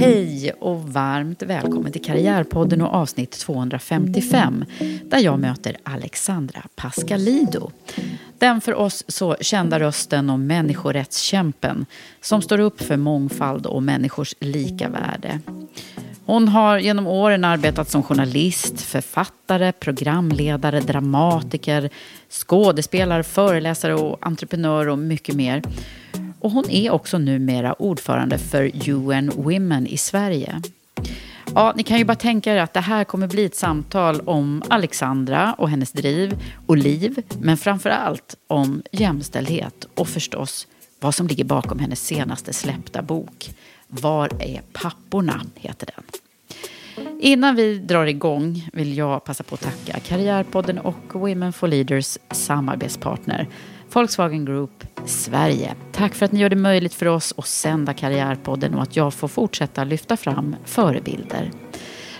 Hej 0.00 0.52
och 0.60 0.88
varmt 0.88 1.42
välkommen 1.42 1.92
till 1.92 2.04
Karriärpodden 2.04 2.80
och 2.80 2.94
avsnitt 2.94 3.30
255 3.30 4.64
där 5.04 5.18
jag 5.18 5.40
möter 5.40 5.76
Alexandra 5.82 6.62
Pascalido. 6.76 7.70
Den 8.38 8.60
för 8.60 8.74
oss 8.74 9.04
så 9.08 9.36
kända 9.40 9.80
rösten 9.80 10.30
om 10.30 10.46
människorättskämpen 10.46 11.86
som 12.20 12.42
står 12.42 12.60
upp 12.60 12.80
för 12.80 12.96
mångfald 12.96 13.66
och 13.66 13.82
människors 13.82 14.34
lika 14.40 14.88
värde. 14.88 15.40
Hon 16.26 16.48
har 16.48 16.78
genom 16.78 17.06
åren 17.06 17.44
arbetat 17.44 17.90
som 17.90 18.02
journalist, 18.02 18.80
författare, 18.80 19.72
programledare, 19.72 20.80
dramatiker, 20.80 21.90
skådespelare, 22.30 23.22
föreläsare 23.22 23.94
och 23.94 24.26
entreprenör 24.26 24.88
och 24.88 24.98
mycket 24.98 25.34
mer. 25.34 25.62
Och 26.40 26.50
hon 26.50 26.70
är 26.70 26.90
också 26.90 27.18
numera 27.18 27.72
ordförande 27.72 28.38
för 28.38 28.88
UN 28.88 29.30
Women 29.36 29.86
i 29.86 29.96
Sverige. 29.96 30.62
Ja, 31.54 31.72
ni 31.76 31.82
kan 31.82 31.98
ju 31.98 32.04
bara 32.04 32.14
tänka 32.16 32.54
er 32.54 32.58
att 32.58 32.74
det 32.74 32.80
här 32.80 33.04
kommer 33.04 33.26
bli 33.26 33.44
ett 33.44 33.54
samtal 33.54 34.20
om 34.20 34.62
Alexandra 34.68 35.54
och 35.58 35.70
hennes 35.70 35.92
driv 35.92 36.42
och 36.66 36.76
liv, 36.76 37.22
men 37.40 37.56
framför 37.56 37.90
allt 37.90 38.36
om 38.46 38.82
jämställdhet 38.92 39.88
och 39.94 40.08
förstås 40.08 40.66
vad 41.00 41.14
som 41.14 41.26
ligger 41.26 41.44
bakom 41.44 41.78
hennes 41.78 42.06
senaste 42.06 42.52
släppta 42.52 43.02
bok. 43.02 43.50
Var 43.88 44.30
är 44.42 44.62
papporna? 44.72 45.40
heter 45.54 45.88
den. 45.96 46.04
Innan 47.20 47.56
vi 47.56 47.78
drar 47.78 48.06
igång 48.06 48.68
vill 48.72 48.96
jag 48.96 49.24
passa 49.24 49.44
på 49.44 49.54
att 49.54 49.60
tacka 49.60 50.00
Karriärpodden 50.00 50.78
och 50.78 50.96
Women 51.12 51.52
for 51.52 51.68
Leaders 51.68 52.18
samarbetspartner 52.30 53.46
Volkswagen 53.92 54.44
Group 54.44 54.84
Sverige. 55.04 55.74
Tack 55.92 56.14
för 56.14 56.26
att 56.26 56.32
ni 56.32 56.40
gör 56.40 56.48
det 56.48 56.56
möjligt 56.56 56.94
för 56.94 57.06
oss 57.06 57.34
att 57.36 57.46
sända 57.46 57.94
Karriärpodden 57.94 58.74
och 58.74 58.82
att 58.82 58.96
jag 58.96 59.14
får 59.14 59.28
fortsätta 59.28 59.84
lyfta 59.84 60.16
fram 60.16 60.56
förebilder. 60.64 61.50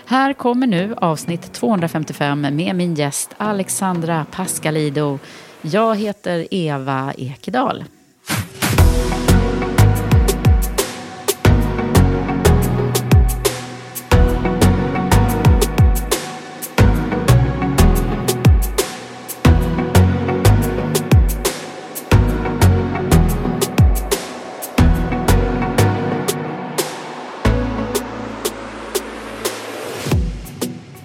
Här 0.05 0.33
kommer 0.33 0.67
nu 0.67 0.95
avsnitt 0.97 1.53
255 1.53 2.41
med 2.41 2.75
min 2.75 2.95
gäst 2.95 3.35
Alexandra 3.37 4.25
Pascalido. 4.31 5.19
Jag 5.61 5.95
heter 5.95 6.47
Eva 6.51 7.13
Ekedal. 7.17 7.83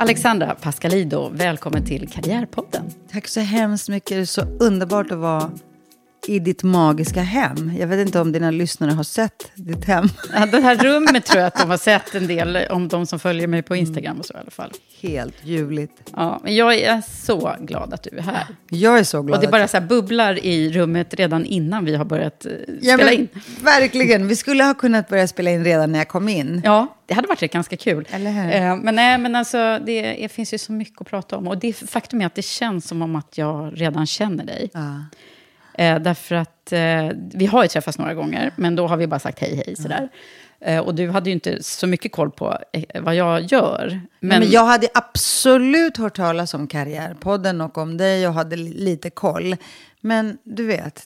Alexandra 0.04 0.54
Pascalido, 0.54 1.28
välkommen 1.32 1.84
till 1.84 2.08
Karriärpodden. 2.08 2.82
Tack 3.12 3.28
så 3.28 3.40
hemskt 3.40 3.88
mycket. 3.88 4.08
Det 4.08 4.20
är 4.20 4.24
så 4.24 4.40
underbart 4.40 5.10
att 5.10 5.18
vara 5.18 5.50
i 6.26 6.38
ditt 6.38 6.62
magiska 6.62 7.22
hem. 7.22 7.72
Jag 7.78 7.86
vet 7.86 8.06
inte 8.06 8.20
om 8.20 8.32
dina 8.32 8.50
lyssnare 8.50 8.90
har 8.90 9.04
sett 9.04 9.50
ditt 9.54 9.84
hem. 9.84 10.08
Ja, 10.34 10.46
det 10.46 10.60
här 10.60 10.76
rummet 10.76 11.24
tror 11.24 11.40
jag 11.40 11.46
att 11.46 11.58
de 11.58 11.70
har 11.70 11.78
sett 11.78 12.14
en 12.14 12.26
del, 12.26 12.58
om 12.70 12.88
de 12.88 13.06
som 13.06 13.18
följer 13.18 13.46
mig 13.46 13.62
på 13.62 13.76
Instagram 13.76 14.18
och 14.18 14.26
så 14.26 14.34
i 14.34 14.36
alla 14.36 14.50
fall. 14.50 14.70
Helt 15.00 15.34
ljuvligt. 15.42 16.10
Ja, 16.16 16.40
men 16.42 16.54
jag 16.54 16.74
är 16.74 17.02
så 17.24 17.56
glad 17.60 17.94
att 17.94 18.02
du 18.02 18.18
är 18.18 18.22
här. 18.22 18.46
Jag 18.68 18.98
är 18.98 19.04
så 19.04 19.22
glad. 19.22 19.36
Och 19.38 19.44
det 19.44 19.50
bara 19.50 19.68
så 19.68 19.76
här 19.76 19.86
bubblar 19.86 20.44
i 20.44 20.72
rummet 20.72 21.14
redan 21.14 21.44
innan 21.44 21.84
vi 21.84 21.96
har 21.96 22.04
börjat 22.04 22.46
eh, 22.46 22.52
ja, 22.80 22.94
spela 22.94 23.10
men, 23.10 23.20
in. 23.20 23.28
Verkligen. 23.62 24.28
Vi 24.28 24.36
skulle 24.36 24.64
ha 24.64 24.74
kunnat 24.74 25.08
börja 25.08 25.28
spela 25.28 25.50
in 25.50 25.64
redan 25.64 25.92
när 25.92 25.98
jag 25.98 26.08
kom 26.08 26.28
in. 26.28 26.60
Ja, 26.64 26.96
det 27.06 27.14
hade 27.14 27.28
varit 27.28 27.52
ganska 27.52 27.76
kul. 27.76 28.08
Eller 28.10 28.30
hur? 28.30 28.54
Eh, 28.54 28.76
Men, 28.76 28.94
nej, 28.94 29.18
men 29.18 29.36
alltså, 29.36 29.78
det, 29.86 30.02
det 30.02 30.28
finns 30.28 30.54
ju 30.54 30.58
så 30.58 30.72
mycket 30.72 31.00
att 31.00 31.06
prata 31.06 31.36
om. 31.36 31.48
Och 31.48 31.58
det 31.58 31.72
faktum 31.72 32.20
är 32.20 32.26
att 32.26 32.34
det 32.34 32.44
känns 32.44 32.88
som 32.88 33.02
om 33.02 33.16
att 33.16 33.38
jag 33.38 33.72
redan 33.74 34.06
känner 34.06 34.44
dig. 34.44 34.70
Ja. 34.74 35.04
Eh, 35.78 35.98
därför 35.98 36.34
att 36.34 36.72
eh, 36.72 37.08
vi 37.34 37.46
har 37.46 37.62
ju 37.62 37.68
träffats 37.68 37.98
några 37.98 38.14
gånger, 38.14 38.52
men 38.56 38.76
då 38.76 38.86
har 38.86 38.96
vi 38.96 39.06
bara 39.06 39.20
sagt 39.20 39.38
hej, 39.40 39.62
hej, 39.66 39.76
sådär. 39.76 40.08
Eh, 40.60 40.78
och 40.78 40.94
du 40.94 41.10
hade 41.10 41.30
ju 41.30 41.34
inte 41.34 41.62
så 41.62 41.86
mycket 41.86 42.12
koll 42.12 42.30
på 42.30 42.58
eh, 42.72 43.02
vad 43.02 43.14
jag 43.14 43.42
gör. 43.42 44.00
Men, 44.20 44.40
Men, 44.40 44.50
jag 44.50 44.64
hade 44.64 44.88
absolut 44.94 45.96
hört 45.96 46.16
talas 46.16 46.54
om 46.54 46.66
Karriärpodden 46.66 47.60
och 47.60 47.78
om 47.78 47.96
dig 47.96 48.28
och 48.28 48.34
hade 48.34 48.56
li- 48.56 48.74
lite 48.84 49.10
koll. 49.10 49.56
Men 50.00 50.38
du 50.44 50.66
vet, 50.66 51.04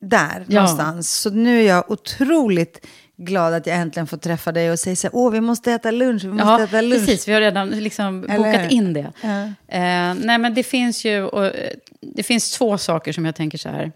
där 0.00 0.44
Ja. 0.48 0.60
någonstans. 0.60 1.10
Så 1.20 1.30
nu 1.30 1.60
är 1.60 1.66
jag 1.68 1.90
otroligt 1.90 2.86
glad 3.18 3.54
att 3.54 3.66
jag 3.66 3.76
äntligen 3.76 4.06
får 4.06 4.16
träffa 4.16 4.52
dig 4.52 4.70
och 4.70 4.78
säga 4.78 4.96
så 4.96 5.06
här, 5.06 5.14
åh 5.16 5.30
vi 5.32 5.40
måste 5.40 5.72
äta 5.72 5.90
lunch, 5.90 6.24
vi 6.24 6.28
måste 6.28 6.46
Ja, 6.46 6.64
äta 6.64 6.80
lunch. 6.80 7.06
precis. 7.06 7.28
Vi 7.28 7.32
har 7.32 7.40
redan 7.40 7.70
liksom 7.70 8.20
bokat 8.20 8.70
in 8.70 8.92
det. 8.92 9.12
Ja. 9.22 9.42
Eh, 9.68 10.14
nej, 10.14 10.38
men 10.38 10.54
det 10.54 10.62
finns 10.62 11.04
ju 11.04 11.22
och, 11.24 11.46
eh, 11.46 11.72
det 12.00 12.22
finns 12.22 12.50
två 12.58 12.78
saker 12.78 13.12
som 13.12 13.24
jag 13.24 13.34
tänker 13.34 13.58
så 13.58 13.68
här. 13.68 13.92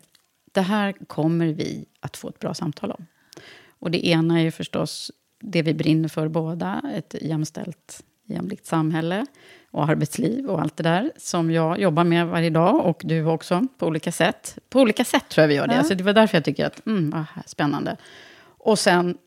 Det 0.52 0.60
här 0.60 0.92
kommer 1.06 1.46
vi 1.46 1.84
att 2.00 2.16
få 2.16 2.28
ett 2.28 2.38
bra 2.38 2.54
samtal 2.54 2.90
om. 2.92 3.06
Och 3.78 3.90
det 3.90 4.06
ena 4.06 4.38
är 4.40 4.42
ju 4.44 4.50
förstås 4.50 5.10
det 5.40 5.62
vi 5.62 5.74
brinner 5.74 6.08
för 6.08 6.28
båda. 6.28 6.82
Ett 6.94 7.14
jämställt, 7.22 8.02
jämlikt 8.26 8.66
samhälle 8.66 9.26
och 9.70 9.84
arbetsliv 9.88 10.46
och 10.46 10.60
allt 10.60 10.76
det 10.76 10.82
där 10.82 11.10
som 11.16 11.50
jag 11.50 11.80
jobbar 11.80 12.04
med 12.04 12.26
varje 12.26 12.50
dag 12.50 12.86
och 12.86 13.00
du 13.04 13.24
också 13.24 13.66
på 13.78 13.86
olika 13.86 14.12
sätt. 14.12 14.58
På 14.68 14.80
olika 14.80 15.04
sätt 15.04 15.28
tror 15.28 15.42
jag 15.42 15.48
vi 15.48 15.54
gör 15.54 15.66
det. 15.66 15.74
Ja. 15.74 15.82
Så 15.84 15.94
det 15.94 16.04
var 16.04 16.12
därför 16.12 16.36
jag 16.36 16.44
tycker 16.44 16.66
att, 16.66 16.86
mm, 16.86 17.10
vad 17.10 17.24
spännande. 17.46 17.96
Och 18.62 18.78
sen 18.78 19.18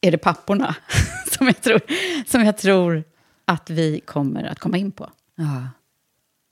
är 0.00 0.10
det 0.10 0.18
papporna 0.18 0.76
som 1.38 1.46
jag 1.46 1.60
tror, 1.60 1.80
som 2.26 2.44
jag 2.44 2.56
tror 2.58 3.04
att 3.44 3.70
vi 3.70 4.00
kommer 4.00 4.44
att 4.44 4.58
komma 4.58 4.76
in 4.76 4.92
på. 4.92 5.10
Ja. 5.36 5.68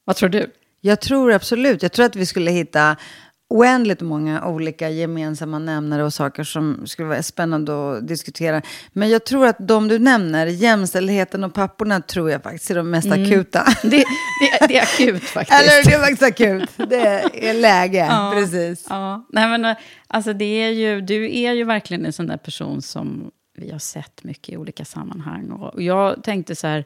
Vad 0.04 0.16
tror 0.16 0.28
du? 0.28 0.52
Jag 0.80 1.00
tror 1.00 1.32
absolut, 1.32 1.82
jag 1.82 1.92
tror 1.92 2.06
att 2.06 2.16
vi 2.16 2.26
skulle 2.26 2.50
hitta 2.50 2.96
oändligt 3.50 4.00
många 4.00 4.46
olika 4.46 4.88
gemensamma 4.90 5.58
nämnare 5.58 6.04
och 6.04 6.12
saker 6.14 6.44
som 6.44 6.86
skulle 6.86 7.08
vara 7.08 7.22
spännande 7.22 7.72
att 7.92 8.08
diskutera. 8.08 8.62
Men 8.92 9.08
jag 9.10 9.24
tror 9.24 9.46
att 9.46 9.56
de 9.58 9.88
du 9.88 9.98
nämner, 9.98 10.46
jämställdheten 10.46 11.44
och 11.44 11.54
papporna, 11.54 12.00
tror 12.00 12.30
jag 12.30 12.42
faktiskt 12.42 12.70
är 12.70 12.74
de 12.74 12.90
mest 12.90 13.06
Mm. 13.06 13.22
akuta. 13.22 13.64
Det, 13.82 13.90
det, 13.90 14.66
det 14.68 14.78
är 14.78 14.82
akut 14.82 15.22
faktiskt. 15.34 15.60
Eller 15.60 15.84
det 15.84 15.92
är 15.94 15.98
faktiskt 15.98 16.22
akut. 16.22 16.70
Det 16.90 17.48
är 17.48 17.54
läge, 17.54 17.98
Ja, 18.10 18.32
precis. 18.34 18.86
Ja. 18.88 19.26
Nej, 19.32 19.48
men, 19.48 19.64
eh, 19.64 19.76
alltså, 20.06 20.32
det 20.32 20.44
är 20.44 20.70
ju, 20.70 21.00
du 21.00 21.38
är 21.38 21.52
ju 21.52 21.64
verkligen 21.64 22.06
en 22.06 22.12
sån 22.12 22.26
där 22.26 22.36
person 22.36 22.82
som 22.82 23.30
vi 23.58 23.70
har 23.70 23.78
sett 23.78 24.24
mycket 24.24 24.54
i 24.54 24.56
olika 24.56 24.84
sammanhang. 24.84 25.50
Och, 25.50 25.82
jag 25.82 26.22
tänkte 26.24 26.56
så 26.56 26.66
här, 26.66 26.84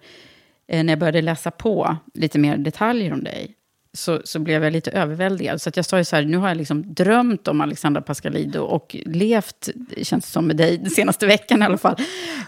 eh, 0.69 0.85
när 0.85 0.93
jag 0.93 0.99
började 0.99 1.23
läsa 1.23 1.51
på 1.51 1.97
lite 2.15 2.39
mer 2.39 2.57
detaljer 2.57 3.13
om 3.13 3.25
dig, 3.25 3.55
så, 3.95 4.21
så 4.25 4.39
blev 4.39 4.65
jag 4.65 4.73
lite 4.73 4.91
överväldigad. 4.91 5.63
Så 5.63 5.71
jag 5.75 5.85
sa 5.85 5.99
ju 5.99 6.05
så 6.05 6.17
här, 6.17 6.25
nu 6.25 6.37
har 6.37 6.49
jag 6.49 6.57
liksom 6.57 6.95
drömt 6.95 7.49
om 7.49 7.61
Alexandra 7.61 8.03
Pascalido 8.03 8.61
och 8.61 8.97
levt, 9.07 9.69
det 9.75 10.05
känns 10.05 10.33
som 10.33 10.47
med 10.47 10.57
dig, 10.57 10.79
den 10.79 10.91
senaste 10.91 11.27
veckan 11.27 11.63
i 11.63 11.65
alla 11.65 11.79
fall. 11.79 11.97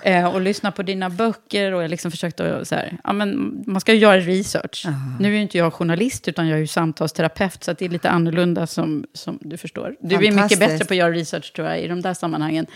Eh, 0.02 0.34
och 0.34 0.40
lyssnat 0.40 0.76
på 0.76 0.82
dina 0.82 1.10
böcker 1.10 1.72
och 1.72 1.82
jag 1.82 1.90
liksom 1.90 2.10
försökt 2.10 2.40
att 2.40 2.68
så 2.68 2.74
här, 2.74 2.98
ja 3.04 3.12
men 3.12 3.62
man 3.66 3.80
ska 3.80 3.92
ju 3.92 3.98
göra 3.98 4.20
research. 4.20 4.86
Nu 5.20 5.28
är 5.28 5.32
ju 5.32 5.42
inte 5.42 5.58
jag 5.58 5.72
journalist 5.72 6.28
utan 6.28 6.48
jag 6.48 6.56
är 6.56 6.60
ju 6.60 6.66
samtalsterapeut 6.66 7.64
så 7.64 7.70
att 7.70 7.78
det 7.78 7.84
är 7.84 7.88
lite 7.88 8.10
annorlunda 8.10 8.66
som, 8.66 9.04
som 9.12 9.38
du 9.40 9.56
förstår. 9.56 9.96
Du 10.00 10.14
är 10.14 10.32
mycket 10.32 10.58
bättre 10.58 10.84
på 10.84 10.94
att 10.94 10.98
göra 10.98 11.12
research 11.12 11.52
tror 11.52 11.68
jag 11.68 11.80
i 11.80 11.88
de 11.88 12.02
där 12.02 12.14
sammanhangen. 12.14 12.66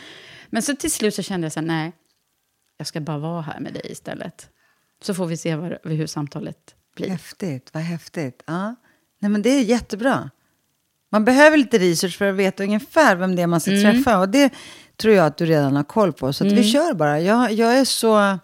Men 0.51 0.63
så 0.63 0.77
till 0.77 0.91
slut 0.91 1.15
så 1.15 1.23
kände 1.23 1.45
jag 1.45 1.53
så 1.53 1.61
här, 1.61 1.67
nej, 1.67 1.93
jag 2.77 2.87
ska 2.87 3.01
bara 3.01 3.19
vara 3.19 3.43
här 3.43 3.61
med 3.61 3.73
dig 3.73 3.83
istället. 3.85 4.49
Så 5.03 5.15
får 5.15 5.27
vi 5.27 5.37
se 5.37 5.57
vad, 5.57 5.79
hur 5.85 6.07
samtalet 6.07 6.75
blir. 6.97 7.09
Häftigt, 7.09 7.71
vad 7.73 7.83
häftigt. 7.83 8.43
Ja. 8.47 8.75
Nej, 9.19 9.31
men 9.31 9.43
det 9.43 9.51
är 9.51 9.63
jättebra. 9.63 10.31
Man 11.13 11.25
behöver 11.25 11.57
lite 11.57 11.79
research 11.79 12.19
för 12.19 12.29
att 12.31 12.37
veta 12.37 12.63
ungefär 12.65 13.17
vem 13.17 13.37
det 13.37 13.43
är 13.43 13.47
man 13.47 13.61
ska 13.61 13.71
Mm. 13.71 13.83
träffa. 13.95 14.19
Och 14.19 14.29
det 14.29 14.53
tror 14.97 15.15
jag 15.15 15.27
att 15.27 15.37
du 15.37 15.47
redan 15.47 15.77
har 15.77 15.85
koll 15.85 16.13
på. 16.13 16.33
Så 16.33 16.47
att 16.47 16.53
vi 16.53 16.71
kör 16.73 16.95
bara. 16.95 17.21
Jag, 17.21 17.53
jag 17.53 17.79
är 17.79 17.85
så... 17.85 18.39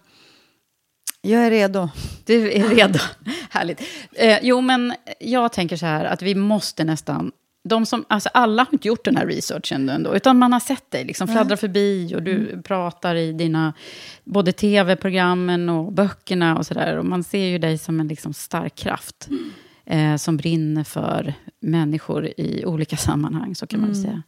Jag 1.21 1.45
är 1.45 1.49
redo. 1.49 1.89
Du 2.25 2.51
är 2.51 2.67
redo. 2.69 2.99
Härligt. 3.49 3.81
Eh, 4.11 4.39
jo, 4.41 4.61
men 4.61 4.93
jag 5.19 5.53
tänker 5.53 5.77
så 5.77 5.85
här 5.85 6.05
att 6.05 6.21
vi 6.21 6.35
måste 6.35 6.83
nästan... 6.83 7.31
De 7.67 7.85
som, 7.85 8.05
alltså 8.07 8.29
alla 8.33 8.63
har 8.63 8.73
inte 8.73 8.87
gjort 8.87 9.05
den 9.05 9.17
här 9.17 9.25
researchen 9.25 9.89
ändå, 9.89 10.15
utan 10.15 10.37
man 10.37 10.53
har 10.53 10.59
sett 10.59 10.91
dig 10.91 11.05
liksom 11.05 11.27
fladdra 11.27 11.57
förbi 11.57 12.15
och 12.15 12.23
du 12.23 12.61
pratar 12.61 13.15
i 13.15 13.31
dina 13.31 13.73
både 14.23 14.51
tv-programmen 14.51 15.69
och 15.69 15.93
böckerna 15.93 16.57
och 16.57 16.65
sådär. 16.65 16.97
Och 16.97 17.05
man 17.05 17.23
ser 17.23 17.45
ju 17.45 17.57
dig 17.57 17.77
som 17.77 17.99
en 17.99 18.07
liksom 18.07 18.33
stark 18.33 18.75
kraft 18.75 19.29
eh, 19.85 20.15
som 20.15 20.37
brinner 20.37 20.83
för 20.83 21.33
människor 21.59 22.25
i 22.37 22.63
olika 22.65 22.97
sammanhang, 22.97 23.55
så 23.55 23.67
kan 23.67 23.79
man 23.79 23.89
väl 23.89 24.01
säga. 24.01 24.23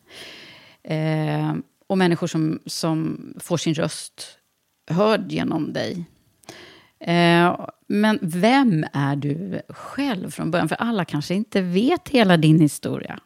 Eh, 0.84 1.54
och 1.88 1.98
människor 1.98 2.28
som, 2.28 2.60
som 2.66 3.20
får 3.40 3.58
sin 3.58 3.74
röst 3.74 4.38
hörd 4.92 5.32
genom 5.32 5.74
dig. 5.74 6.06
Eh, 7.00 7.68
men 7.88 8.20
vem 8.22 8.86
är 8.94 9.16
du 9.16 9.62
själv 9.70 10.32
från 10.32 10.52
början? 10.52 10.70
För 10.70 10.76
alla 10.76 11.06
kanske 11.06 11.36
inte 11.36 11.62
vet 11.62 12.10
hela 12.10 12.38
din 12.38 12.60
historia. 12.60 13.20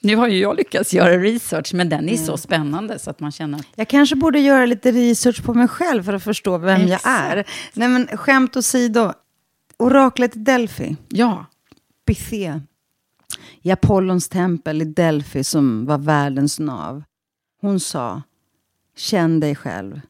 Nu 0.00 0.16
har 0.16 0.28
ju 0.28 0.38
jag 0.38 0.56
lyckats 0.56 0.94
göra 0.94 1.18
research, 1.18 1.74
men 1.74 1.88
den 1.88 2.08
är 2.08 2.16
så 2.16 2.36
spännande 2.36 2.98
så 2.98 3.10
att 3.10 3.20
man 3.20 3.32
känner 3.32 3.58
att... 3.58 3.66
Jag 3.74 3.88
kanske 3.88 4.16
borde 4.16 4.40
göra 4.40 4.66
lite 4.66 4.92
research 4.92 5.44
på 5.44 5.54
mig 5.54 5.68
själv 5.68 6.02
för 6.02 6.12
att 6.12 6.22
förstå 6.22 6.58
vem 6.58 6.80
jag 6.80 6.96
Exakt. 6.96 7.06
är. 7.06 7.44
Nej, 7.72 7.88
men 7.88 8.06
skämt 8.06 8.56
åsido. 8.56 9.12
Oraklet 9.76 10.36
i 10.36 10.38
Delphi. 10.38 10.96
Ja, 11.08 11.46
Pythé. 12.06 12.60
I 13.62 13.70
Apollons 13.70 14.28
tempel 14.28 14.82
i 14.82 14.84
Delphi 14.84 15.44
som 15.44 15.86
var 15.86 15.98
världens 15.98 16.58
nav. 16.58 17.02
Hon 17.60 17.80
sa, 17.80 18.22
känn 18.96 19.40
dig 19.40 19.54
själv. 19.54 20.00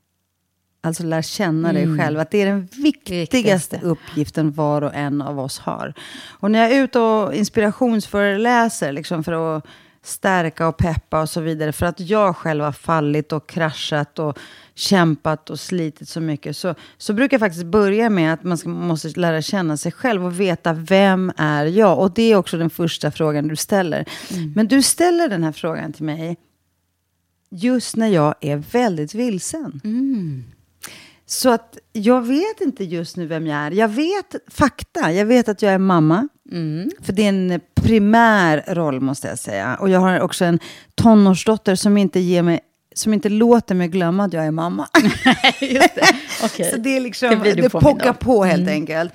Alltså 0.81 1.03
lär 1.03 1.23
känna 1.23 1.73
dig 1.73 1.99
själv. 1.99 2.21
Att 2.21 2.31
det 2.31 2.43
är 2.43 2.47
den 2.47 2.61
viktigaste 2.61 3.37
Viktigaste. 3.37 3.81
uppgiften 3.83 4.53
var 4.53 4.83
och 4.83 4.95
en 4.95 5.23
av 5.23 5.41
oss 5.41 5.59
har. 5.59 5.95
Och 6.29 6.51
när 6.51 6.59
jag 6.59 6.73
är 6.73 6.85
ute 6.85 6.99
och 6.99 7.35
inspirationsföreläser 7.35 8.93
liksom 8.93 9.25
för 9.25 9.57
att 9.57 9.65
stärka 10.03 10.69
och 10.69 10.77
peppa 10.77 11.21
och 11.21 11.29
så 11.29 11.41
vidare. 11.41 11.73
För 11.73 11.87
att 11.87 12.01
jag 12.01 12.37
själv 12.37 12.65
har 12.65 12.73
fallit 12.73 13.33
och 13.33 13.49
kraschat 13.49 14.19
och 14.19 14.39
kämpat 14.75 15.51
och 15.51 15.61
slitit 15.61 16.09
så 16.09 16.21
mycket. 16.21 16.57
Så, 16.57 16.75
så 16.99 17.13
brukar 17.13 17.35
jag 17.35 17.41
faktiskt 17.41 17.67
börja 17.67 18.11
med 18.11 18.33
att 18.33 18.43
man 18.43 18.59
ska, 18.59 18.69
måste 18.69 19.09
lära 19.09 19.43
känna 19.43 19.77
sig 19.77 19.93
själv 19.93 20.27
och 20.27 20.41
veta 20.41 20.73
vem 20.73 21.33
är 21.37 21.67
jag. 21.67 21.99
Och 21.99 22.11
det 22.15 22.33
är 22.33 22.37
också 22.37 22.59
den 22.59 22.71
första 22.71 23.11
frågan 23.11 23.49
du 23.49 23.57
ställer. 23.57 24.05
Men 24.55 24.69
du 24.69 24.83
ställer 24.83 25.29
den 25.29 25.45
här 25.45 25.53
frågan 25.53 25.93
till 25.93 26.05
mig 26.05 26.37
just 27.51 27.97
när 27.97 28.09
jag 28.09 28.35
är 28.41 28.57
väldigt 28.57 29.15
vilsen. 29.15 29.81
Så 31.31 31.51
att 31.51 31.79
jag 31.93 32.27
vet 32.27 32.61
inte 32.61 32.85
just 32.85 33.17
nu 33.17 33.27
vem 33.27 33.47
jag 33.47 33.59
är. 33.59 33.71
Jag 33.71 33.89
vet 33.89 34.35
fakta. 34.49 35.13
Jag 35.13 35.27
vet 35.27 35.49
att 35.49 35.63
jag 35.63 35.73
är 35.73 35.79
mamma. 35.79 36.29
För 37.03 37.13
det 37.13 37.25
är 37.25 37.29
en 37.29 37.61
primär 37.75 38.65
roll 38.69 39.01
måste 39.01 39.29
jag 39.29 39.39
säga. 39.39 39.77
Och 39.81 39.91
jag 39.91 40.01
har 40.01 40.21
också 40.21 40.45
en 40.45 40.59
tonårsdotter 40.95 41.75
som 41.75 41.97
inte 41.97 42.21
ger 42.21 42.43
mig 42.43 42.61
som 42.95 43.15
inte 43.15 43.29
låter 43.29 43.75
mig 43.75 43.89
glömma 43.89 44.25
att 44.25 44.33
jag 44.33 44.47
är 44.47 44.51
mamma. 44.51 44.89
det. 45.61 45.91
Okej. 46.45 46.71
Så 46.71 46.77
det 46.77 46.97
är 46.97 47.01
liksom, 47.01 47.41
Det 47.45 47.55
det, 47.55 47.71
pockar 47.71 48.13
på 48.13 48.45
helt 48.45 48.69
enkelt. 48.69 49.13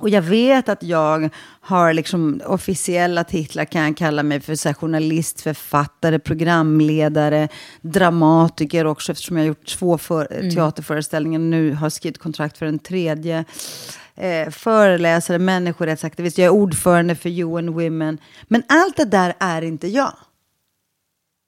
Och 0.00 0.08
jag 0.08 0.22
vet 0.22 0.68
att 0.68 0.82
jag 0.82 1.30
har 1.60 1.92
liksom 1.92 2.40
officiella 2.46 3.24
titlar, 3.24 3.64
kan 3.64 3.82
jag 3.82 3.96
kalla 3.96 4.22
mig 4.22 4.40
för 4.40 4.54
så 4.54 4.68
här, 4.68 4.74
journalist, 4.74 5.40
författare, 5.40 6.18
programledare, 6.18 7.48
dramatiker 7.80 8.86
också, 8.86 9.12
eftersom 9.12 9.36
jag 9.36 9.44
har 9.44 9.48
gjort 9.48 9.66
två 9.66 9.98
för, 9.98 10.50
teaterföreställningar 10.54 11.38
nu 11.38 11.74
har 11.74 11.90
skrivit 11.90 12.18
kontrakt 12.18 12.58
för 12.58 12.66
en 12.66 12.78
tredje. 12.78 13.44
Eh, 14.16 14.50
föreläsare, 14.50 15.38
människorättsaktivist, 15.38 16.38
jag 16.38 16.46
är 16.46 16.50
ordförande 16.50 17.14
för 17.14 17.28
UN 17.28 17.72
Women. 17.72 18.18
Men 18.48 18.62
allt 18.68 18.96
det 18.96 19.04
där 19.04 19.34
är 19.38 19.62
inte 19.62 19.88
jag. 19.88 20.12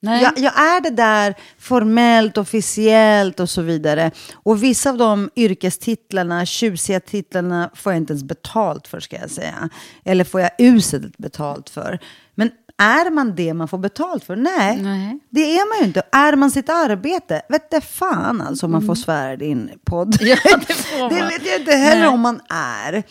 Nej. 0.03 0.23
Jag, 0.23 0.39
jag 0.39 0.59
är 0.59 0.81
det 0.81 0.91
där 0.91 1.35
formellt, 1.59 2.39
officiellt 2.39 3.41
och 3.41 3.51
så 3.51 3.63
vidare. 3.63 4.11
Och 4.33 4.63
vissa 4.63 4.91
av 4.91 4.97
de 4.99 5.31
yrkestitlarna, 5.37 6.47
tjusiga 6.47 7.01
titlarna, 7.01 7.71
får 7.75 7.93
jag 7.93 8.01
inte 8.01 8.13
ens 8.13 8.25
betalt 8.25 8.89
för 8.89 9.01
ska 9.01 9.17
jag 9.17 9.31
säga. 9.31 9.69
Eller 10.05 10.25
får 10.25 10.41
jag 10.41 10.51
uselt 10.59 11.19
betalt 11.19 11.71
för. 11.71 11.99
Men 12.35 12.51
är 12.79 13.11
man 13.11 13.35
det 13.35 13.55
man 13.55 13.69
får 13.69 13.79
betalt 13.79 14.25
för? 14.25 14.37
Nej, 14.37 14.83
Nej. 14.83 15.19
det 15.31 15.41
är 15.59 15.69
man 15.69 15.79
ju 15.81 15.87
inte. 15.87 16.03
Är 16.13 16.37
man 16.37 16.51
sitt 16.51 16.69
arbete? 16.69 17.43
Vet 17.49 17.71
det 17.71 17.81
fan 17.81 18.41
alltså 18.41 18.67
om 18.67 18.73
man 18.73 18.87
får 18.87 18.95
svära 18.95 19.33
i 19.33 19.37
din 19.37 19.71
podd. 19.85 20.17
Ja, 20.21 20.37
det 20.67 20.75
får 20.75 21.01
man. 21.01 21.09
det 21.09 21.23
vet 21.23 21.47
jag 21.47 21.61
inte 21.61 21.73
heller 21.73 22.01
Nej. 22.01 22.09
om 22.09 22.21
man 22.21 22.41
är. 22.49 23.03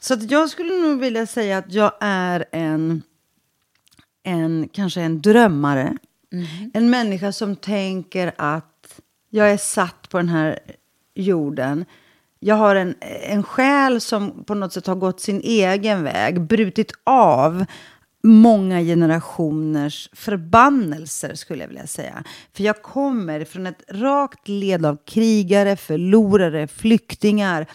Så 0.00 0.16
jag 0.20 0.50
skulle 0.50 0.74
nog 0.74 1.00
vilja 1.00 1.26
säga 1.26 1.58
att 1.58 1.72
jag 1.72 1.92
är 2.00 2.44
en, 2.52 3.02
en 4.24 4.68
kanske 4.72 5.00
en 5.00 5.20
drömmare. 5.20 5.96
Mm. 6.32 6.70
En 6.74 6.90
människa 6.90 7.32
som 7.32 7.56
tänker 7.56 8.32
att 8.38 9.00
jag 9.30 9.50
är 9.50 9.56
satt 9.56 10.08
på 10.08 10.16
den 10.16 10.28
här 10.28 10.58
jorden. 11.14 11.84
Jag 12.40 12.54
har 12.54 12.76
en, 12.76 12.94
en 13.22 13.42
själ 13.42 14.00
som 14.00 14.44
på 14.44 14.54
något 14.54 14.72
sätt 14.72 14.86
har 14.86 14.94
gått 14.94 15.20
sin 15.20 15.40
egen 15.40 16.02
väg, 16.02 16.40
brutit 16.40 16.92
av 17.04 17.64
många 18.22 18.80
generationers 18.80 20.10
förbannelser 20.12 21.34
skulle 21.34 21.62
jag 21.62 21.68
vilja 21.68 21.86
säga. 21.86 22.24
För 22.52 22.64
jag 22.64 22.82
kommer 22.82 23.44
från 23.44 23.66
ett 23.66 23.82
rakt 23.88 24.48
led 24.48 24.86
av 24.86 24.98
krigare, 25.04 25.76
förlorare, 25.76 26.66
flyktingar, 26.66 27.66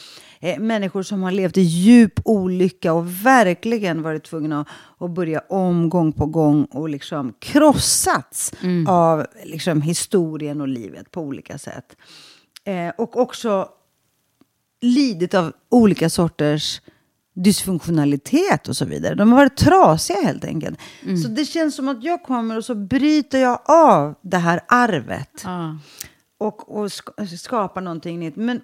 eh, 0.43 0.59
människor 0.59 1.03
som 1.03 1.23
har 1.23 1.31
levt 1.31 1.57
i 1.57 1.61
djup 1.61 2.19
olycka 2.25 2.93
och 2.93 3.25
verkligen 3.25 4.01
varit 4.01 4.23
tvungna 4.23 4.61
att, 4.61 4.67
att 4.99 5.11
börja 5.11 5.41
om 5.49 5.89
gång 5.89 6.11
på 6.13 6.25
gång 6.25 6.65
och 6.65 6.89
liksom 6.89 7.33
krossats 7.39 8.53
av 8.87 9.25
liksom, 9.43 9.81
historien 9.81 10.61
och 10.61 10.67
livet 10.67 11.11
på 11.11 11.21
olika 11.21 11.57
sätt. 11.57 11.95
Eh, 12.65 12.89
och 12.97 13.17
också 13.17 13.69
lidit 14.81 15.33
av 15.33 15.53
olika 15.69 16.09
sorters 16.09 16.81
dysfunktionalitet 17.35 18.67
och 18.67 18.77
så 18.77 18.85
vidare. 18.85 19.15
De 19.15 19.31
har 19.31 19.39
varit 19.39 19.57
trasiga 19.57 20.21
helt 20.21 20.45
enkelt. 20.45 20.79
Så 21.23 21.27
det 21.29 21.45
känns 21.45 21.75
som 21.75 21.87
att 21.87 22.03
jag 22.03 22.23
kommer 22.23 22.57
och 22.57 22.65
så 22.65 22.75
bryter 22.75 23.39
jag 23.39 23.59
av 23.65 24.15
det 24.21 24.37
här 24.37 24.59
arvet 24.67 25.41
Ja. 25.43 25.77
och, 26.39 26.77
och 26.77 26.87
sk- 26.87 27.37
skapar 27.37 27.81
någonting 27.81 28.19
nytt. 28.19 28.35
Men 28.35 28.61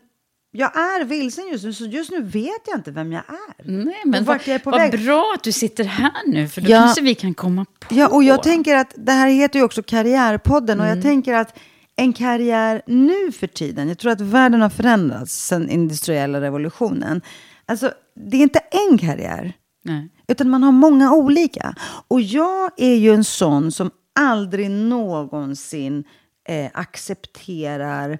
jag 0.51 0.77
är 0.77 1.05
vilsen 1.05 1.47
just 1.51 1.63
nu, 1.65 1.73
så 1.73 1.85
just 1.85 2.11
nu 2.11 2.21
vet 2.21 2.61
jag 2.67 2.77
inte 2.79 2.91
vem 2.91 3.11
jag 3.11 3.23
är. 3.27 3.63
Nej, 3.85 3.95
men 4.05 4.23
vart 4.23 4.47
jag 4.47 4.55
är 4.55 4.59
på 4.59 4.69
vad 4.71 4.79
väg. 4.79 5.05
bra 5.05 5.31
att 5.35 5.43
du 5.43 5.51
sitter 5.51 5.83
här 5.83 6.11
nu, 6.27 6.47
för 6.47 6.61
då 6.61 6.69
Ja. 6.71 6.77
kanske 6.79 7.01
vi 7.01 7.15
kan 7.15 7.33
komma 7.33 7.65
på. 7.79 7.95
Ja, 7.95 8.07
och 8.07 8.23
jag 8.23 8.43
tänker 8.43 8.75
att 8.75 8.93
det 8.97 9.11
här 9.11 9.29
heter 9.29 9.59
ju 9.59 9.65
också 9.65 9.83
Karriärpodden 9.83 10.79
och 10.79 10.87
jag 10.87 11.01
tänker 11.01 11.33
att 11.33 11.59
en 11.95 12.13
karriär 12.13 12.81
nu 12.87 13.31
för 13.31 13.47
tiden, 13.47 13.87
jag 13.87 13.97
tror 13.97 14.11
att 14.11 14.21
världen 14.21 14.61
har 14.61 14.69
förändrats 14.69 15.47
sedan 15.47 15.69
industriella 15.69 16.41
revolutionen. 16.41 17.21
Alltså, 17.65 17.91
det 18.29 18.37
är 18.37 18.41
inte 18.41 18.59
en 18.91 18.97
karriär. 18.97 19.53
Nej. 19.83 20.09
Utan 20.27 20.49
man 20.49 20.63
har 20.63 20.71
många 20.71 21.13
olika. 21.13 21.75
Och 22.07 22.21
jag 22.21 22.71
är 22.77 22.95
ju 22.95 23.13
en 23.13 23.23
sån 23.23 23.71
som 23.71 23.91
aldrig 24.19 24.71
någonsin 24.71 26.03
eh, 26.49 26.69
accepterar 26.73 28.11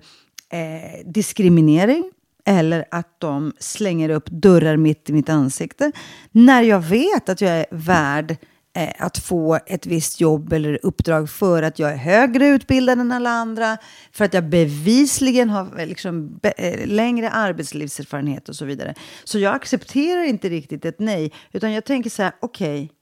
eh, 0.52 1.06
diskriminering 1.12 2.12
eller 2.50 2.86
att 2.92 3.20
de 3.20 3.54
slänger 3.60 4.10
upp 4.10 4.26
dörrar 4.30 4.78
mitt 4.78 5.10
i 5.10 5.14
mitt 5.14 5.30
ansikte. 5.30 5.92
När 6.32 6.64
jag 6.64 6.80
vet 6.80 7.30
att 7.30 7.42
jag 7.42 7.52
är 7.52 7.66
värd 7.72 8.38
eh, 8.76 8.90
att 8.98 9.18
få 9.18 9.60
ett 9.66 9.86
visst 9.86 10.22
jobb 10.22 10.54
eller 10.54 10.80
uppdrag 10.84 11.30
för 11.30 11.64
att 11.64 11.80
jag 11.80 11.92
är 11.92 11.96
högre 11.96 12.48
utbildad 12.48 13.00
än 13.00 13.12
alla 13.12 13.30
andra, 13.30 13.78
för 14.12 14.26
att 14.26 14.34
jag 14.34 14.50
bevisligen 14.50 15.50
har 15.50 15.80
eh, 15.80 15.88
liksom, 15.88 16.38
be, 16.42 16.52
eh, 16.52 16.88
längre 16.88 17.30
arbetslivserfarenhet 17.30 18.50
och 18.50 18.56
så 18.56 18.66
vidare. 18.66 18.96
Så 19.24 19.40
jag 19.40 19.56
accepterar 19.56 20.24
inte 20.24 20.50
riktigt 20.50 20.86
ett 20.86 21.00
nej, 21.00 21.34
utan 21.52 21.72
jag 21.72 21.86
tänker 21.86 22.10
så 22.10 22.24
här, 22.24 22.32
okej, 22.40 22.84
okay, 22.84 22.96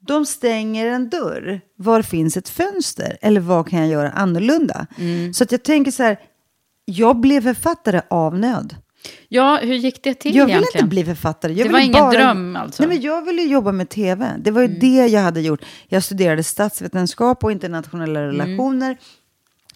de 0.00 0.26
stänger 0.26 0.86
en 0.86 1.10
dörr. 1.10 1.60
Var 1.76 2.02
finns 2.02 2.36
ett 2.36 2.48
fönster? 2.48 3.18
Eller 3.20 3.40
vad 3.40 3.68
kan 3.68 3.78
jag 3.78 3.88
göra 3.88 4.10
annorlunda? 4.10 4.86
Mm. 4.98 5.32
Så 5.34 5.44
att 5.44 5.52
jag 5.52 5.62
tänker 5.62 5.90
så 5.90 6.02
här, 6.02 6.18
jag 6.90 7.20
blev 7.20 7.40
författare 7.40 8.00
av 8.10 8.38
nöd. 8.38 8.76
Ja, 9.28 9.58
hur 9.62 9.74
gick 9.74 10.02
det 10.02 10.14
till 10.14 10.36
Jag 10.36 10.46
ville 10.46 10.58
egentligen? 10.58 10.84
inte 10.84 10.88
bli 10.94 11.04
författare. 11.04 11.52
Jag 11.52 11.66
Det 11.66 11.72
var 11.72 11.80
ville 11.80 11.98
ingen 11.98 12.10
dröm, 12.10 12.56
alltså? 12.56 12.82
Nej, 12.82 12.88
men 12.88 13.00
jag 13.02 13.22
ville 13.24 13.42
jobba 13.42 13.72
med 13.72 13.88
tv. 13.88 14.34
Det 14.38 14.50
var 14.50 14.60
ju 14.60 14.66
Mm. 14.66 14.78
det 14.80 15.06
jag 15.06 15.20
hade 15.20 15.40
gjort. 15.40 15.60
Jag 15.88 16.04
studerade 16.04 16.44
statsvetenskap 16.44 17.44
och 17.44 17.52
internationella 17.52 18.20
Mm. 18.20 18.32
relationer. 18.36 18.96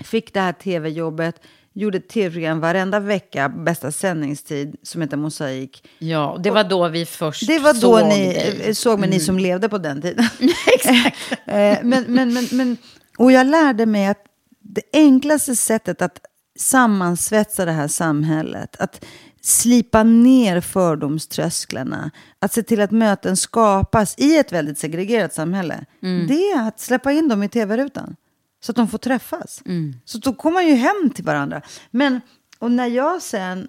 Fick 0.05 0.35
det 0.35 0.41
här 0.41 0.53
tv-jobbet. 0.53 1.35
Gjorde 1.75 2.01
tv-program 2.01 2.61
varenda 2.61 3.01
vecka, 3.01 3.49
bästa 3.49 3.93
sändningstid, 3.93 4.77
som 4.83 5.01
heter 5.03 5.17
Mosaik. 5.17 5.89
Ja, 5.99 6.37
det 6.43 6.51
var 6.51 6.65
då 6.65 6.89
vi 6.89 7.07
först 7.07 7.47
Det 7.47 7.59
var 7.59 7.73
då 7.75 7.81
såg 7.81 8.09
ni 8.09 8.09
dig. 8.33 8.61
Mm. 8.63 8.75
såg 8.75 9.01
mig, 9.01 9.11
ni 9.11 9.21
som 9.21 9.39
levde 9.39 9.69
på 9.69 9.79
den 9.79 10.03
tiden. 10.03 10.25
Eh, 11.47 11.79
men, 11.83 12.05
men, 12.09 12.33
men, 12.35 12.49
men, 12.53 12.77
och 13.19 13.33
jag 13.33 13.47
lärde 13.47 13.87
mig 13.87 14.07
att 14.07 14.19
det 14.61 14.83
enklaste 14.93 15.57
sättet 15.57 16.03
att 16.03 16.19
sammansvetsa 16.59 17.65
det 17.65 17.73
här 17.73 17.89
samhället, 17.89 18.77
att 18.81 19.05
slipa 19.41 20.03
ner 20.03 20.61
fördomströsklarna, 20.61 22.11
att 22.39 22.53
se 22.53 22.63
till 22.63 22.81
att 22.81 22.91
möten 22.91 23.37
skapas 23.37 24.15
i 24.19 24.37
ett 24.37 24.53
väldigt 24.53 24.79
segregerat 24.79 25.35
samhälle, 25.35 25.85
Mm. 26.03 26.27
det 26.27 26.35
är 26.51 26.69
att 26.69 26.81
släppa 26.81 27.13
in 27.13 27.29
dem 27.29 27.43
i 27.43 27.49
tv-rutan. 27.49 28.17
Så 28.65 28.73
att 28.73 28.77
de 28.77 28.89
får 28.89 28.99
träffas. 28.99 29.63
Mm. 29.67 29.95
Så 30.05 30.19
då 30.19 30.33
kommer 30.33 30.55
man 30.55 30.67
ju 30.67 30.75
hem 30.75 31.11
till 31.15 31.25
varandra. 31.25 31.63
Men, 31.91 32.21
och 32.59 32.71
när 32.71 32.87
jag 32.87 33.23
sen 33.23 33.69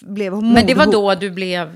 blev 0.00 0.42
Men 0.42 0.66
det 0.66 0.74
var 0.74 0.86
då 0.86 1.14
du 1.14 1.30
blev 1.30 1.68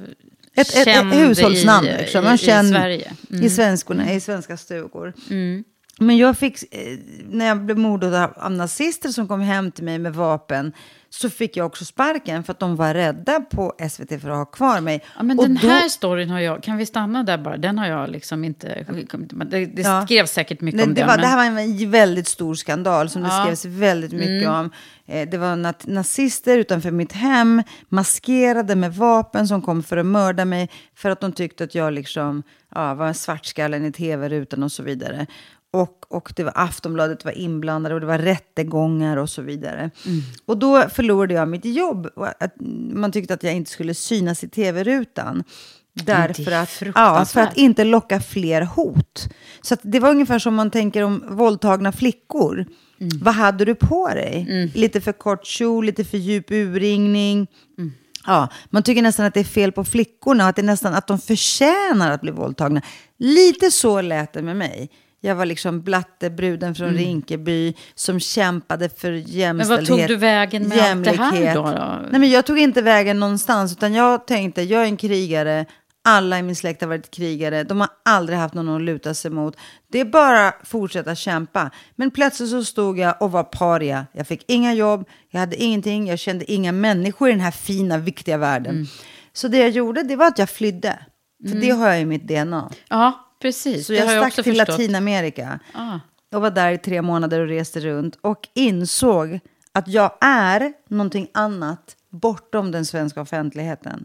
ett, 0.55 0.77
ett, 0.77 0.85
känd 0.85 1.13
ett 1.13 1.19
hushållsnamn. 1.21 1.87
i, 1.89 1.97
liksom. 1.97 2.27
i, 2.27 2.35
i 2.35 2.39
känd 2.39 2.69
Sverige. 2.69 3.13
Mm. 3.31 3.45
i, 3.45 3.51
svenskorna, 3.51 4.13
i 4.13 4.21
svenska 4.21 4.57
stugor. 4.57 5.13
Men 5.99 6.17
jag 6.17 6.39
fick, 6.39 6.75
eh, 6.75 6.99
när 7.31 7.47
jag 7.47 7.61
blev 7.65 7.79
mordad 7.79 8.15
av, 8.37 8.53
nazister 8.53 9.09
som 9.09 9.29
kom 9.29 9.41
hem 9.41 9.71
till 9.73 9.85
mig 9.85 9.99
med 9.99 10.15
vapen 10.15 10.73
så 11.11 11.31
fick 11.31 11.57
jag 11.57 11.67
också 11.67 11.85
sparken 11.85 12.45
för 12.45 12.53
att 12.53 12.59
de 12.59 12.77
var 12.77 12.95
rädda 12.95 13.41
på 13.41 13.73
SVT 13.91 14.09
för 14.21 14.31
att 14.31 14.37
ha 14.37 14.45
kvar 14.45 14.81
mig. 14.81 15.05
Ja, 15.17 15.23
men 15.23 15.39
Och 15.39 15.45
den 15.45 15.59
då- 15.63 15.69
här 15.69 15.89
storyn 15.89 16.31
har 16.31 16.41
jag, 16.41 16.63
kan 16.63 16.77
vi 16.77 16.87
stanna 16.87 17.23
där 17.23 17.39
bara? 17.39 17.57
Den 17.57 17.79
har 17.79 17.87
jag 17.87 18.11
liksom 18.11 18.45
inte, 18.45 18.85
det, 19.51 19.67
det 19.67 19.83
Ja. 19.83 20.03
skrevs 20.07 20.31
säkert 20.33 20.61
mycket 20.61 20.79
det, 20.79 20.85
om 20.85 20.95
det. 20.95 21.01
det, 21.01 21.07
var, 21.07 21.13
men, 21.15 21.21
det 21.21 21.27
här 21.27 21.37
var 21.55 21.61
en 21.61 21.91
väldigt 21.91 22.29
stor 22.29 22.55
skandal 22.55 23.09
som 23.11 23.23
det 23.23 23.29
Ja. 23.29 23.43
Mm. 23.43 23.57
skrevs 23.57 23.75
väldigt 23.75 24.13
mycket 24.13 24.49
om. 24.49 24.71
Eh, 25.07 25.29
det 25.29 25.39
var 25.39 25.91
nazister 25.91 26.59
utanför 26.59 26.91
mitt 26.91 27.13
hem, 27.13 27.63
maskerade 27.89 28.77
med 28.77 28.95
vapen 28.95 29.49
som 29.49 29.63
kom 29.63 29.83
för 29.83 29.97
att 29.97 30.07
mörda 30.07 30.45
mig 30.45 30.71
för 30.95 31.11
att 31.11 31.21
de 31.21 31.33
tyckte 31.33 31.65
att 31.65 31.75
jag 31.75 31.93
liksom, 31.93 32.43
ja, 32.75 32.95
var 32.95 33.13
svartskallen 33.13 33.85
i 33.85 33.93
tv-rutan 33.93 34.63
och 34.63 34.73
så 34.73 34.83
vidare. 34.83 35.27
Och, 35.75 36.05
och 36.09 36.33
det 36.37 36.45
var 36.45 36.53
Aftonbladet 36.55 37.25
var 37.25 37.39
inblandade 37.39 37.95
och 37.95 38.01
det 38.01 38.07
var 38.07 38.19
rättegångar 38.19 39.17
och 39.17 39.31
så 39.31 39.43
vidare. 39.43 39.91
Mm. 40.07 40.21
Och 40.47 40.59
då 40.59 40.89
förlorade 40.89 41.35
jag 41.35 41.49
mitt 41.49 41.65
jobb. 41.65 42.11
Att 42.17 42.55
man 42.93 43.13
tyckte 43.13 43.35
att 43.35 43.43
jag 43.43 43.55
inte 43.55 43.71
skulle 43.71 43.95
synas 43.95 44.45
i 44.45 44.49
tv-rutan. 44.49 45.45
Därför 45.93 46.53
att, 46.53 46.83
ja, 46.95 47.25
för 47.25 47.41
att 47.41 47.57
inte 47.57 47.85
locka 47.85 48.21
fler 48.21 48.63
hot. 48.63 49.29
Så 49.63 49.77
det 49.83 50.01
var 50.01 50.11
ungefär 50.11 50.39
som 50.39 50.55
man 50.55 50.71
tänker 50.71 51.03
om 51.03 51.25
våldtagna 51.29 51.93
flickor. 51.93 52.67
Vad 53.23 53.35
hade 53.35 53.65
du 53.65 53.75
på 53.75 54.09
dig? 54.09 54.71
Lite 54.75 55.01
för 55.01 55.13
kort 55.13 55.47
kjol, 55.47 55.85
lite 55.85 56.05
för 56.05 56.19
djup 56.19 56.51
urringning. 56.51 57.47
Ja, 58.27 58.49
man 58.71 58.83
tycker 58.83 59.03
nästan 59.03 59.27
att 59.27 59.35
det 59.35 59.41
är 59.41 59.45
fel 59.45 59.73
på 59.73 59.85
flickorna, 59.85 60.49
att 60.49 60.57
det 60.57 60.63
nästan 60.63 60.95
att 60.95 61.07
de 61.07 61.19
förtjänar 61.19 62.11
att 62.11 62.21
bli 62.21 62.31
våldtagna. 62.31 62.83
Lite 63.19 63.71
så 63.71 64.01
lät 64.01 64.33
det 64.33 64.43
med 64.43 64.57
mig. 64.57 64.91
Jag 65.25 65.35
var 65.35 65.47
liksom 65.47 65.83
blattebruden 65.83 66.75
från 66.75 66.91
Rinkeby 66.91 67.75
som 67.95 68.21
kämpade 68.21 68.89
för 68.89 69.13
jämställdhet. 69.13 69.89
tog 69.89 70.09
du 70.09 70.17
vägen 70.17 70.69
med 70.69 70.79
allt 70.79 71.05
det 71.05 71.11
här 71.11 71.33
jämlikhet. 71.33 71.55
då, 71.55 71.63
då? 71.63 72.09
Nej, 72.11 72.21
men 72.21 72.31
jag 72.31 72.47
tog 72.47 72.59
inte 72.59 72.83
vägen 72.83 73.21
någonstans, 73.21 73.73
utan 73.73 73.95
jag 73.95 74.27
tänkte, 74.27 74.63
jag 74.63 74.83
är 74.83 74.85
en 74.85 74.97
krigare, 74.97 75.67
alla 76.05 76.39
i 76.39 76.43
min 76.43 76.57
släkt 76.57 76.81
har 76.81 76.89
varit 76.89 77.11
krigare, 77.11 77.65
de 77.65 77.81
har 77.81 77.89
aldrig 78.05 78.39
haft 78.39 78.55
någon 78.55 78.69
att 78.69 78.83
luta 78.83 79.15
sig 79.15 79.31
mot. 79.31 79.57
Det 79.93 80.01
är 80.01 80.05
bara 80.05 80.49
att 80.49 80.69
fortsätta 80.69 81.15
kämpa. 81.15 81.71
Men 81.97 82.11
plötsligt 82.11 82.51
så 82.51 82.65
stod 82.65 82.99
jag 82.99 83.23
och 83.23 83.33
var 83.33 83.45
paria. 83.45 84.07
Jag 84.13 84.27
fick 84.27 84.45
inga 84.49 84.75
jobb, 84.75 85.09
jag 85.31 85.41
hade 85.41 85.57
ingenting, 85.57 86.09
jag 86.09 86.19
kände 86.19 86.53
inga 86.53 86.73
människor 86.73 87.29
i 87.29 87.33
den 87.33 87.41
här 87.41 87.51
fina, 87.51 87.99
viktiga 87.99 88.37
världen. 88.37 88.75
Mm. 88.75 88.87
Så 89.33 89.49
det 89.49 89.59
jag 89.59 89.71
gjorde, 89.71 90.03
det 90.03 90.17
var 90.17 90.27
att 90.27 90.39
jag 90.39 90.51
flydde. 90.51 90.99
För 91.49 91.57
det 91.57 91.71
har 91.71 91.89
jag 91.89 92.01
i 92.01 92.05
mitt 92.05 92.29
DNA. 92.29 92.71
Ja, 92.89 93.24
precis. 93.45 93.87
Så 93.87 93.95
jag 93.95 94.15
jag 94.15 94.33
stack 94.33 94.45
till 94.45 94.45
förstått. 94.45 94.69
Latinamerika. 94.69 95.59
Ah. 95.73 95.99
Jag 96.31 96.41
var 96.41 96.51
där 96.51 96.73
i 96.73 96.79
tre 96.79 97.03
månader 97.03 97.41
och 97.41 97.49
reste 97.49 97.81
runt 97.81 98.19
och 98.21 98.49
insåg 98.55 99.41
att 99.73 99.89
jag 99.89 100.13
är 100.21 100.73
någonting 100.89 101.29
annat 101.35 101.97
bortom 102.11 102.71
den 102.71 102.85
svenska 102.85 103.21
offentligheten. 103.21 104.05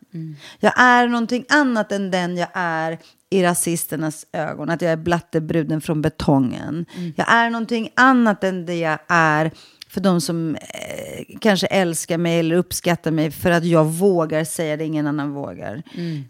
Jag 0.60 0.74
är 0.79 1.08
någonting 1.08 1.46
annat 1.50 1.91
än 1.91 2.12
den 2.12 2.38
jag 2.38 2.50
är 2.53 3.00
i 3.29 3.43
rasisternas 3.43 4.25
ögon. 4.34 4.69
Att 4.69 4.81
jag 4.81 4.91
är 4.91 4.98
blattebruden 4.98 5.81
från 5.81 6.01
betongen. 6.01 6.86
Jag 7.15 7.34
är 7.34 7.50
någonting 7.50 7.89
annat 7.96 8.43
än 8.43 8.65
det 8.65 8.75
jag 8.75 9.00
är 9.08 9.51
för 9.89 10.01
de 10.01 10.22
som 10.22 10.55
eh, 10.55 11.38
kanske 11.39 11.67
älskar 11.67 12.17
mig 12.17 12.39
eller 12.39 12.55
uppskattar 12.55 13.12
mig 13.12 13.31
för 13.31 13.51
att 13.51 13.65
jag 13.65 13.86
vågar 13.86 14.43
säga 14.43 14.77
det 14.77 14.86
ingen 14.86 15.08
annan 15.08 15.31
vågar. 15.31 15.84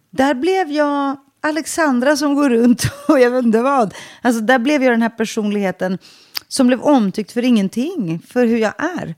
Där 0.10 0.34
blev 0.34 0.72
jag 0.72 1.18
Alexandra 1.42 2.16
som 2.16 2.36
går 2.36 2.50
runt 2.50 2.84
och 3.08 3.20
jag 3.20 3.32
vet 3.32 3.46
inte 3.46 3.62
vad. 3.62 3.94
Alltså 4.22 4.42
där 4.42 4.60
blev 4.60 4.84
jag 4.84 4.94
den 4.94 5.02
här 5.02 5.10
personligheten 5.10 5.98
som 6.48 6.68
blev 6.68 6.82
omtyckt 6.82 7.32
för 7.32 7.44
ingenting, 7.46 8.20
för 8.28 8.46
hur 8.46 8.58
jag 8.58 8.74
är. 8.78 9.16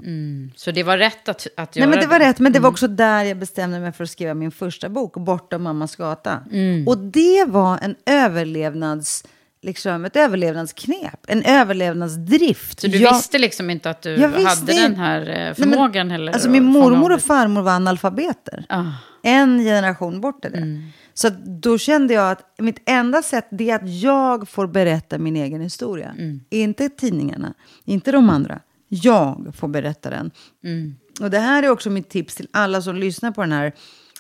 Så 0.56 0.72
det 0.72 0.84
var 0.84 0.98
rätt 0.98 1.30
att, 1.30 1.48
att 1.58 1.76
göra 1.76 1.86
Nej, 1.88 1.96
men 1.98 2.00
det 2.00 2.08
var 2.20 2.20
rätt, 2.20 2.40
men 2.40 2.52
det 2.52 2.58
Mm. 2.58 2.64
var 2.64 2.70
också 2.72 2.88
där 2.88 3.24
jag 3.24 3.38
bestämde 3.38 3.80
mig 3.80 3.92
för 3.92 4.04
att 4.04 4.10
skriva 4.10 4.34
min 4.34 4.52
första 4.52 4.90
bok, 4.90 5.14
Bortom 5.14 5.64
mammas 5.64 5.96
gata. 5.96 6.40
Mm. 6.52 6.88
Och 6.88 6.98
det 6.98 7.46
var 7.48 7.80
en 7.82 7.96
överlevnads, 8.06 9.24
liksom, 9.62 10.06
ett 10.06 10.16
överlevnadsknep, 10.16 11.20
en 11.28 11.44
överlevnadsdrift. 11.44 12.80
Så 12.82 12.88
du 12.88 12.98
Jag- 12.98 13.14
visste 13.14 13.38
liksom 13.40 13.70
inte 13.70 13.90
att 13.90 14.02
du 14.02 14.22
hade 14.22 14.42
inte. 14.42 14.74
den 14.74 14.96
här 14.96 15.22
eh, 15.22 15.26
Nej, 15.28 15.46
men, 15.46 15.56
förmågan 15.56 16.12
heller? 16.12 16.34
Alltså 16.34 16.50
min 16.50 16.64
mormor 16.66 17.12
och 17.12 17.22
farmor 17.22 17.62
var 17.62 17.72
analfabeter. 17.72 18.66
Ah. 18.70 18.84
En 19.24 19.60
generation 19.64 20.22
bort 20.22 20.46
är 20.46 20.50
det. 20.50 20.82
Så 21.14 21.30
då 21.46 21.78
kände 21.78 22.14
jag 22.14 22.32
att 22.32 22.54
mitt 22.58 22.82
enda 22.86 23.22
sätt 23.22 23.48
det 23.52 23.70
är 23.70 23.76
att 23.76 23.90
jag 24.02 24.50
får 24.50 24.68
berätta 24.68 25.18
min 25.18 25.36
egen 25.36 25.62
historia. 25.62 26.16
Mm. 26.18 26.40
Inte 26.50 26.90
tidningarna, 26.90 27.54
inte 27.86 28.12
de 28.12 28.30
andra. 28.30 28.60
Jag 28.88 29.54
får 29.56 29.68
berätta 29.68 30.10
den. 30.10 30.32
Mm. 30.64 30.96
Och 31.22 31.30
det 31.30 31.40
här 31.40 31.64
är 31.64 31.70
också 31.70 31.90
mitt 31.90 32.10
tips 32.10 32.36
till 32.36 32.48
alla 32.52 32.82
som 32.82 32.96
lyssnar 32.96 33.32
på 33.32 33.42
den 33.42 33.52
här 33.52 33.74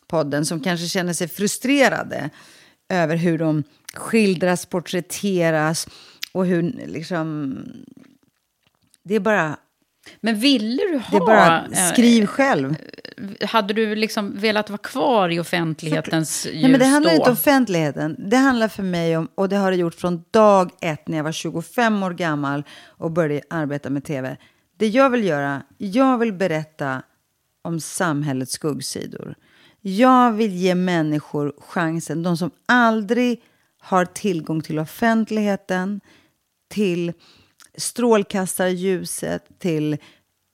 podden 0.07 0.45
som 0.45 0.59
kanske 0.59 0.87
känner 0.87 1.13
sig 1.13 1.27
frustrerade 1.27 2.29
över 2.89 3.15
hur 3.15 3.37
de 3.37 3.63
skildras, 3.93 4.65
porträtteras 4.65 5.87
och 6.31 6.45
hur 6.45 6.61
liksom... 6.87 7.57
Det 9.03 9.15
är 9.15 9.19
bara, 9.19 9.57
Men 10.21 10.39
ville 10.39 10.81
du 10.83 10.97
ha... 10.97 11.09
det 11.11 11.17
är 11.17 11.27
bara 11.27 11.65
eh, 11.65 11.93
skriv 11.93 12.25
själv. 12.25 12.75
Hade 13.41 13.73
du 13.73 13.95
liksom 13.95 14.37
velat 14.37 14.69
vara 14.69 14.77
kvar 14.77 15.29
i 15.29 15.39
offentlighetens 15.39 16.45
ljus 16.45 16.61
Nej, 16.61 16.71
men 16.71 16.79
det 16.79 16.85
handlar 16.85 17.11
då? 17.11 17.15
inte 17.15 17.29
om 17.29 17.33
offentligheten. 17.33 18.15
Det 18.19 18.37
handlar 18.37 18.67
för 18.67 18.83
mig 18.83 19.17
om, 19.17 19.27
och 19.35 19.49
det 19.49 19.55
har 19.55 19.71
det 19.71 19.77
gjort 19.77 19.95
från 19.95 20.23
dag 20.31 20.71
ett 20.81 21.07
när 21.07 21.17
jag 21.17 21.23
var 21.23 21.31
25 21.31 22.03
år 22.03 22.11
gammal 22.11 22.63
och 22.85 23.11
började 23.11 23.45
arbeta 23.49 23.89
med 23.89 24.03
tv. 24.03 24.37
Det 24.77 24.87
jag 24.87 25.09
vill 25.09 25.23
göra, 25.23 25.63
jag 25.77 26.17
vill 26.17 26.33
berätta 26.33 27.01
om 27.61 27.79
samhällets 27.79 28.51
skuggsidor. 28.51 29.35
Jag 29.81 30.31
vill 30.31 30.55
ge 30.55 30.75
människor 30.75 31.53
chansen, 31.59 32.23
de 32.23 32.37
som 32.37 32.51
aldrig 32.65 33.41
har 33.79 34.05
tillgång 34.05 34.61
till 34.61 34.79
offentligheten, 34.79 36.01
till 36.69 37.13
strålkastarljuset, 37.77 39.59
till 39.59 39.97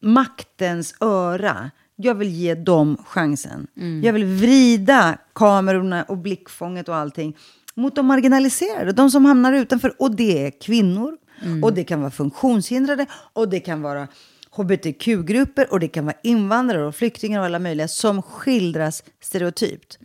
maktens 0.01 0.95
öra. 0.99 1.71
Jag 1.99 2.15
vill 2.15 2.29
ge 2.29 2.55
dem 2.55 2.97
chansen. 3.05 3.67
Jag 4.03 4.13
vill 4.13 4.25
vrida 4.25 5.17
kamerorna 5.35 6.03
och 6.03 6.17
blickfånget 6.17 6.89
och 6.89 6.95
allting 6.95 7.37
mot 7.75 7.95
de 7.95 8.05
marginaliserade, 8.05 8.91
de 8.91 9.11
som 9.11 9.25
hamnar 9.25 9.53
utanför. 9.53 9.93
Och 9.99 10.15
det 10.15 10.45
är 10.45 10.51
kvinnor, 10.61 11.17
och 11.63 11.73
det 11.73 11.83
kan 11.83 12.01
vara 12.01 12.11
funktionshindrade, 12.11 13.05
och 13.33 13.49
det 13.49 13.59
kan 13.59 13.81
vara 13.81 14.07
hbtq-grupper, 14.51 15.73
och 15.73 15.79
det 15.79 15.87
kan 15.87 16.05
vara 16.05 16.15
invandrare 16.23 16.85
och 16.85 16.95
flyktingar 16.95 17.39
och 17.39 17.45
alla 17.45 17.59
möjliga 17.59 17.87
som 17.87 18.21
skildras 18.21 19.03
stereotypt. 19.21 19.99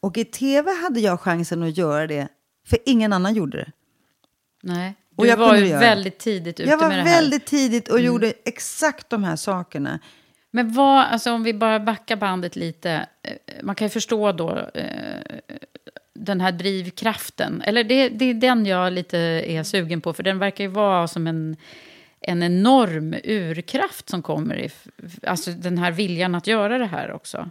Och 0.00 0.18
i 0.18 0.24
tv 0.24 0.70
hade 0.82 1.00
jag 1.00 1.20
chansen 1.20 1.62
att 1.62 1.76
göra 1.78 2.06
det, 2.06 2.28
för 2.66 2.78
ingen 2.86 3.12
annan 3.12 3.34
gjorde 3.34 3.56
det. 3.58 3.72
Nej. 4.62 4.94
Och 5.16 5.24
Du 5.24 5.30
jag 5.30 5.36
var 5.36 5.56
ju 5.56 5.68
väldigt 5.68 6.18
tidigt 6.18 6.60
ute 6.60 6.70
Jag 6.70 6.78
var 6.78 6.88
med 6.88 6.98
det 6.98 7.02
här. 7.02 7.10
Mm. 7.10 7.22
väldigt 7.22 7.46
tidigt 7.46 7.88
och 7.88 8.00
gjorde 8.00 8.32
exakt 8.44 9.10
de 9.10 9.24
här 9.24 9.36
sakerna. 9.36 9.98
Men 10.56 10.72
vad, 10.72 11.04
alltså 11.04 11.32
om 11.32 11.42
vi 11.42 11.54
bara 11.54 11.80
backar 11.80 12.16
bandet 12.16 12.56
lite. 12.56 13.06
eh, 13.22 13.32
Man 13.62 13.74
kan 13.74 13.86
ju 13.86 13.90
förstå 13.90 14.32
då 14.32 14.58
eh, 14.74 15.36
den 16.14 16.40
här 16.40 16.52
drivkraften. 16.52 17.62
Eller 17.62 17.84
det, 17.84 18.08
det 18.08 18.24
är 18.24 18.34
den 18.34 18.66
jag 18.66 18.92
lite 18.92 19.18
är 19.18 19.62
sugen 19.62 20.00
på. 20.00 20.12
För 20.12 20.22
den 20.22 20.38
verkar 20.38 20.64
ju 20.64 20.70
vara 20.70 21.08
som 21.08 21.26
en, 21.26 21.56
en 22.20 22.42
enorm 22.42 23.14
urkraft 23.24 24.08
som 24.08 24.22
kommer. 24.22 24.58
I, 24.60 24.70
alltså 25.26 25.50
den 25.50 25.78
här 25.78 25.90
viljan 25.90 26.34
att 26.34 26.46
göra 26.46 26.78
det 26.78 26.86
här 26.86 27.12
också. 27.12 27.50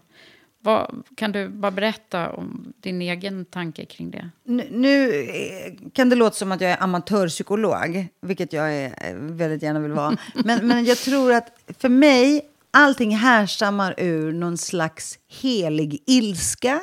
Vad, 0.60 1.04
kan 1.16 1.32
du 1.32 1.48
bara 1.50 1.72
berätta 1.72 2.30
om 2.30 2.74
din 2.78 3.02
egen 3.02 3.46
tanke 3.46 3.86
kring 3.86 4.12
det? 4.12 4.30
Nu, 4.44 4.68
nu 4.72 5.24
eh, 5.24 5.74
kan 5.94 6.10
det 6.10 6.16
låta 6.16 6.36
som 6.36 6.52
att 6.52 6.62
jag 6.62 6.72
är 6.72 6.84
amatörpsykolog, 6.84 8.08
vilket 8.22 8.54
jag 8.54 8.74
är, 8.74 8.86
eh, 8.86 9.16
väldigt 9.16 9.64
gärna 9.64 9.80
vill 9.80 9.92
vara. 9.92 10.18
Men, 10.46 10.68
men 10.68 10.86
jag 10.86 10.98
tror 10.98 11.34
att 11.34 11.48
för 11.80 11.90
mig, 11.90 12.42
allting 12.74 13.16
härstammar 13.16 13.96
ur 13.98 14.34
någon 14.34 14.58
slags 14.58 15.18
helig 15.42 16.04
ilska 16.08 16.82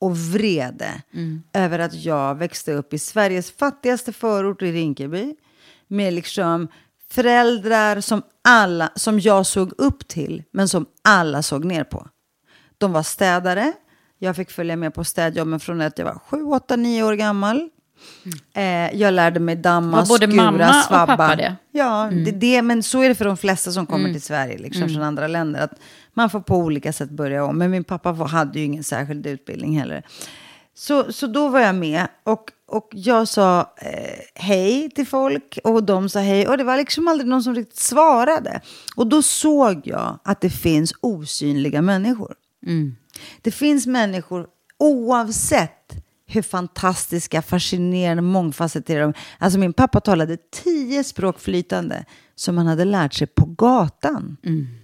och 0.00 0.16
vrede 0.16 1.02
över 1.52 1.78
att 1.78 1.94
jag 1.94 2.34
växte 2.34 2.72
upp 2.72 2.92
i 2.94 2.98
Sveriges 2.98 3.50
fattigaste 3.50 4.12
förort 4.12 4.62
i 4.62 4.72
Rinkeby 4.72 5.34
med 5.88 6.14
liksom 6.14 6.68
föräldrar 7.10 8.00
som, 8.00 8.22
alla, 8.44 8.92
som 8.94 9.20
jag 9.20 9.46
såg 9.46 9.72
upp 9.78 10.08
till, 10.08 10.42
men 10.50 10.68
som 10.68 10.86
alla 11.02 11.42
såg 11.42 11.64
ner 11.64 11.84
på. 11.84 12.08
De 12.78 12.92
var 12.92 13.02
städare. 13.02 13.72
Jag 14.18 14.36
fick 14.36 14.50
följa 14.50 14.76
med 14.76 14.94
på 14.94 15.04
städjobben 15.04 15.60
från 15.60 15.80
att 15.80 15.98
jag 15.98 16.04
var 16.06 16.18
7, 16.18 16.44
8, 16.44 16.76
9 16.76 17.02
år 17.02 17.14
gammal. 17.14 17.70
Eh, 18.54 18.96
jag 19.00 19.14
lärde 19.14 19.40
mig 19.40 19.56
damma, 19.56 19.96
Var 19.96 20.06
både 20.06 20.26
skura, 20.26 20.42
mamma 20.42 20.68
och 20.68 20.84
svabba. 20.84 21.16
pappa 21.16 21.36
det? 21.36 21.56
Ja, 21.72 22.10
det, 22.24 22.30
det, 22.30 22.62
men 22.62 22.82
så 22.82 23.02
är 23.02 23.08
det 23.08 23.14
för 23.14 23.24
de 23.24 23.36
flesta 23.36 23.72
som 23.72 23.86
kommer 23.86 24.12
till 24.12 24.22
Sverige 24.22 24.58
liksom, 24.58 24.88
från 24.88 25.02
andra 25.02 25.26
länder. 25.26 25.60
Att 25.60 25.78
man 26.14 26.30
får 26.30 26.40
på 26.40 26.56
olika 26.56 26.92
sätt 26.92 27.10
börja 27.10 27.44
om. 27.44 27.58
Men 27.58 27.70
min 27.70 27.84
pappa 27.84 28.12
var, 28.12 28.28
hade 28.28 28.58
ju 28.58 28.64
ingen 28.64 28.84
särskild 28.84 29.26
utbildning 29.26 29.78
heller. 29.78 30.02
Så, 30.76 31.12
så 31.12 31.26
då 31.26 31.48
var 31.48 31.60
jag 31.60 31.74
med 31.74 32.06
och, 32.24 32.50
och 32.68 32.88
jag 32.92 33.28
sa 33.28 33.60
eh, 33.76 34.20
hej 34.34 34.90
till 34.90 35.06
folk 35.06 35.58
och 35.64 35.84
de 35.84 36.08
sa 36.08 36.20
hej. 36.20 36.48
Och 36.48 36.58
det 36.58 36.64
var 36.64 36.76
liksom 36.76 37.08
aldrig 37.08 37.28
någon 37.28 37.42
som 37.42 37.54
riktigt 37.54 37.78
svarade. 37.80 38.60
Och 38.96 39.06
då 39.06 39.22
såg 39.22 39.80
jag 39.84 40.18
att 40.24 40.40
det 40.40 40.50
finns 40.50 40.92
osynliga 41.00 41.82
människor. 41.82 42.34
Det 43.42 43.50
finns 43.50 43.86
människor 43.86 44.46
oavsett 44.78 46.03
hur 46.34 46.42
fantastiska, 46.42 47.42
fascinerande, 47.42 48.22
mångfacetterade 48.22 49.04
de 49.04 49.14
Alltså 49.38 49.58
min 49.58 49.72
pappa 49.72 50.00
talade 50.00 50.36
tio 50.64 51.04
språk 51.04 51.40
flytande 51.40 52.04
som 52.36 52.58
han 52.58 52.66
hade 52.66 52.84
lärt 52.84 53.14
sig 53.14 53.26
på 53.26 53.44
gatan. 53.46 54.36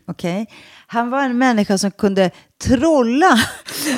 Okej? 0.07 0.47
Han 0.87 1.11
var 1.11 1.23
en 1.23 1.39
människa 1.39 1.79
som 1.79 1.91
kunde 1.91 2.31
trolla 2.65 3.39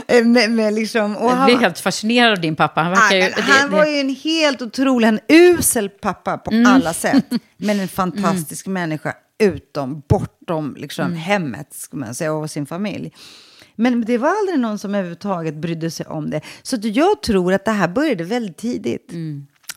med, 0.25 0.51
med 0.51 0.75
liksom... 0.75 1.17
Och 1.17 1.31
Jag 1.31 1.45
blir 1.45 1.57
helt 1.57 1.79
fascinerad 1.79 2.33
av 2.33 2.41
din 2.41 2.57
pappa. 2.57 2.81
Han, 2.81 2.91
verkar 2.93 3.17
ju, 3.17 3.43
han 3.43 3.71
var 3.71 3.87
ju 3.87 4.01
en 4.01 4.17
helt 4.17 4.63
otrolig, 4.63 5.09
en 5.09 5.21
usel 5.29 5.89
pappa 5.89 6.39
på 6.39 6.51
alla 6.67 6.95
sätt. 6.95 7.25
Men 7.57 7.81
en 7.81 7.89
fantastisk 7.89 8.67
människa 8.67 9.15
utom, 9.39 10.03
bortom 10.09 10.77
liksom, 10.79 11.15
hemmet, 11.15 11.75
ska 11.75 11.97
man 11.97 12.15
säga, 12.15 12.33
och 12.33 12.51
sin 12.51 12.67
familj. 12.67 13.13
Men 13.83 14.05
det 14.05 14.19
var 14.19 14.29
aldrig 14.29 14.59
någon 14.59 14.79
som 14.79 14.95
överhuvudtaget 14.95 15.55
brydde 15.55 15.91
sig 15.91 16.07
om 16.07 16.31
det. 16.31 16.41
Så 16.63 16.77
jag 16.83 17.23
tror 17.23 17.53
att 17.53 17.65
det 17.65 17.71
här 17.71 17.89
började 17.89 18.25
väldigt 18.25 18.57
tidigt. 18.57 19.13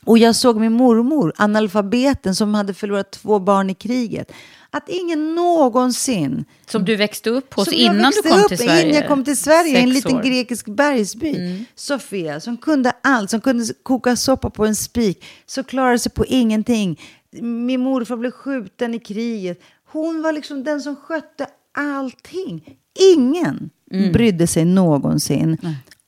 Och 0.03 0.17
jag 0.17 0.35
såg 0.35 0.59
min 0.59 0.73
mormor, 0.73 1.33
analfabeten 1.37 2.35
som 2.35 2.53
hade 2.53 2.73
förlorat 2.73 3.11
två 3.11 3.39
barn 3.39 3.69
i 3.69 3.73
kriget. 3.73 4.31
Att 4.69 4.89
ingen 4.89 5.35
någonsin 5.35 6.45
Som 6.67 6.85
du 6.85 6.95
växte 6.95 7.29
upp 7.29 7.53
hos 7.53 7.73
innan 7.73 8.11
du 8.11 8.29
kom 8.29 8.39
upp, 8.39 8.47
till 8.47 8.57
Sverige? 8.57 8.81
Innan 8.81 8.95
jag 8.95 9.07
kom 9.07 9.23
till 9.23 9.37
Sverige, 9.37 9.77
en 9.79 9.93
Sex 9.93 9.95
liten 9.95 10.17
år. 10.17 10.21
Mm. 10.21 10.31
grekisk 10.31 10.65
bergsby. 10.65 11.65
Sofia, 11.75 12.39
som 12.39 12.57
kunde 12.57 12.93
allt, 13.03 13.29
som 13.29 13.41
kunde 13.41 13.65
koka 13.83 14.15
soppa 14.15 14.49
på 14.49 14.65
en 14.65 14.75
spik, 14.75 15.25
så 15.45 15.63
klarade 15.63 15.99
sig 15.99 16.11
på 16.11 16.25
ingenting. 16.25 17.01
Min 17.41 17.81
morfar 17.81 18.17
blev 18.17 18.31
skjuten 18.31 18.93
i 18.93 18.99
kriget. 18.99 19.61
Hon 19.91 20.21
var 20.21 20.31
liksom 20.31 20.63
den 20.63 20.81
som 20.81 20.95
skötte 20.95 21.47
allting. 21.73 22.77
Ingen 23.15 23.69
Mm. 23.91 24.11
brydde 24.11 24.47
sig 24.47 24.65
någonsin 24.65 25.57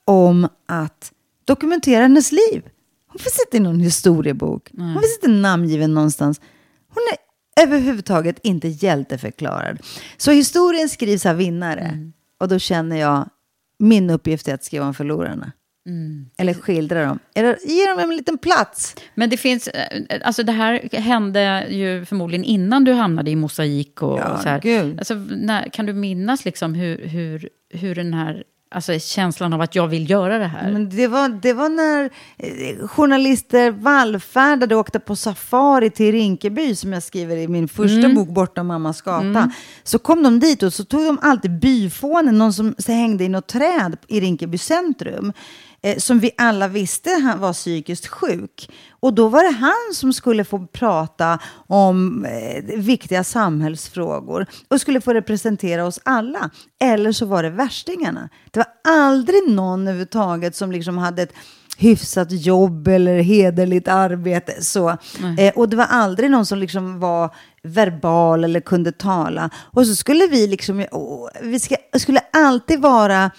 om 0.06 0.48
att 0.66 1.12
dokumentera 1.46 2.02
hennes 2.02 2.32
liv. 2.32 2.64
Hon 3.08 3.20
finns 3.20 3.40
inte 3.46 3.58
i 3.58 3.60
någon 3.60 3.80
historiebok. 3.80 4.70
Hon 4.78 4.94
finns 4.94 5.16
inte 5.16 5.28
namngiven 5.28 5.94
någonstans. 5.94 6.42
Hon 6.94 7.04
är 7.14 7.28
överhuvudtaget 7.64 8.40
inte 8.44 8.68
hjälteförklarad. 8.68 9.80
Så 10.18 10.32
historien 10.32 10.90
skrivs 10.90 11.26
av 11.26 11.36
vinnare. 11.36 11.82
Mm. 11.82 12.14
Och 12.40 12.48
då 12.48 12.60
känner 12.60 12.98
jag, 12.98 13.30
min 13.80 14.10
uppgift 14.10 14.48
är 14.48 14.54
att 14.54 14.64
skriva 14.64 14.86
om 14.86 14.94
förlorarna. 14.94 15.52
Mm. 15.88 16.26
Eller 16.38 16.54
skildra 16.54 17.06
dem. 17.06 17.20
Eller 17.36 17.58
ge 17.66 17.86
dem 17.90 18.00
en 18.00 18.18
liten 18.18 18.38
plats. 18.38 18.96
Men 19.16 19.30
det 19.30 19.38
finns, 19.38 19.68
eh, 19.68 20.02
alltså 20.24 20.44
det 20.44 20.52
här 20.52 20.98
hände 21.00 21.66
ju 21.70 22.06
förmodligen 22.06 22.44
innan 22.46 22.84
du 22.84 22.94
hamnade 22.94 23.32
i 23.32 23.36
mosaik 23.36 24.02
och, 24.02 24.20
Ja, 24.20 24.26
och 24.34 24.40
så 24.40 24.50
här. 24.50 24.62
gud. 24.62 25.00
Alltså, 25.00 25.14
när, 25.16 25.70
kan 25.70 25.86
du 25.86 25.94
minnas 25.94 26.46
liksom 26.46 26.74
hur, 26.74 27.08
hur, 27.08 27.50
hur 27.74 27.96
den 27.96 28.14
här 28.14 28.44
alltså 28.72 29.00
känslan 29.00 29.54
av 29.54 29.62
att 29.62 29.76
jag 29.76 29.88
vill 29.88 30.10
göra 30.10 30.38
det 30.38 30.46
här? 30.48 30.72
Men 30.72 30.90
det, 30.90 31.08
var, 31.08 31.30
det 31.30 31.54
var 31.54 31.70
när 31.70 32.10
eh, 32.38 32.88
journalister 32.88 33.72
vallfärdade 33.72 34.76
och 34.76 34.82
åkte 34.82 35.00
på 35.00 35.16
safari 35.16 35.90
till 35.90 36.12
Rinkeby, 36.12 36.76
som 36.76 36.94
jag 36.94 37.04
skriver 37.04 37.38
i 37.38 37.48
min 37.48 37.68
första 37.68 38.00
Mm. 38.00 38.16
bok, 38.16 38.30
Bortom 38.30 38.68
mammas 38.68 39.02
gata. 39.02 39.52
Så 39.84 40.00
kom 40.00 40.24
de 40.24 40.40
dit 40.40 40.64
och 40.64 40.74
så 40.74 40.84
tog 40.84 41.06
de 41.06 41.20
alltid 41.22 41.60
byfånen, 41.60 42.38
någon 42.38 42.54
som 42.54 42.76
så 42.78 42.92
hängde 42.92 43.24
i 43.24 43.30
något 43.30 43.48
träd 43.48 43.98
i 44.08 44.20
Rinkeby 44.20 44.58
centrum. 44.58 45.34
Eh, 45.82 45.98
som 45.98 46.20
vi 46.20 46.32
alla 46.38 46.68
visste 46.68 47.10
han 47.10 47.40
var 47.40 47.54
psykiskt 47.54 48.08
sjuk. 48.08 48.70
Och 49.00 49.14
då 49.14 49.28
var 49.28 49.44
det 49.44 49.58
han 49.58 49.94
som 49.94 50.14
skulle 50.14 50.44
få 50.44 50.68
prata 50.68 51.40
om 51.68 52.26
eh, 52.26 52.64
viktiga 52.64 53.24
samhällsfrågor 53.24 54.46
och 54.68 54.82
skulle 54.82 55.02
få 55.02 55.14
representera 55.14 55.86
oss 55.86 56.00
alla. 56.04 56.50
Eller 56.80 57.12
så 57.12 57.26
var 57.26 57.44
det 57.44 57.50
värstingarna. 57.50 58.30
Det 58.52 58.60
var 58.60 58.94
aldrig 58.94 59.50
någon 59.50 59.82
överhuvudtaget 59.82 60.56
som 60.56 60.72
liksom 60.72 60.98
hade 60.98 61.22
ett 61.22 61.34
hyfsat 61.78 62.32
jobb 62.32 62.88
eller 62.88 63.20
hederligt 63.20 63.88
arbete. 63.88 64.64
Så. 64.64 64.90
Eh, 65.38 65.54
och 65.56 65.70
det 65.70 65.76
var 65.76 65.86
aldrig 65.86 66.32
någon 66.32 66.46
som 66.46 66.60
liksom 66.60 67.00
var 67.00 67.36
verbal 67.64 68.44
eller 68.44 68.60
kunde 68.60 68.92
tala. 68.92 69.50
Och 69.56 69.88
så 69.88 69.96
skulle 69.96 70.28
vi 70.28 70.48
liksom, 70.48 70.86
åh, 70.92 71.30
vi 71.42 71.60
ska, 71.60 71.76
skulle 72.00 72.22
alltid 72.34 72.82
vara 72.82 73.32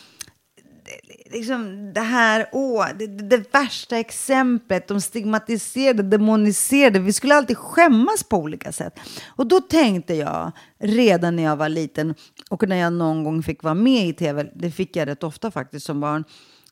liksom 1.30 1.92
det 1.94 2.00
här, 2.00 2.48
åh, 2.52 2.86
det, 2.98 3.06
det, 3.06 3.54
värsta 3.54 3.98
exemplet, 3.98 4.88
de 4.88 5.00
stigmatiserade, 5.00 6.02
demoniserade. 6.02 6.98
Vi 6.98 7.12
skulle 7.12 7.34
alltid 7.34 7.56
skämmas 7.58 8.24
på 8.24 8.36
olika 8.36 8.72
sätt. 8.72 8.98
Och 9.26 9.46
då 9.46 9.60
tänkte 9.60 10.14
jag, 10.14 10.52
redan 10.78 11.36
när 11.36 11.42
jag 11.42 11.56
var 11.56 11.68
liten 11.68 12.14
och 12.50 12.68
när 12.68 12.76
jag 12.76 12.92
någon 12.92 13.24
gång 13.24 13.42
fick 13.42 13.62
vara 13.62 13.74
med 13.74 14.08
i 14.08 14.12
tv, 14.12 14.50
det 14.54 14.70
fick 14.70 14.96
jag 14.96 15.08
rätt 15.08 15.22
ofta 15.22 15.50
faktiskt 15.50 15.86
som 15.86 16.00
barn, 16.00 16.24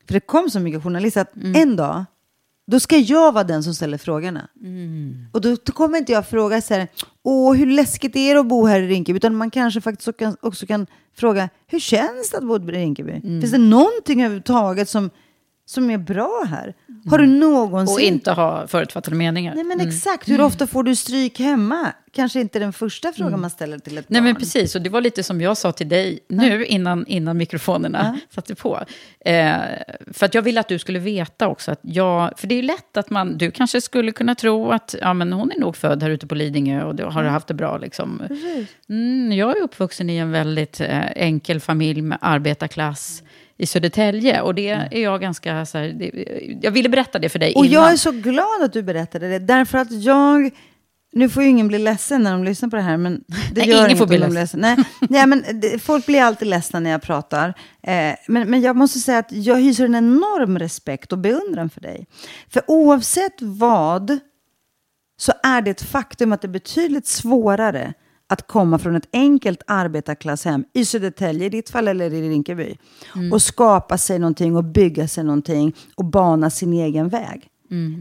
för 0.07 0.13
det 0.13 0.19
kom 0.19 0.49
så 0.49 0.59
mycket 0.59 0.83
journalister 0.83 1.21
att 1.21 1.35
en 1.35 1.75
dag, 1.75 2.05
då 2.67 2.79
ska 2.79 2.97
jag 2.97 3.31
vara 3.31 3.43
den 3.43 3.63
som 3.63 3.73
ställer 3.73 3.97
frågorna. 3.97 4.47
Och 5.31 5.41
då, 5.41 5.55
då 5.63 5.71
kommer 5.71 5.97
inte 5.97 6.11
jag 6.11 6.27
fråga 6.27 6.61
så 6.61 6.73
här, 6.73 6.87
åh 7.23 7.55
hur 7.55 7.65
läskigt 7.65 8.15
är 8.15 8.33
det 8.33 8.39
att 8.39 8.47
bo 8.47 8.65
här 8.65 8.79
i 8.81 8.87
Rinkeby? 8.87 9.17
Utan 9.17 9.35
man 9.35 9.51
kanske 9.51 9.81
faktiskt 9.81 10.07
också 10.07 10.19
kan, 10.19 10.37
också 10.41 10.65
kan 10.65 10.87
fråga, 11.15 11.49
hur 11.67 11.79
känns 11.79 12.29
det 12.31 12.37
att 12.37 12.43
bo 12.43 12.55
i 12.55 12.59
Rinkeby? 12.71 13.21
Finns 13.41 13.51
det 13.51 13.57
någonting 13.57 14.21
överhuvudtaget 14.21 14.89
som, 14.89 15.09
som 15.69 15.89
är 15.89 15.97
bra 15.97 16.43
här? 16.49 16.73
Har 17.09 17.17
du 17.17 17.25
någonsin... 17.25 17.93
och 17.93 18.01
inte 18.01 18.31
ha 18.31 18.67
förutfattade 18.67 19.15
meningar. 19.15 19.55
Nej 19.55 19.63
men 19.63 19.81
exakt, 19.81 20.29
hur 20.29 20.41
ofta 20.41 20.67
får 20.67 20.83
du 20.83 20.95
stryk 20.95 21.39
hemma? 21.39 21.93
Kanske 22.11 22.39
inte 22.41 22.59
den 22.59 22.73
första 22.73 23.13
frågan 23.13 23.41
man 23.41 23.49
ställer 23.49 23.79
till 23.79 23.97
ett 23.97 24.09
Nej, 24.09 24.21
barn. 24.21 24.25
men 24.25 24.35
precis. 24.35 24.75
Och 24.75 24.81
det 24.81 24.89
var 24.89 25.01
lite 25.01 25.23
som 25.23 25.41
jag 25.41 25.57
sa 25.57 25.71
till 25.71 25.89
dig 25.89 26.19
nu, 26.29 26.65
innan, 26.65 27.07
innan 27.07 27.37
mikrofonerna 27.37 28.19
satte 28.29 28.55
på. 28.55 28.79
Eh, 29.19 29.55
för 30.13 30.25
att 30.25 30.33
jag 30.33 30.41
ville 30.41 30.59
att 30.59 30.67
du 30.67 30.79
skulle 30.79 30.99
veta 30.99 31.47
också 31.47 31.71
att 31.71 31.79
jag... 31.81 32.39
För 32.39 32.47
det 32.47 32.55
är 32.55 32.63
lätt 32.63 32.97
att 32.97 33.09
man... 33.09 33.37
Du 33.37 33.51
kanske 33.51 33.81
skulle 33.81 34.11
kunna 34.11 34.35
tro 34.35 34.71
att 34.71 34.95
ja, 35.01 35.13
men 35.13 35.33
hon 35.33 35.51
är 35.51 35.59
nog 35.59 35.75
född 35.75 36.03
här 36.03 36.09
ute 36.09 36.27
på 36.27 36.35
Lidingö 36.35 36.83
och 36.83 37.13
har 37.13 37.23
haft 37.23 37.47
det 37.47 37.53
bra. 37.53 37.77
Liksom. 37.77 38.21
Mm, 38.89 39.31
jag 39.31 39.57
är 39.57 39.61
uppvuxen 39.61 40.09
i 40.09 40.17
en 40.17 40.31
väldigt 40.31 40.81
eh, 40.81 41.11
enkel 41.15 41.59
familj 41.59 42.01
med 42.01 42.17
arbetarklass. 42.21 43.23
I 43.57 43.65
Södertälje. 43.65 44.41
Och 44.41 44.55
det 44.55 44.69
är 44.69 44.99
jag 44.99 45.21
ganska 45.21 45.65
så 45.65 45.77
här, 45.77 45.87
det, 45.87 46.11
jag 46.61 46.71
ville 46.71 46.89
berätta 46.89 47.19
det 47.19 47.29
för 47.29 47.39
dig 47.39 47.53
Och 47.55 47.65
innan. 47.65 47.83
jag 47.83 47.91
är 47.91 47.97
så 47.97 48.11
glad 48.11 48.63
att 48.63 48.73
du 48.73 48.83
berättade 48.83 49.27
det, 49.29 49.39
därför 49.39 49.77
att 49.77 49.91
jag... 49.91 50.51
Nu 51.11 51.29
får 51.29 51.43
ju 51.43 51.49
ingen 51.49 51.67
bli 51.67 51.79
ledsen 51.79 52.23
när 52.23 52.31
de 52.31 52.43
lyssnar 52.43 52.69
på 52.69 52.75
det 52.75 52.81
här, 52.81 52.97
men 52.97 53.23
det 53.51 53.61
Nej, 53.61 53.69
gör 53.69 53.85
ingen 53.85 53.97
får 53.97 54.07
bli 54.07 54.17
de 54.17 54.33
ledsen. 54.33 54.59
Nej, 54.59 54.77
nej, 55.09 55.27
men 55.27 55.43
det, 55.61 55.79
folk 55.79 56.05
blir 56.05 56.21
alltid 56.21 56.47
ledsna 56.47 56.79
när 56.79 56.89
jag 56.89 57.01
pratar. 57.01 57.53
Eh, 57.83 58.15
men, 58.27 58.49
men 58.49 58.61
jag 58.61 58.75
måste 58.75 58.99
säga 58.99 59.17
att 59.17 59.31
jag 59.31 59.61
hyser 59.61 59.85
en 59.85 59.95
enorm 59.95 60.59
respekt 60.59 61.11
och 61.11 61.17
beundran 61.17 61.69
för 61.69 61.81
dig. 61.81 62.07
För 62.49 62.61
oavsett 62.67 63.41
vad 63.41 64.19
så 65.19 65.33
är 65.43 65.61
det 65.61 65.71
ett 65.71 65.81
faktum 65.81 66.31
att 66.33 66.41
det 66.41 66.45
är 66.47 66.49
betydligt 66.49 67.07
svårare 67.07 67.93
att 68.29 68.47
komma 68.47 68.77
från 68.79 68.95
ett 68.95 69.09
enkelt 69.13 69.61
arbetarklasshem 69.67 70.65
i 70.73 70.85
Södertälje, 70.85 71.45
i 71.45 71.49
ditt 71.49 71.69
fall, 71.69 71.87
eller 71.87 72.13
i 72.13 72.29
Rinkeby, 72.29 72.77
och 73.31 73.41
skapa 73.41 73.97
sig 73.97 74.19
någonting 74.19 74.55
och 74.55 74.63
bygga 74.63 75.07
sig 75.07 75.23
någonting 75.23 75.75
och 75.95 76.05
bana 76.05 76.49
sin 76.49 76.73
egen 76.73 77.09
väg. 77.09 77.49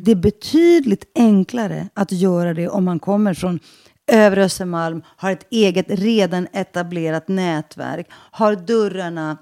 Det 0.03 0.11
är 0.11 0.17
betydligt 0.17 1.05
enklare 1.15 1.89
att 1.95 2.13
göra 2.13 2.55
det 2.55 2.69
om 2.69 2.85
man 2.85 2.99
kommer 2.99 3.35
från 3.35 3.61
övre 4.07 4.45
Östermalm, 4.45 5.03
har 5.07 5.31
ett 5.31 5.47
eget 5.51 5.87
redan 5.89 6.49
etablerat 6.53 7.29
nätverk, 7.29 8.07
har 8.13 8.57
dörrarna 8.57 9.37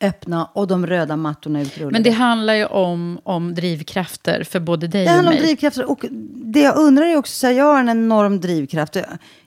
öppna 0.00 0.44
och 0.44 0.66
de 0.66 0.86
röda 0.86 1.16
mattorna 1.16 1.62
utrullade. 1.62 1.92
Men 1.92 2.02
det 2.02 2.10
handlar 2.10 2.54
ju 2.54 2.66
om, 2.66 3.20
om 3.24 3.54
drivkrafter 3.54 4.44
för 4.44 4.60
både 4.60 4.86
dig 4.88 5.04
Det 5.04 5.10
och 5.10 5.16
handlar 5.16 5.32
om 5.32 5.36
mig. 5.38 5.46
drivkrafter. 5.46 5.90
Och 5.90 6.04
det 6.44 6.60
jag 6.60 6.76
undrar 6.76 7.06
är 7.06 7.16
också, 7.16 7.32
så 7.34 7.46
här, 7.46 7.54
jag 7.54 7.64
har 7.64 7.80
en 7.80 7.88
enorm 7.88 8.40
drivkraft. 8.40 8.96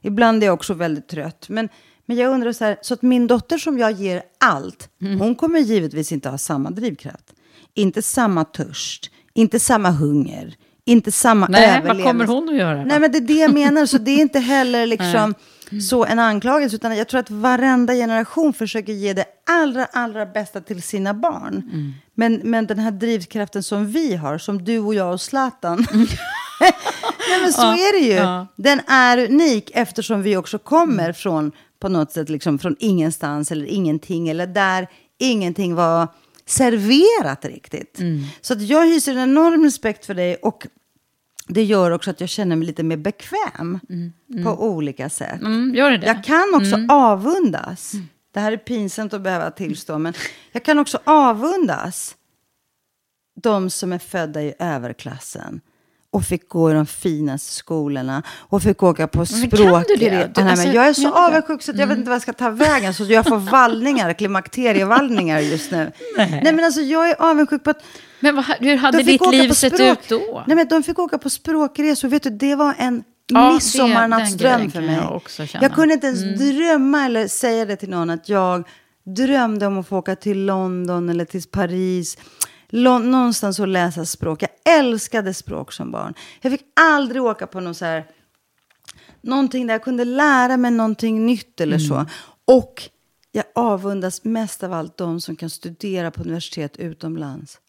Ibland 0.02 0.44
är 0.44 0.48
jag 0.48 0.54
också 0.54 0.74
väldigt 0.74 1.08
trött. 1.08 1.46
Men, 1.50 1.70
men 2.06 2.18
jag 2.18 2.34
undrar 2.34 2.52
så 2.52 2.66
här, 2.66 2.78
så 2.82 2.94
att 2.94 3.02
min 3.02 3.28
dotter 3.28 3.58
som 3.58 3.78
jag 3.80 3.92
ger 3.92 4.22
allt, 4.40 4.90
Mm. 5.02 5.20
hon 5.20 5.36
kommer 5.36 5.60
givetvis 5.60 6.12
inte 6.12 6.30
ha 6.30 6.38
samma 6.38 6.70
drivkraft. 6.70 7.34
Inte 7.74 8.02
samma 8.02 8.44
törst, 8.46 9.12
inte 9.34 9.60
samma 9.60 9.92
hunger, 9.92 10.56
inte 10.86 11.12
samma 11.12 11.48
Nej, 11.48 11.68
vad 11.68 11.78
överlevnad. 11.78 12.06
kommer 12.06 12.26
hon 12.26 12.50
att 12.50 12.56
göra? 12.56 12.84
Nej, 12.86 13.00
men 13.00 13.12
det 13.12 13.18
är 13.18 13.22
det 13.22 13.34
jag 13.34 13.54
menar. 13.54 13.86
Så 13.86 13.98
det 13.98 14.12
är 14.12 14.22
inte 14.22 14.40
heller 14.40 14.86
liksom 14.96 15.34
så 15.90 16.06
en 16.06 16.20
anklagelse. 16.20 16.76
Utan 16.76 16.98
jag 16.98 17.08
tror 17.08 17.20
att 17.20 17.30
varenda 17.30 17.94
generation 17.94 18.54
försöker 18.54 18.94
ge 18.94 19.14
det 19.14 19.26
allra, 19.50 19.86
allra 19.86 20.26
bästa 20.26 20.62
till 20.62 20.82
sina 20.82 21.14
barn. 21.14 21.70
Mm. 21.74 21.94
Men, 22.16 22.42
men 22.44 22.66
den 22.66 22.80
här 22.80 22.92
drivkraften 22.92 23.64
som 23.64 23.88
vi 23.92 24.16
har, 24.16 24.38
som 24.38 24.64
du 24.64 24.80
och 24.80 24.96
jag 24.96 25.14
och 25.14 25.22
Zlatan. 25.22 25.86
Nej, 27.30 27.42
men 27.42 27.54
så 27.54 27.72
är 27.72 28.00
det 28.00 28.08
ju. 28.08 28.14
ja. 28.14 28.48
Den 28.56 28.82
är 28.88 29.18
unik 29.18 29.72
eftersom 29.74 30.22
vi 30.22 30.38
också 30.38 30.58
kommer 30.58 31.14
från, 31.14 31.52
på 31.80 31.90
något 31.90 32.12
sätt, 32.12 32.30
liksom, 32.30 32.60
från 32.60 32.76
ingenstans 32.80 33.52
eller 33.52 33.66
ingenting. 33.66 34.30
Eller 34.30 34.48
där 34.48 34.88
ingenting 35.20 35.76
var 35.76 36.08
serverat 36.48 37.46
riktigt. 37.46 38.00
Mm. 38.00 38.24
Så 38.42 38.54
att 38.54 38.62
jag 38.62 38.86
hyser 38.86 39.12
en 39.12 39.30
enorm 39.30 39.64
respekt 39.64 40.06
för 40.06 40.14
dig. 40.14 40.36
Och 40.36 40.68
det 41.48 41.64
gör 41.64 41.92
också 41.92 42.10
att 42.10 42.20
jag 42.20 42.30
känner 42.30 42.56
mig 42.56 42.68
lite 42.68 42.84
mer 42.84 42.98
bekväm 42.98 43.80
på 44.44 44.68
olika 44.68 45.10
sätt. 45.10 45.42
Mm, 45.42 45.76
gör 45.76 45.92
det 45.92 45.98
det? 45.98 46.08
Jag 46.08 46.24
kan 46.24 46.56
också 46.56 46.76
avundas. 46.90 47.94
Det 48.34 48.40
här 48.40 48.52
är 48.52 48.58
pinsamt 48.58 49.14
att 49.14 49.22
behöva 49.22 49.52
tillstå, 49.52 49.98
men 49.98 50.14
jag 50.52 50.64
kan 50.64 50.80
också 50.80 51.00
avundas 51.04 52.16
de 53.42 53.70
som 53.70 53.94
är 53.94 54.00
födda 54.00 54.42
i 54.42 54.54
överklassen 54.60 55.62
och 56.16 56.24
fick 56.24 56.50
gå 56.50 56.72
i 56.72 56.74
de 56.74 56.86
finaste 56.86 57.52
skolorna 57.54 58.24
och 58.50 58.62
fick 58.64 58.84
åka 58.84 59.08
på 59.08 59.20
Men 59.20 59.28
kan 59.28 59.40
du 59.42 59.48
språk. 59.58 59.84
det? 60.00 60.32
Du- 60.36 60.42
alltså, 60.42 60.68
jag 60.68 60.88
är 60.88 60.94
så 60.94 61.02
det? 61.02 61.12
avundsjuk 61.14 61.62
så 61.62 61.72
att 61.72 61.78
jag 61.78 61.88
vet 61.88 61.98
inte 61.98 62.10
vad 62.10 62.16
jag 62.16 62.22
ska 62.22 62.34
ta 62.34 62.50
vägen. 62.50 62.94
Så 62.94 63.04
jag 63.04 63.26
får 63.28 63.38
vallningar, 63.38 64.14
klimakterievallningar 64.14 65.40
just 65.40 65.72
nu. 65.72 65.92
Nej. 66.18 66.40
Nej. 66.44 66.54
men 66.54 66.66
alltså 66.66 66.82
jag 66.82 67.10
är 67.10 67.16
avundsjuk 67.22 67.64
på 67.64 67.70
att 67.70 67.84
Men 68.20 68.36
vad, 68.36 68.46
hur 68.60 68.76
hade 68.78 69.04
ditt 69.04 69.32
liv 69.32 69.50
sett 69.50 69.74
språk- 69.74 69.92
ut 69.92 70.10
då? 70.10 70.44
Nej, 70.48 70.56
men 70.56 70.68
de 70.68 70.84
fick 70.84 71.00
åka 71.00 71.18
på 71.18 71.30
språkresor. 71.30 72.08
Vet 72.08 72.24
du, 72.24 72.30
det 72.30 72.56
var 72.56 72.74
en 72.78 73.04
Ja, 73.28 73.52
midsommarnattsdröm 73.54 74.72
för 74.72 74.82
mig. 74.82 74.96
jag. 74.96 75.54
Mm. 75.64 75.70
kunde 75.72 75.94
inte 75.94 76.08
ens 76.08 76.40
drömma 76.40 77.06
eller 77.06 77.28
säga 77.28 77.66
det 77.66 77.76
till 77.76 77.90
någon 77.90 78.10
att 78.10 78.30
jag 78.30 78.68
drömde 79.16 79.66
om 79.68 79.78
att 79.80 79.88
få 79.88 79.98
åka 79.98 80.16
till 80.16 80.46
London 80.46 81.10
eller 81.10 81.26
till 81.26 81.44
Paris. 81.52 82.18
Någonstans 82.84 83.60
och 83.60 83.68
läsa 83.68 84.06
språk. 84.06 84.42
Jag 84.44 84.78
älskade 84.80 85.34
språk 85.34 85.74
som 85.74 85.92
barn. 85.92 86.14
Jag 86.42 86.52
fick 86.52 86.62
aldrig 86.76 87.22
åka 87.24 87.48
på 87.48 87.60
någon 87.60 87.76
så 87.76 87.86
här, 87.86 88.06
någonting 89.22 89.68
där 89.68 89.74
jag 89.74 89.84
kunde 89.84 90.06
lära 90.06 90.58
mig 90.58 90.72
någonting 90.72 91.26
nytt 91.26 91.62
eller 91.62 91.78
Mm. 91.78 91.88
så. 91.88 92.06
Och 92.46 92.84
jag 93.32 93.44
avundas 93.56 94.24
mest 94.24 94.64
av 94.64 94.74
allt 94.74 94.98
de 94.98 95.22
som 95.22 95.36
kan 95.36 95.50
studera 95.50 96.12
på 96.12 96.22
universitet 96.22 96.78
utomlands. 96.78 97.60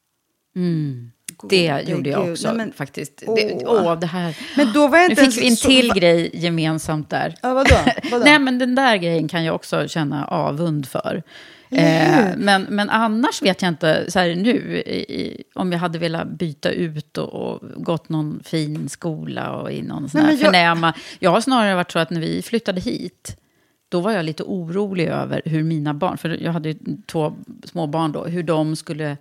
Det 0.54 1.36
Gode 1.36 1.82
gjorde 1.86 2.10
jag 2.10 2.30
också 2.30 2.46
Nej, 2.48 2.56
men- 2.56 2.72
faktiskt. 2.72 3.22
åh. 3.26 3.34
Det, 3.34 3.64
åh, 3.66 3.98
det 3.98 4.06
här. 4.06 4.36
Men 4.56 4.72
då 4.72 4.88
var 4.88 4.98
jag 4.98 5.04
nu 5.08 5.10
inte 5.10 5.22
fick 5.24 5.42
ens 5.42 5.42
vi 5.42 5.48
en 5.48 5.56
så- 5.56 5.68
till 5.68 5.88
va- 5.88 5.94
grej 5.94 6.30
gemensamt 6.34 7.10
där. 7.10 7.34
Ja, 7.42 7.54
vadå? 7.54 7.74
Vadå? 8.10 8.24
Nej, 8.24 8.38
men 8.38 8.58
den 8.58 8.74
där 8.74 8.96
grejen 8.96 9.28
kan 9.28 9.44
jag 9.44 9.54
också 9.54 9.88
känna 9.88 10.26
avund 10.26 10.88
för. 10.88 11.22
Eh, 11.70 12.36
men, 12.36 12.62
men 12.62 12.90
annars 12.90 13.42
vet 13.42 13.62
jag 13.62 13.68
inte, 13.68 14.10
så 14.10 14.18
här 14.18 14.34
nu, 14.34 14.78
i, 14.78 15.42
om 15.54 15.72
jag 15.72 15.78
hade 15.78 15.98
velat 15.98 16.28
byta 16.28 16.70
ut 16.70 17.18
och, 17.18 17.34
och 17.34 17.84
gått 17.84 18.08
någon 18.08 18.40
fin 18.44 18.88
skola 18.88 19.52
och 19.52 19.72
i 19.72 19.82
någon 19.82 20.08
sån 20.08 20.20
här 20.20 20.30
jag- 20.30 20.40
förnäma... 20.40 20.94
Jag 21.18 21.30
har 21.30 21.40
snarare 21.40 21.74
varit 21.74 21.92
så 21.92 21.98
att 21.98 22.10
när 22.10 22.20
vi 22.20 22.42
flyttade 22.42 22.80
hit, 22.80 23.36
då 23.88 24.00
var 24.00 24.12
jag 24.12 24.24
lite 24.24 24.42
orolig 24.42 25.06
över 25.06 25.42
hur 25.44 25.62
mina 25.62 25.94
barn, 25.94 26.18
för 26.18 26.42
jag 26.42 26.52
hade 26.52 26.68
ju 26.68 26.78
två 27.06 27.34
små 27.64 27.86
barn 27.86 28.12
då, 28.12 28.24
hur 28.24 28.42
de 28.42 28.76
skulle 28.76 29.16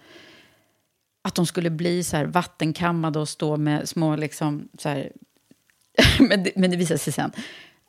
att 1.24 1.36
de 1.36 1.46
skulle 1.46 1.70
bli 1.70 2.04
så 2.04 2.18
här 2.18 2.26
vattenkammade 2.26 3.20
och 3.20 3.30
stå 3.30 3.58
med 3.58 3.90
små 3.90 4.16
liksom 4.16 4.68
så 4.78 4.90
här... 4.90 5.12
men, 6.20 6.44
det, 6.44 6.52
men 6.56 6.72
det 6.72 6.78
visade 6.78 6.98
sig 6.98 7.14
sen 7.14 7.32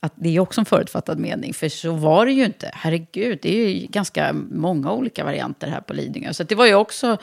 att 0.01 0.13
det 0.17 0.37
är 0.37 0.41
också 0.41 0.61
en 0.61 0.65
förutfattad 0.65 1.19
mening, 1.19 1.55
för 1.55 1.69
så 1.69 1.93
var 1.93 2.27
det 2.27 2.33
ju 2.33 2.45
inte. 2.45 2.71
Herregud, 2.75 3.39
det 3.43 3.57
är 3.65 3.69
ju 3.69 3.87
ganska 3.87 4.33
många 4.51 4.93
olika 4.93 5.25
varianter 5.25 5.69
här 5.69 5.81
på 5.81 5.93
Lidingö. 5.93 6.33
Så 6.35 6.43
det 6.45 6.55
var 6.55 6.67
ju 6.67 6.75
också 6.75 7.19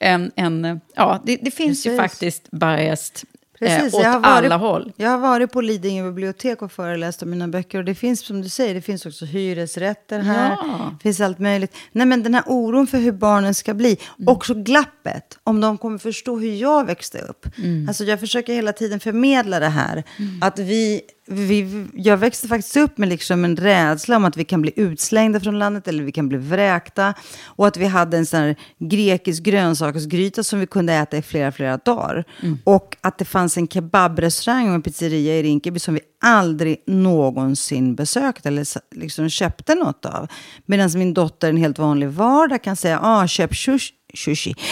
en... 0.00 0.30
en 0.36 0.80
ja, 0.94 1.22
det, 1.24 1.36
det 1.36 1.50
finns 1.50 1.86
ju 1.86 1.90
Precis. 1.90 2.00
faktiskt 2.00 2.50
biased 2.50 3.28
Precis, 3.58 3.94
eh, 3.94 3.98
åt 3.98 4.04
jag 4.04 4.10
har 4.12 4.20
varit- 4.20 4.44
alla 4.44 4.56
håll. 4.56 4.92
Jag 4.96 5.10
har 5.10 5.18
varit 5.18 5.52
på 5.52 5.60
Lidingö 5.60 6.04
bibliotek 6.04 6.62
och 6.62 6.72
föreläst 6.72 7.22
om 7.22 7.30
mina 7.30 7.48
böcker. 7.48 7.78
Och 7.78 7.84
det 7.84 7.94
finns, 7.94 8.20
som 8.26 8.42
du 8.42 8.48
säger, 8.48 8.74
det 8.74 8.82
finns 8.82 9.06
också 9.06 9.24
hyresrätter 9.24 10.18
här. 10.20 10.50
Ja. 10.50 10.90
Det 10.98 11.02
finns 11.02 11.20
allt 11.20 11.38
möjligt. 11.38 11.76
Nej, 11.92 12.06
men 12.06 12.22
den 12.22 12.34
här 12.34 12.44
oron 12.46 12.86
för 12.86 12.98
hur 12.98 13.12
barnen 13.12 13.54
ska 13.54 13.74
bli. 13.74 13.96
Också 14.26 14.54
glappet, 14.54 15.38
om 15.44 15.60
de 15.60 15.78
kommer 15.78 15.98
förstå 15.98 16.38
hur 16.38 16.54
jag 16.54 16.86
växte 16.86 17.18
upp. 17.18 17.46
Alltså 17.88 18.04
jag 18.04 18.20
försöker 18.20 18.54
hela 18.54 18.72
tiden 18.72 19.00
förmedla 19.00 19.60
det 19.60 19.68
här. 19.68 20.04
Att 20.40 20.58
vi, 20.58 21.00
vi, 21.26 21.86
jag 21.94 22.16
växte 22.16 22.48
faktiskt 22.48 22.76
upp 22.76 22.98
med 22.98 23.08
liksom 23.08 23.44
en 23.44 23.56
rädsla 23.56 24.16
om 24.16 24.24
att 24.24 24.36
vi 24.36 24.44
kan 24.44 24.62
bli 24.62 24.72
utslängda 24.76 25.40
från 25.40 25.58
landet 25.58 25.88
eller 25.88 26.04
vi 26.04 26.12
kan 26.12 26.28
bli 26.28 26.38
vräkta. 26.38 27.14
Och 27.44 27.66
att 27.66 27.76
vi 27.76 27.86
hade 27.86 28.16
en 28.16 28.26
sån 28.26 28.40
här 28.40 28.56
grekisk 28.78 29.42
grönsaksgryta 29.42 30.44
som 30.44 30.60
vi 30.60 30.66
kunde 30.66 30.92
äta 30.92 31.16
i 31.16 31.22
flera, 31.22 31.52
flera 31.52 31.76
dagar. 31.76 32.24
Och 32.64 32.96
att 33.00 33.18
det 33.18 33.24
fanns 33.24 33.56
en 33.56 33.68
kebabrestaurang 33.68 34.68
och 34.68 34.74
en 34.74 34.82
pizzeria 34.82 35.38
i 35.38 35.42
Rinkeby 35.42 35.78
som 35.78 35.94
vi 35.94 36.00
aldrig 36.24 36.82
någonsin 36.86 37.94
besökte 37.94 38.48
eller 38.48 38.66
liksom 38.96 39.28
köpte 39.28 39.74
något 39.74 40.06
av. 40.06 40.28
Medan 40.66 40.90
min 40.94 41.14
dotter 41.14 41.48
en 41.48 41.56
helt 41.56 41.78
vanlig 41.78 42.08
vardag 42.08 42.62
kan 42.62 42.76
säga, 42.76 43.00
ah, 43.02 43.26
köp 43.26 43.56
sushi. 43.56 43.94
Sushi. 44.14 44.54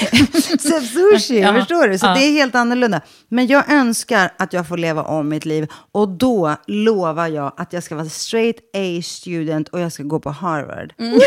Sushi, 0.59 1.40
Ja, 1.40 1.53
förstår 1.55 1.88
du? 1.88 1.98
Så 1.98 2.07
ja. 2.07 2.14
det 2.14 2.20
är 2.20 2.33
helt 2.33 2.55
annorlunda. 2.55 3.00
Men 3.29 3.46
jag 3.46 3.70
önskar 3.72 4.33
att 4.38 4.53
jag 4.53 4.68
får 4.68 4.76
leva 4.76 5.03
om 5.03 5.29
mitt 5.29 5.44
liv. 5.44 5.66
Och 5.92 6.09
då 6.09 6.57
lovar 6.66 7.26
jag 7.29 7.53
att 7.57 7.72
jag 7.72 7.83
ska 7.83 7.94
vara 7.94 8.09
straight 8.09 8.57
A 8.76 9.03
student 9.05 9.68
och 9.68 9.81
jag 9.81 9.92
ska 9.92 10.03
gå 10.03 10.20
på 10.20 10.31
Harvard. 10.31 10.94
Woohoo! 10.98 11.20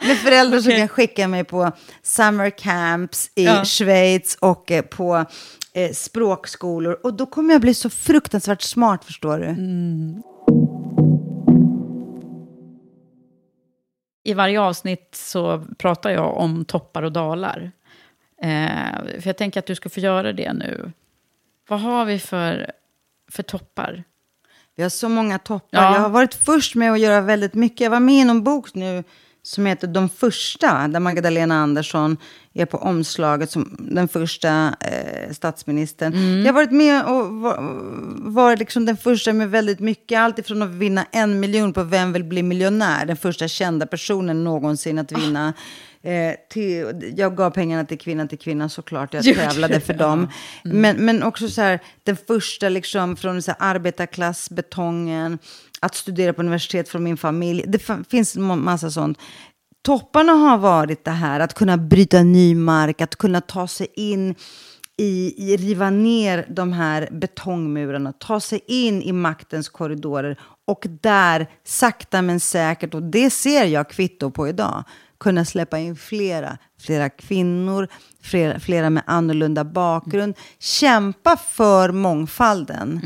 Med 0.06 0.18
föräldrar 0.18 0.60
som 0.60 0.72
kan 0.72 0.88
skicka 0.88 1.28
mig 1.28 1.44
på 1.44 1.72
summer 2.02 2.50
camps 2.50 3.30
i 3.34 3.44
Ja. 3.44 3.64
Schweiz 3.64 4.36
och 4.40 4.70
eh, 4.70 4.82
på 4.82 5.24
eh, 5.74 5.92
språkskolor. 5.92 6.98
Och 7.02 7.14
då 7.14 7.26
kommer 7.26 7.54
jag 7.54 7.60
bli 7.60 7.74
så 7.74 7.90
fruktansvärt 7.90 8.62
smart, 8.62 9.04
förstår 9.04 9.38
du. 9.38 9.46
I 14.28 14.34
varje 14.34 14.60
avsnitt 14.60 15.14
så 15.14 15.64
pratar 15.78 16.10
jag 16.10 16.36
om 16.36 16.64
toppar 16.64 17.02
och 17.02 17.12
dalar. 17.12 17.72
Eh, 18.42 19.20
för 19.20 19.26
jag 19.26 19.36
tänker 19.36 19.60
att 19.60 19.66
du 19.66 19.74
ska 19.74 19.88
få 19.88 20.00
göra 20.00 20.32
det 20.32 20.52
nu. 20.52 20.92
Vad 21.68 21.80
har 21.80 22.04
vi 22.04 22.18
för, 22.18 22.72
för 23.30 23.42
toppar? 23.42 24.04
Vi 24.76 24.82
har 24.82 24.90
så 24.90 25.08
många 25.08 25.38
toppar. 25.38 25.82
Ja. 25.82 25.94
Jag 25.94 26.00
har 26.00 26.08
varit 26.08 26.34
först 26.34 26.74
med 26.74 26.92
att 26.92 27.00
göra 27.00 27.20
väldigt 27.20 27.54
mycket. 27.54 27.80
Jag 27.80 27.90
var 27.90 28.00
med 28.00 28.14
i 28.14 28.24
någon 28.24 28.44
bok 28.44 28.74
nu 28.74 29.04
som 29.48 29.66
heter 29.66 29.86
De 29.86 30.08
första, 30.08 30.88
där 30.88 31.00
Magdalena 31.00 31.54
Andersson 31.54 32.16
är 32.54 32.66
på 32.66 32.78
omslaget 32.78 33.50
som 33.50 33.76
den 33.78 34.08
första 34.08 34.74
eh, 34.80 35.32
statsministern. 35.32 36.12
Mm. 36.12 36.38
Jag 36.38 36.46
har 36.46 36.52
varit 36.52 36.72
med 36.72 37.04
och 37.04 37.34
var, 37.34 37.58
var 38.30 38.56
liksom 38.56 38.86
den 38.86 38.96
första 38.96 39.32
med 39.32 39.50
väldigt 39.50 39.80
mycket. 39.80 40.18
Allt 40.18 40.38
ifrån 40.38 40.62
att 40.62 40.70
vinna 40.70 41.06
en 41.12 41.40
miljon 41.40 41.72
på 41.72 41.82
Vem 41.82 42.12
vill 42.12 42.24
bli 42.24 42.42
miljonär, 42.42 43.06
den 43.06 43.16
första 43.16 43.48
kända 43.48 43.86
personen 43.86 44.44
någonsin 44.44 44.98
att 44.98 45.12
vinna. 45.12 45.54
Eh, 46.02 46.34
till, 46.50 47.14
jag 47.16 47.36
gav 47.36 47.50
pengarna 47.50 47.84
till 47.84 47.98
Kvinnan 47.98 48.28
till 48.28 48.38
Kvinnan 48.38 48.70
såklart. 48.70 49.14
Jag 49.14 49.24
tävlade 49.36 49.80
för 49.80 49.94
dem. 49.94 50.28
Mm. 50.64 50.80
Men, 50.80 50.96
men 50.96 51.22
också 51.22 51.48
så 51.48 51.60
här, 51.62 51.80
den 52.02 52.16
första 52.26 52.68
liksom 52.68 53.16
från 53.16 53.42
så 53.42 53.50
här, 53.50 53.58
arbetarklassbetongen, 53.60 55.38
att 55.80 55.94
studera 55.94 56.32
på 56.32 56.40
universitet 56.40 56.88
från 56.88 57.04
min 57.04 57.16
familj. 57.16 57.64
Det 57.66 57.82
finns 58.10 58.36
en 58.36 58.64
massa 58.64 58.90
sånt. 58.90 59.18
Topparna 59.82 60.32
har 60.32 60.58
varit 60.58 61.04
det 61.04 61.10
här 61.10 61.40
att 61.40 61.54
kunna 61.54 61.76
bryta 61.76 62.22
ny 62.22 62.54
mark, 62.54 63.00
att 63.00 63.16
kunna 63.16 63.40
ta 63.40 63.68
sig 63.68 63.86
in 63.94 64.34
i, 64.96 65.34
i 65.52 65.56
riva 65.56 65.90
ner 65.90 66.46
de 66.48 66.72
här 66.72 67.08
betongmurarna, 67.10 68.12
ta 68.12 68.40
sig 68.40 68.60
in 68.66 69.02
i 69.02 69.12
maktens 69.12 69.68
korridorer 69.68 70.38
och 70.66 70.86
där 71.00 71.46
sakta 71.64 72.22
men 72.22 72.40
säkert, 72.40 72.94
och 72.94 73.02
det 73.02 73.30
ser 73.30 73.64
jag 73.64 73.90
kvitto 73.90 74.30
på 74.30 74.48
idag, 74.48 74.84
kunna 75.20 75.44
släppa 75.44 75.78
in 75.78 75.96
flera, 75.96 76.58
flera 76.80 77.10
kvinnor, 77.10 77.88
flera, 78.22 78.60
flera 78.60 78.90
med 78.90 79.02
annorlunda 79.06 79.64
bakgrund, 79.64 80.34
kämpa 80.58 81.36
för 81.36 81.92
mångfalden. 81.92 83.00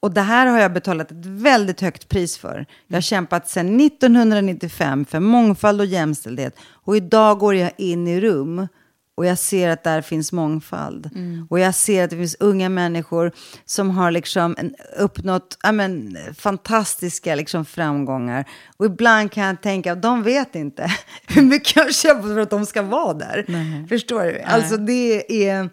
Och 0.00 0.10
det 0.14 0.20
här 0.20 0.46
har 0.46 0.58
jag 0.58 0.72
betalat 0.72 1.10
ett 1.10 1.26
väldigt 1.26 1.80
högt 1.80 2.08
pris 2.08 2.38
för. 2.38 2.66
Jag 2.86 2.96
har 2.96 3.02
kämpat 3.02 3.48
sedan 3.48 3.80
1995 3.80 5.04
för 5.04 5.20
mångfald 5.20 5.80
och 5.80 5.86
jämställdhet. 5.86 6.56
Och 6.62 6.96
idag 6.96 7.38
går 7.38 7.54
jag 7.54 7.72
in 7.76 8.08
i 8.08 8.20
rum 8.20 8.68
och 9.16 9.26
jag 9.26 9.38
ser 9.38 9.68
att 9.68 9.84
där 9.84 10.00
finns 10.02 10.32
mångfald. 10.32 11.10
Och 11.50 11.58
jag 11.60 11.74
ser 11.74 12.04
att 12.04 12.10
det 12.10 12.16
finns 12.16 12.36
unga 12.40 12.68
människor 12.68 13.32
som 13.64 13.90
har 13.90 14.10
liksom 14.10 14.56
uppnått 14.98 15.58
ja, 15.62 15.72
men, 15.72 16.16
fantastiska 16.38 17.34
liksom, 17.34 17.64
framgångar. 17.64 18.44
Och 18.76 18.86
ibland 18.86 19.32
kan 19.32 19.44
jag 19.44 19.60
tänka 19.62 19.92
att 19.92 20.02
de 20.02 20.22
vet 20.22 20.54
inte 20.54 20.90
hur 21.26 21.42
mycket 21.42 21.76
jag 21.76 21.94
kämpar 21.94 22.22
för 22.28 22.38
att 22.38 22.50
de 22.50 22.66
ska 22.66 22.82
vara 22.82 23.14
där. 23.14 23.86
Förstår 23.88 24.24
du? 24.24 24.40
Alltså 24.40 24.76
det 24.76 25.46
är... 25.48 25.70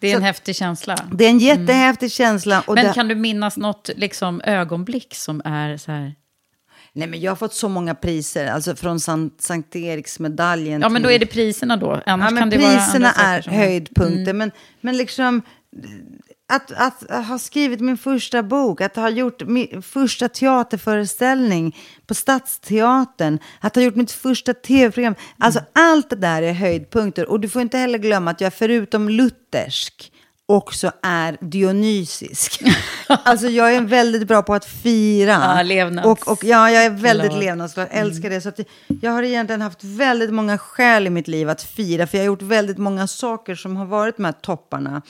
Det 0.00 0.10
är 0.10 0.14
en 0.14 0.20
Så- 0.20 0.24
häftig 0.24 0.56
känsla. 0.56 0.96
Det 1.12 1.24
är 1.24 1.30
en 1.30 1.38
jättehäftig 1.38 2.12
känsla. 2.12 2.62
Och 2.66 2.74
Men 2.74 2.86
det, 2.86 2.92
kan 2.92 3.08
du 3.08 3.14
minnas 3.14 3.56
något 3.56 3.90
liksom, 3.96 4.40
ögonblick 4.44 5.14
som 5.14 5.42
är 5.44 5.76
så 5.76 5.92
här... 5.92 6.14
Nej, 6.92 7.08
men 7.08 7.20
jag 7.20 7.30
har 7.30 7.36
fått 7.36 7.54
så 7.54 7.68
många 7.68 7.94
priser, 7.94 8.46
alltså 8.46 8.76
från 8.76 9.00
San, 9.00 9.30
Sankt 9.38 9.76
Eriksmedaljen 9.76 10.80
Ja, 10.80 10.88
men 10.88 11.02
då 11.02 11.10
är 11.10 11.18
det 11.18 11.26
priserna 11.26 11.76
då. 11.76 11.90
Annars 11.90 12.04
ja, 12.06 12.16
men 12.30 12.36
kan 12.36 12.50
det 12.50 12.58
vara 12.58 12.76
priserna 12.76 13.12
är 13.12 13.42
som- 13.42 13.52
Mm. 13.52 13.64
höjdpunkter, 13.66 14.32
men, 14.32 14.50
men 14.80 14.96
liksom... 14.96 15.42
Att, 16.52 16.72
att 16.72 17.26
ha 17.26 17.38
skrivit 17.38 17.80
min 17.80 17.96
första 17.98 18.42
bok, 18.42 18.80
att 18.80 18.96
ha 18.96 19.08
gjort 19.10 19.42
min 19.46 19.82
första 19.82 20.28
teaterföreställning 20.28 21.76
på 22.06 22.14
Stadsteatern, 22.14 23.38
att 23.60 23.74
ha 23.74 23.82
gjort 23.82 23.94
mitt 23.94 24.12
första 24.12 24.54
tv-program. 24.54 25.14
Alltså 25.38 25.60
allt 25.72 26.10
det 26.10 26.16
där 26.16 26.42
är 26.42 26.52
höjdpunkter. 26.52 27.26
Och 27.30 27.40
du 27.40 27.48
får 27.48 27.62
inte 27.62 27.78
heller 27.78 27.98
glömma 27.98 28.30
att 28.30 28.40
jag 28.40 28.54
förutom 28.54 29.08
luthersk 29.08 30.09
också 30.56 30.92
är 31.02 31.36
dionysisk. 31.40 32.62
alltså 33.06 33.46
jag 33.48 33.74
är 33.74 33.80
väldigt 33.80 34.28
bra 34.28 34.42
på 34.42 34.54
att 34.54 34.64
fira. 34.64 35.30
Ja, 35.32 35.62
levnads- 35.62 36.04
och, 36.04 36.28
och 36.28 36.44
ja, 36.44 36.70
jag 36.70 36.84
är 36.84 36.90
väldigt 36.90 37.30
glad. 37.30 37.40
levnadsglad, 37.44 37.88
älskar 37.90 38.30
det. 38.30 38.40
Så 38.40 38.48
att 38.48 38.60
jag 39.02 39.10
har 39.10 39.22
egentligen 39.22 39.60
haft 39.62 39.84
väldigt 39.84 40.32
många 40.32 40.58
skäl 40.58 41.06
i 41.06 41.10
mitt 41.10 41.28
liv 41.28 41.48
att 41.50 41.62
fira, 41.62 42.06
för 42.06 42.18
jag 42.18 42.22
har 42.22 42.26
gjort 42.26 42.42
väldigt 42.42 42.78
många 42.78 43.06
saker 43.06 43.54
som 43.54 43.76
har 43.76 43.86
varit 43.86 44.16
de 44.16 44.24
här 44.24 44.32
topparna, 44.32 45.02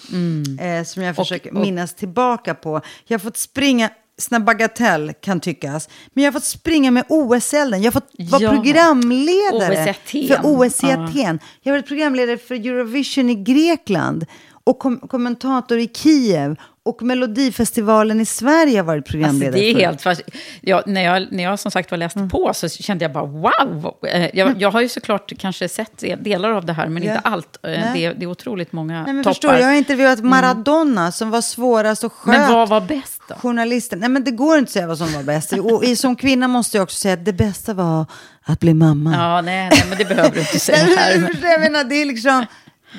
eh, 0.61 0.85
som 0.85 1.03
jag 1.03 1.17
försöker 1.17 1.55
och- 1.55 1.61
minnas 1.61 1.95
tillbaka 1.95 2.55
på. 2.55 2.81
Jag 3.07 3.19
har 3.19 3.23
fått 3.23 3.37
springa, 3.37 3.91
såna 4.19 4.41
bagatell 4.41 5.13
kan 5.23 5.41
tyckas, 5.41 5.89
men 6.15 6.25
jag 6.25 6.33
har 6.33 6.41
fått 6.41 6.45
springa 6.49 6.91
med 6.91 7.05
OS-elden. 7.09 7.83
Jag 7.83 7.93
har 7.93 8.01
fått 8.01 8.11
vara 8.31 8.43
Ja. 8.43 8.51
programledare 8.51 9.91
OS 9.91 10.29
för 10.29 10.41
OS 10.43 10.85
i. 10.85 10.87
Aten. 10.87 11.39
Jag 11.63 11.73
har 11.73 11.79
varit 11.79 11.89
programledare 11.89 12.39
för 12.39 12.55
Eurovision 12.55 13.31
i 13.31 13.35
Grekland 13.35 14.27
och 14.65 14.79
kom 14.79 14.99
kommentator 15.01 15.79
i 15.79 15.89
Kiev. 15.95 16.57
Och 16.83 17.03
Melodifestivalen 17.03 18.21
i 18.21 18.25
Sverige 18.25 18.79
har 18.79 18.85
varit 18.85 18.99
Alltså, 18.99 19.11
programledare 19.13 19.61
det 19.61 19.71
är 19.71 19.75
helt 19.75 20.03
fast, 20.03 20.23
ja, 20.61 20.83
när, 20.87 21.03
jag, 21.05 21.27
när 21.31 21.45
jag 21.45 21.59
som 21.59 21.71
sagt 21.71 21.91
var 21.91 21.99
läste 21.99 22.19
Mm. 22.19 22.31
på 22.31 22.51
så 22.55 22.69
kände 22.69 23.05
jag 23.05 23.13
bara 23.13 23.25
wow. 23.25 23.95
Eh, 24.09 24.31
Jag, 24.39 24.63
jag 24.63 24.71
har 24.71 24.81
ju 24.81 24.89
såklart 24.89 25.33
kanske 25.39 25.69
sett 25.69 26.05
delar 26.19 26.51
av 26.51 26.65
det 26.67 26.73
här, 26.73 26.89
men 26.89 27.03
Ja. 27.03 27.09
inte 27.15 27.29
allt. 27.29 27.59
Eh, 27.63 27.71
Nej. 27.71 27.91
Det, 27.95 28.05
är- 28.05 28.15
det 28.15 28.25
är 28.25 28.27
otroligt 28.27 28.73
många 28.73 29.03
Nej, 29.05 29.13
men 29.15 29.25
toppar. 29.25 29.35
förstår, 29.35 29.55
jag 29.55 29.67
har 29.67 29.75
intervjuat 29.75 30.25
Maradona 30.25 31.13
som 31.13 31.31
var 31.31 31.41
svårast 31.41 32.05
och 32.05 32.13
sköt 32.13 32.39
men 32.39 32.53
vad 32.53 32.69
var 32.69 32.81
bäst 32.81 33.23
då? 33.29 33.35
journalisten. 33.35 33.99
Nej, 33.99 34.09
men 34.09 34.25
det 34.25 34.31
går 34.31 34.59
inte 34.59 34.69
att 34.69 34.73
säga 34.73 34.87
vad 34.87 34.99
som 34.99 35.13
var 35.13 35.23
bäst. 35.23 35.53
Och 35.53 35.99
som 35.99 36.17
kvinna 36.17 36.49
måste 36.49 36.77
jag 36.77 36.83
också 36.85 36.97
säga 36.99 37.15
att 37.15 37.25
det 37.25 37.33
bästa 37.33 37.75
var 37.75 38.07
att 38.43 38.61
bli 38.61 38.75
mamma. 38.75 39.15
Ja, 39.15 39.41
nej, 39.41 39.69
nej, 39.73 39.85
men 39.89 39.99
det 39.99 40.05
behöver 40.05 40.31
du 40.31 40.41
inte 40.41 40.59
säga 40.61 40.79
här. 40.97 41.19
men, 41.19 41.51
jag 41.51 41.61
menar, 41.61 41.85
det 41.85 41.95
är 41.95 42.07
liksom... 42.07 42.47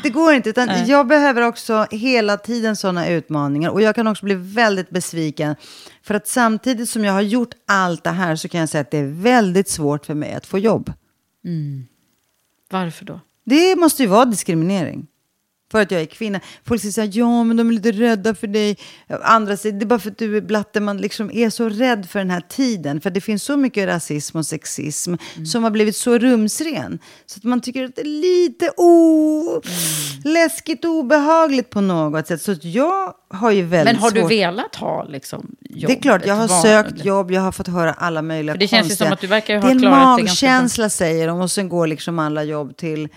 Det 0.04 0.10
går 0.10 0.34
inte, 0.34 0.50
utan 0.50 0.88
jag 0.88 1.08
behöver 1.08 1.42
också 1.42 1.88
hela 1.92 2.38
tiden 2.38 2.76
sådana 2.76 3.10
utmaningar. 3.10 3.70
Och 3.70 3.82
jag 3.82 3.96
kan 3.96 4.08
också 4.08 4.26
bli 4.26 4.36
väldigt 4.36 4.90
besviken. 4.90 5.56
För 6.04 6.14
att 6.14 6.28
samtidigt 6.28 6.90
som 6.90 7.06
jag 7.06 7.14
har 7.14 7.22
gjort 7.22 7.54
allt 7.68 8.04
det 8.04 8.10
här 8.10 8.36
så 8.36 8.48
kan 8.48 8.60
jag 8.60 8.70
säga 8.70 8.82
att 8.82 8.92
det 8.92 8.98
är 8.98 9.22
väldigt 9.22 9.70
svårt 9.70 10.06
för 10.06 10.14
mig 10.14 10.34
att 10.34 10.46
få 10.46 10.60
jobb. 10.60 10.94
Varför 12.70 13.06
då? 13.06 13.20
Det 13.46 13.76
måste 13.76 14.04
ju 14.04 14.10
vara 14.10 14.26
diskriminering. 14.26 15.08
För 15.72 15.82
att 15.82 15.92
jag 15.92 16.02
är 16.02 16.06
kvinna. 16.06 16.40
Folk 16.66 16.82
säger 16.82 16.92
så 16.94 17.02
här, 17.02 17.10
ja 17.14 17.44
men 17.44 17.58
de 17.58 17.70
är 17.70 17.74
lite 17.74 17.92
rädda 17.92 18.36
för 18.36 18.48
dig. 18.48 18.78
Andra 19.24 19.58
säger, 19.58 19.80
det 19.80 19.84
är 19.84 19.88
bara 19.88 20.00
för 20.00 20.12
att 20.12 20.18
du 20.18 20.38
är 20.38 20.42
blatte. 20.42 20.80
Man 20.80 20.98
liksom 20.98 21.32
är 21.32 21.50
så 21.50 21.70
rädd 21.70 22.10
för 22.10 22.20
den 22.20 22.30
här 22.30 22.42
tiden. 22.50 23.02
För 23.02 23.10
det 23.10 23.22
finns 23.22 23.44
så 23.44 23.58
mycket 23.58 23.88
rasism 23.88 24.38
och 24.38 24.46
sexism 24.46 25.14
som 25.52 25.64
har 25.64 25.72
blivit 25.72 25.96
så 25.96 26.18
rumsren. 26.18 27.00
Så 27.26 27.38
att 27.38 27.44
man 27.44 27.62
tycker 27.62 27.86
att 27.86 27.96
det 27.96 28.02
är 28.02 28.06
lite 28.06 28.70
o... 28.78 29.62
läskigt 30.24 30.86
och 30.86 30.92
obehagligt 30.92 31.70
på 31.70 31.82
något 31.82 32.28
sätt. 32.28 32.42
Så 32.42 32.56
jag 32.62 33.14
har 33.30 33.52
ju 33.52 33.62
väldigt 33.62 33.94
Men 33.94 34.02
har 34.04 34.12
du 34.12 34.22
svårt... 34.22 34.32
velat 34.32 34.76
ha 34.76 35.04
liksom, 35.06 35.56
jobb? 35.70 35.88
Det 35.92 35.98
är 35.98 36.02
klart, 36.02 36.26
jag 36.26 36.36
har 36.36 36.48
val- 36.48 36.62
sökt 36.62 37.06
jobb, 37.06 37.32
jag 37.32 37.42
har 37.42 37.52
fått 37.52 37.68
höra 37.68 37.94
alla 37.94 38.22
möjliga 38.22 38.54
För 38.54 38.60
det 38.60 38.68
känns 38.68 38.86
ju 38.86 38.90
konstiga... 38.90 39.08
som 39.08 39.14
att 39.14 39.22
du 39.22 39.28
verkar 39.28 39.54
Det 39.54 39.60
ha 39.62 39.68
är 39.68 39.72
en 39.72 39.80
klarat 39.80 40.18
det 40.18 40.24
ganska 40.24 40.46
bra. 40.46 40.52
magkänsla 40.54 40.90
säger 40.90 41.28
de 41.28 41.42
och 41.42 41.52
sen 41.52 41.70
går 41.70 41.88
liksom 41.88 42.20
alla 42.20 42.44
jobb 42.44 42.78
till 42.78 43.10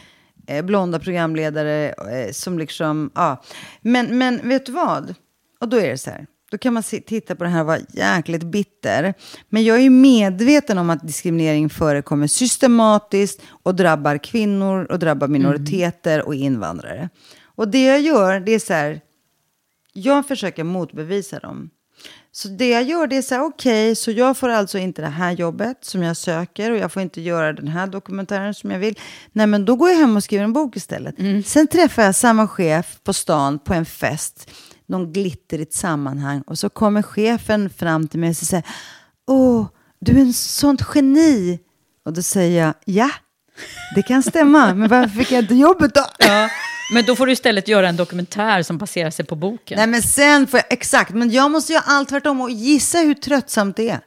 eh, 0.46 0.64
blonda 0.64 0.98
programledare 0.98 1.88
eh, 1.92 2.33
som 2.33 2.59
liksom, 2.59 3.11
ja. 3.14 3.42
Men, 3.80 4.18
men 4.18 4.48
vet 4.48 4.66
du 4.66 4.72
vad? 4.72 5.14
Och 5.61 5.68
då 5.68 5.76
är 5.76 5.88
det 5.88 5.98
så 5.98 6.11
här. 6.11 6.26
Då 6.50 6.59
kan 6.59 6.74
man 6.74 6.83
se, 6.83 7.00
titta 7.00 7.35
på 7.35 7.44
det 7.44 7.50
här 7.50 7.61
och 7.61 7.66
vara 7.66 7.78
jäkligt 7.92 8.42
bitter. 8.42 9.14
Men 9.48 9.64
jag 9.64 9.76
är 9.76 9.80
ju 9.80 9.90
medveten 9.90 10.78
om 10.78 10.90
att 10.90 11.07
diskriminering 11.07 11.70
förekommer 11.70 12.26
systematiskt 12.26 13.42
och 13.48 13.74
drabbar 13.74 14.18
kvinnor 14.18 14.85
och 14.85 14.98
drabbar 14.98 15.28
minoriteter 15.28 16.26
och 16.26 16.35
invandrare. 16.35 17.09
Och 17.44 17.68
det 17.68 17.85
jag 17.85 18.00
gör, 18.00 18.40
det 18.40 18.52
är 18.52 18.59
så 18.59 18.72
här, 18.72 19.00
jag 19.92 20.28
försöker 20.28 20.64
motbevisa 20.64 21.38
dem. 21.38 21.70
Så 22.37 22.49
det 22.49 22.68
jag 22.68 22.83
gör 22.83 23.07
det 23.07 23.16
är 23.16 23.23
så 23.23 23.35
här, 23.35 23.42
okej, 23.44 23.97
så 23.97 24.11
jag 24.11 24.37
får 24.37 24.49
alltså 24.49 24.79
inte 24.79 25.03
det 25.03 25.09
här 25.09 25.33
jobbet 25.33 25.79
som 25.85 26.03
jag 26.03 26.16
söker 26.16 26.70
och 26.70 26.77
jag 26.77 26.92
får 26.92 27.03
inte 27.03 27.20
göra 27.20 27.53
den 27.53 27.68
här 27.68 27.87
dokumentären 27.87 28.55
som 28.55 28.70
jag 28.70 28.79
vill. 28.79 28.99
Nej, 29.33 29.47
men 29.47 29.64
då 29.64 29.77
går 29.77 29.90
jag 29.90 29.97
hem 29.97 30.16
och 30.16 30.25
skriver 30.25 30.44
en 30.44 30.53
bok 30.53 30.77
istället. 30.77 31.14
Sen 31.47 31.66
träffar 31.66 32.03
jag 32.03 32.14
samma 32.14 32.49
chef 32.49 32.99
på 33.05 33.12
stan 33.12 33.59
på 33.59 33.75
en 33.75 33.87
fest, 33.87 34.51
någon 34.87 35.12
glitterigt 35.12 35.73
sammanhang 35.73 36.42
och 36.47 36.59
så 36.59 36.68
kommer 36.68 37.03
chefen 37.03 37.70
fram 37.70 38.09
till 38.09 38.20
mig 38.20 38.31
och 38.31 38.37
säger, 38.37 38.66
åh, 39.27 39.66
du 40.01 40.12
är 40.12 40.20
en 40.20 40.33
sånt 40.33 40.83
geni. 40.94 41.59
Och 42.05 42.12
då 42.12 42.23
säger 42.23 42.64
jag, 42.64 42.75
ja, 42.85 43.11
det 43.94 44.03
kan 44.03 44.23
stämma, 44.23 44.75
men 44.75 44.88
varför 44.88 45.18
fick 45.18 45.33
jag 45.33 45.42
inte 45.42 45.55
jobbet 45.55 45.94
då? 45.94 46.05
Ja, 46.18 46.49
men 46.92 47.05
då 47.05 47.16
får 47.16 47.27
du 47.27 47.33
istället 47.33 47.68
göra 47.68 47.88
en 47.88 47.97
dokumentär 47.97 48.62
som 48.62 48.79
baserar 48.79 49.11
sig 49.11 49.25
på 49.25 49.37
boken. 49.37 49.77
Nej 49.77 49.87
men 49.87 50.03
sen 50.03 50.47
får 50.47 50.59
jag, 50.59 50.73
exakt, 50.73 51.11
men 51.11 51.31
jag 51.31 51.51
måste 51.51 51.73
göra 51.73 51.85
allt 51.87 52.09
tvärtom 52.09 52.40
och 52.40 52.51
gissa 52.51 52.99
hur 52.99 53.14
tröttsamt 53.14 53.77
det 53.77 53.88
är. 53.88 54.01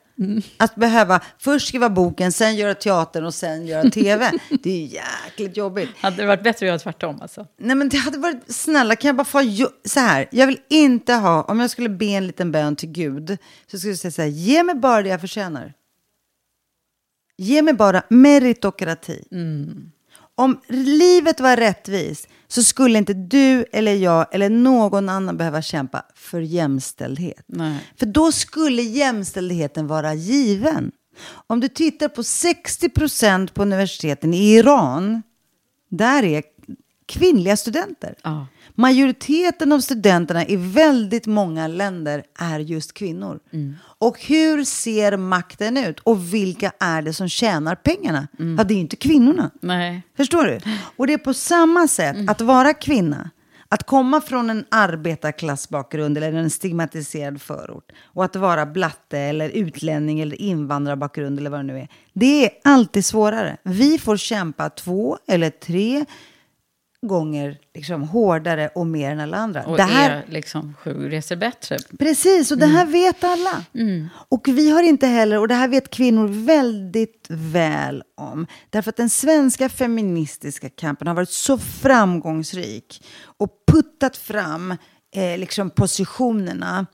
Att 0.57 0.75
behöva 0.75 1.21
först 1.39 1.67
skriva 1.67 1.89
boken, 1.89 2.31
sen 2.31 2.55
göra 2.55 2.75
teatern 2.75 3.25
och 3.25 3.33
sen 3.33 3.67
göra 3.67 3.89
tv. 3.89 4.31
det 4.63 4.69
är 4.69 4.85
jäkligt 4.85 5.57
jobbigt. 5.57 5.89
Hade 5.97 6.15
det 6.15 6.25
varit 6.25 6.43
bättre 6.43 6.65
att 6.65 6.67
göra 6.67 6.79
tvärtom 6.79 7.21
alltså? 7.21 7.47
Nej 7.57 7.75
men 7.75 7.89
det 7.89 7.97
hade 7.97 8.17
varit, 8.17 8.43
snälla 8.47 8.95
kan 8.95 9.07
jag 9.07 9.15
bara 9.15 9.25
få, 9.25 9.41
så 9.85 9.99
här, 9.99 10.27
jag 10.31 10.47
vill 10.47 10.59
inte 10.69 11.13
ha, 11.13 11.43
om 11.43 11.59
jag 11.59 11.69
skulle 11.69 11.89
be 11.89 12.05
en 12.05 12.27
liten 12.27 12.51
bön 12.51 12.75
till 12.75 12.89
Gud, 12.89 13.37
så 13.71 13.77
skulle 13.77 13.91
jag 13.91 13.99
säga 13.99 14.11
så 14.11 14.21
här, 14.21 14.29
ge 14.29 14.63
mig 14.63 14.75
bara 14.75 15.01
det 15.01 15.09
jag 15.09 15.21
förtjänar. 15.21 15.73
Ge 17.37 17.61
mig 17.61 17.73
bara 17.73 18.03
meritokrati. 18.09 19.23
Om 20.35 20.61
livet 20.67 21.39
var 21.39 21.55
rättvist 21.55 22.27
så 22.47 22.63
skulle 22.63 22.97
inte 22.97 23.13
du 23.13 23.65
eller 23.71 23.93
jag 23.93 24.25
eller 24.31 24.49
någon 24.49 25.09
annan 25.09 25.37
behöva 25.37 25.61
kämpa 25.61 26.03
för 26.15 26.41
jämställdhet. 26.41 27.45
Nej. 27.45 27.77
För 27.99 28.05
då 28.05 28.31
skulle 28.31 28.81
jämställdheten 28.81 29.87
vara 29.87 30.13
given. 30.13 30.91
Om 31.47 31.59
du 31.59 31.67
tittar 31.67 32.07
på 32.07 32.23
60 32.23 32.89
procent 32.89 33.53
på 33.53 33.61
universiteten 33.61 34.33
i 34.33 34.53
Iran, 34.55 35.23
där 35.89 36.23
är 36.23 36.43
kvinnliga 37.05 37.57
studenter. 37.57 38.15
Ja. 38.23 38.47
Majoriteten 38.79 39.71
av 39.71 39.79
studenterna 39.79 40.45
i 40.45 40.55
väldigt 40.55 41.25
många 41.25 41.67
länder 41.67 42.23
är 42.39 42.59
just 42.59 42.93
kvinnor. 42.93 43.39
Och 43.79 44.21
hur 44.21 44.63
ser 44.63 45.17
makten 45.17 45.77
ut? 45.77 45.99
Och 45.99 46.33
vilka 46.33 46.71
är 46.79 47.01
det 47.01 47.13
som 47.13 47.29
tjänar 47.29 47.75
pengarna? 47.75 48.27
Ja, 48.37 48.63
det 48.63 48.73
är 48.73 48.75
ju 48.75 48.81
inte 48.81 48.95
kvinnorna. 48.95 49.51
Nej. 49.61 50.01
Förstår 50.17 50.43
du? 50.43 50.59
Och 50.95 51.07
det 51.07 51.13
är 51.13 51.17
på 51.17 51.33
samma 51.33 51.87
sätt 51.87 52.29
att 52.29 52.41
vara 52.41 52.73
kvinna. 52.73 53.29
Att 53.69 53.83
komma 53.83 54.21
från 54.21 54.49
en 54.49 54.65
arbetarklassbakgrund 54.71 56.17
eller 56.17 56.33
en 56.33 56.49
stigmatiserad 56.49 57.41
förort 57.41 57.91
och 58.03 58.25
att 58.25 58.35
vara 58.35 58.65
blatte 58.65 59.19
eller 59.19 59.49
utlänning 59.49 60.19
eller 60.19 60.41
invandrarbakgrund 60.41 61.39
eller 61.39 61.49
vad 61.49 61.59
det 61.59 61.63
nu 61.63 61.79
är. 61.79 61.87
Det 62.13 62.45
är 62.45 62.51
alltid 62.63 63.05
svårare. 63.05 63.57
Vi 63.63 63.99
får 63.99 64.17
kämpa 64.17 64.69
två 64.69 65.17
eller 65.27 65.49
tre 65.49 66.05
gånger 67.05 67.57
liksom, 67.73 68.03
hårdare 68.03 68.69
och 68.75 68.87
mer 68.87 69.11
än 69.11 69.19
alla 69.19 69.37
andra. 69.37 69.65
Och 69.65 69.77
det 69.77 69.83
här, 69.83 70.11
är 70.11 70.25
liksom 70.27 70.73
sju 70.73 71.09
resor 71.09 71.35
bättre. 71.35 71.77
Precis, 71.99 72.51
och 72.51 72.57
det 72.57 72.65
här 72.65 72.85
vet 72.85 73.23
alla. 73.23 73.65
Och 74.29 74.47
vi 74.47 74.69
har 74.69 74.83
inte 74.83 75.07
heller, 75.07 75.39
och 75.39 75.47
det 75.47 75.55
här 75.55 75.67
vet 75.67 75.89
kvinnor 75.89 76.27
väldigt 76.27 77.27
väl 77.29 78.03
om. 78.17 78.47
Därför 78.69 78.89
att 78.89 78.97
den 78.97 79.09
svenska 79.09 79.69
feministiska 79.69 80.69
kampen 80.69 81.07
har 81.07 81.15
varit 81.15 81.29
så 81.29 81.57
framgångsrik 81.57 83.03
och 83.37 83.49
puttat 83.71 84.17
fram 84.17 84.71
eh, 85.15 85.37
liksom 85.37 85.69
positionerna 85.69 86.85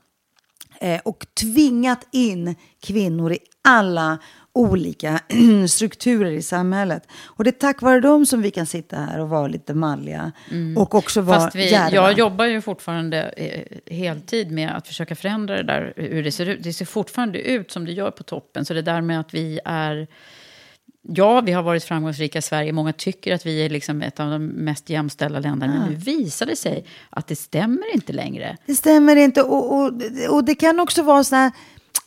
eh, 0.80 1.00
och 1.04 1.26
tvingat 1.40 2.08
in 2.12 2.54
kvinnor 2.82 3.32
i 3.32 3.38
alla 3.68 4.18
olika 4.54 5.20
strukturer 5.68 6.30
i 6.30 6.42
samhället. 6.42 7.08
Och 7.24 7.44
det 7.44 7.50
är 7.50 7.52
tack 7.52 7.82
vare 7.82 8.00
dem 8.00 8.26
som 8.26 8.42
vi 8.42 8.50
kan 8.50 8.66
sitta 8.66 8.96
här 8.96 9.20
och 9.20 9.28
vara 9.28 9.46
lite 9.46 9.74
malliga. 9.74 10.32
Och 10.76 10.94
också 10.94 11.20
vara 11.20 11.40
Fast 11.40 11.56
vi, 11.56 11.70
djärva. 11.70 11.94
jag 11.94 12.18
jobbar 12.18 12.44
ju 12.44 12.60
fortfarande 12.60 13.22
eh, 13.22 13.94
heltid 13.96 14.50
med 14.50 14.76
att 14.76 14.86
försöka 14.86 15.14
förändra 15.14 15.56
det 15.56 15.62
där, 15.62 15.92
hur 15.96 16.22
det 16.22 16.32
ser 16.32 16.46
ut. 16.46 16.62
Det 16.62 16.72
ser 16.72 16.84
fortfarande 16.84 17.38
ut 17.38 17.70
som 17.70 17.84
det 17.84 17.92
gör 17.92 18.10
på 18.10 18.22
toppen. 18.22 18.64
Så 18.64 18.74
det 18.74 18.82
där 18.82 19.00
med 19.00 19.20
att 19.20 19.34
vi 19.34 19.60
är... 19.64 20.06
Ja, 21.08 21.40
vi 21.40 21.52
har 21.52 21.62
varit 21.62 21.84
framgångsrika 21.84 22.38
i 22.38 22.42
Sverige. 22.42 22.72
Många 22.72 22.92
tycker 22.92 23.34
att 23.34 23.46
vi 23.46 23.64
är 23.64 23.70
liksom 23.70 24.02
ett 24.02 24.20
av 24.20 24.30
de 24.30 24.46
mest 24.46 24.90
jämställda 24.90 25.38
länderna. 25.38 25.72
Men 25.72 25.88
nu 25.88 25.94
visar 25.94 26.46
det 26.46 26.56
sig 26.56 26.86
att 27.10 27.26
det 27.26 27.36
stämmer 27.36 27.94
inte 27.94 28.12
längre. 28.12 28.56
Det 28.66 28.74
stämmer 28.74 29.16
inte. 29.16 29.42
Och, 29.42 29.74
och, 29.74 29.92
och 30.30 30.44
det 30.44 30.54
kan 30.54 30.80
också 30.80 31.02
vara 31.02 31.24
såna 31.24 31.42
här 31.42 31.52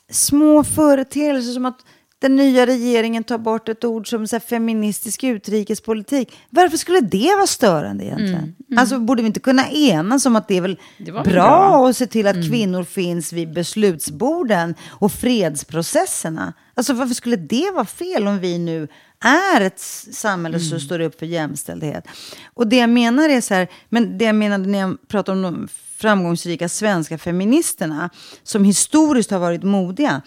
små 0.10 0.64
företeelser 0.64 1.52
som 1.54 1.66
att 1.66 1.86
den 2.20 2.36
nya 2.36 2.66
regeringen 2.66 3.24
tar 3.24 3.38
bort 3.38 3.70
ett 3.70 3.84
ord 3.84 4.10
som 4.10 4.28
så 4.28 4.40
feministisk 4.40 5.24
utrikespolitik. 5.24 6.38
Varför 6.50 6.78
skulle 6.78 7.00
det 7.00 7.36
vara 7.36 7.48
störande 7.48 8.04
egentligen? 8.06 8.56
Alltså 8.78 9.00
borde 9.00 9.22
vi 9.22 9.28
inte 9.28 9.40
kunna 9.40 9.70
enas 9.70 10.26
om 10.26 10.36
att 10.36 10.48
det 10.48 10.58
är 10.58 10.62
väl 10.62 10.80
Det 10.98 11.12
bra, 11.12 11.24
bra. 11.24 11.90
att 11.90 11.98
se 11.98 12.08
till 12.08 12.28
att 12.28 12.50
kvinnor 12.50 12.84
finns 12.84 13.34
vid 13.34 13.54
beslutsborden 13.54 14.76
och 14.90 15.12
fredsprocesserna? 15.12 16.54
Alltså 16.74 16.94
varför 16.94 17.16
skulle 17.16 17.36
det 17.36 17.72
vara 17.74 17.86
fel 17.86 18.28
om 18.28 18.40
vi 18.40 18.58
nu 18.58 18.88
är 19.24 19.62
ett 19.62 19.80
samhälle 20.12 20.60
som 20.60 20.80
står 20.80 21.00
upp 21.00 21.20
för 21.20 21.26
jämställdhet? 21.26 22.08
Och 22.54 22.68
det 22.68 22.76
jag 22.78 22.90
menar 22.90 23.30
är 23.30 23.42
så 23.42 23.54
här, 23.54 23.68
men 23.90 24.18
det 24.18 24.26
jag 24.26 24.36
menade 24.36 24.70
när 24.70 24.80
jag 24.80 25.08
pratar 25.08 25.34
om 25.34 25.42
de 25.42 25.68
framgångsrika 25.98 26.70
svenska 26.70 27.18
feministerna 27.18 28.10
som 28.44 28.64
historiskt 28.64 29.32
har 29.32 29.40
varit 29.40 29.64
modiga. 29.64 30.22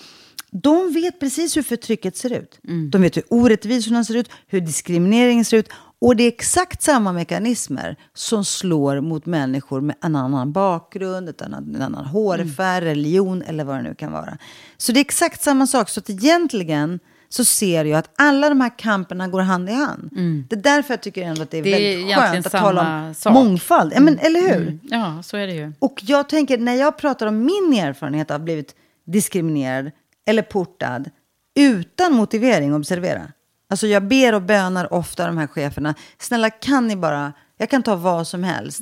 De 0.53 0.93
vet 0.93 1.21
precis 1.21 1.57
hur 1.57 1.63
förtrycket 1.63 2.17
ser 2.17 2.33
ut. 2.33 2.59
De 2.93 3.03
vet 3.03 3.17
hur 3.17 3.25
orättvisorna 3.31 4.05
ser 4.05 4.17
ut, 4.17 4.31
hur 4.47 4.61
diskrimineringen 4.61 5.45
ser 5.45 5.57
ut. 5.57 5.69
Och 6.03 6.17
det 6.17 6.25
är 6.25 6.29
exakt 6.29 6.83
samma 6.83 7.13
mekanismer 7.13 7.97
som 8.15 8.45
slår 8.45 9.01
mot 9.01 9.27
människor 9.27 9.81
med 9.81 9.97
en 10.03 10.17
annan 10.17 10.53
bakgrund, 10.53 11.29
ett 11.29 11.43
annat, 11.43 11.61
en 11.61 11.83
annan 11.83 12.05
hårfärg, 12.05 12.85
religion 12.85 13.43
eller 13.43 13.65
vad 13.65 13.77
det 13.77 13.83
nu 13.83 13.95
kan 13.95 14.13
vara. 14.13 14.39
Så 14.77 14.93
det 14.93 14.99
är 14.99 15.05
exakt 15.05 15.43
samma 15.43 15.67
sak. 15.67 15.89
Så 15.89 16.01
att 16.01 16.11
egentligen 16.11 17.01
så 17.29 17.45
ser 17.45 17.85
jag 17.85 17.99
att 17.99 18.11
alla 18.17 18.49
de 18.49 18.61
här 18.61 18.79
kamperna 18.79 19.29
går 19.29 19.41
hand 19.41 19.71
i 19.71 19.73
hand. 19.73 20.11
Det 20.49 20.57
är 20.57 20.61
därför 20.63 20.93
jag 20.95 21.03
tycker 21.03 21.23
ändå 21.23 21.43
att 21.43 21.51
det 21.51 21.59
är 21.59 21.63
Det 21.63 21.75
är 21.75 21.97
väldigt 21.97 22.17
skönt 22.17 22.47
att 22.47 22.53
tala 22.53 23.07
om 23.09 23.15
sak. 23.15 23.35
mångfald. 23.35 23.93
Ja, 23.95 24.01
men, 24.01 24.19
eller 24.19 24.41
hur? 24.41 24.79
Ja, 24.83 25.23
så 25.23 25.37
är 25.37 25.47
det 25.47 25.53
ju. 25.55 25.73
Och 25.79 26.01
jag 26.05 26.29
tänker, 26.29 26.59
när 26.59 26.75
jag 26.75 26.99
pratar 26.99 27.27
om 27.27 27.39
min 27.45 27.73
erfarenhet 27.79 28.31
av 28.31 28.35
att 28.35 28.41
ha 28.41 28.45
blivit 28.45 28.75
diskriminerad 29.07 29.91
eller 30.31 30.43
portad 30.43 31.11
utan 31.55 32.13
motivering, 32.13 32.75
observera. 32.75 33.33
Alltså 33.71 33.87
jag 33.87 34.09
ber 34.09 34.35
och 34.35 34.43
bönar 34.43 34.93
ofta 34.93 35.27
de 35.27 35.39
här 35.39 35.47
cheferna, 35.47 35.95
snälla 36.19 36.51
kan 36.51 36.87
ni 36.89 36.97
bara, 36.97 37.33
jag 37.57 37.71
kan 37.71 37.83
ta 37.83 37.97
vad 37.97 38.27
som 38.27 38.45
helst. 38.45 38.81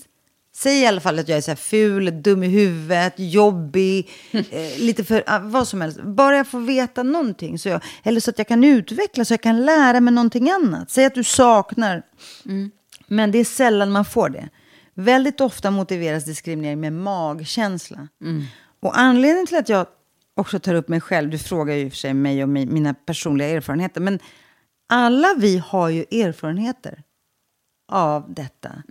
Säg 0.57 0.83
i 0.83 0.87
alla 0.87 1.01
fall 1.01 1.19
att 1.19 1.29
jag 1.29 1.39
är 1.39 1.43
så 1.43 1.51
här 1.51 1.57
ful, 1.57 2.23
dum 2.23 2.43
i 2.43 2.49
huvudet, 2.49 3.15
jobbig, 3.17 4.11
eh, 4.31 4.79
lite 4.79 5.05
för, 5.05 5.25
ah, 5.27 5.39
vad 5.39 5.69
som 5.69 5.81
helst. 5.81 6.03
Bara 6.03 6.37
jag 6.37 6.47
får 6.47 6.61
veta 6.61 7.03
någonting, 7.03 7.59
så 7.59 7.69
jag, 7.69 7.85
eller 8.03 8.21
så 8.21 8.31
att 8.31 8.39
jag 8.39 8.49
kan 8.49 8.65
utvecklas, 8.65 9.29
så 9.29 9.33
jag 9.33 9.41
kan 9.41 9.65
lära 9.65 10.01
mig 10.01 10.15
någonting 10.15 10.51
annat. 10.51 10.91
Säg 10.91 11.05
att 11.05 11.15
du 11.15 11.25
saknar, 11.25 12.03
men 13.07 13.31
det 13.31 13.39
är 13.39 13.45
sällan 13.45 13.91
man 13.91 14.05
får 14.05 14.29
det. 14.29 14.49
Väldigt 14.95 15.41
ofta 15.41 15.71
motiveras 15.71 16.25
diskriminering 16.25 16.81
med 16.81 16.93
magkänsla. 16.93 18.09
Och 18.81 18.99
anledningen 18.99 19.47
till 19.47 19.57
att 19.57 19.69
jag 19.69 19.87
också 20.39 20.59
tar 20.59 20.75
upp 20.75 20.89
mig 20.89 21.01
själv, 21.01 21.31
du 21.31 21.39
frågar 21.39 21.75
ju 21.75 21.81
i 21.85 21.89
och 21.89 21.93
för 21.93 21.97
sig 21.97 22.15
mig 22.15 22.43
och 22.43 22.49
mi- 22.49 22.67
mina 22.71 22.95
personliga 22.95 23.49
erfarenheter, 23.49 24.01
men 24.01 24.19
alla 24.89 25.29
vi 25.39 25.59
har 25.59 25.89
ju 25.89 26.01
erfarenheter 26.03 27.03
av 27.93 28.35
detta. 28.35 28.83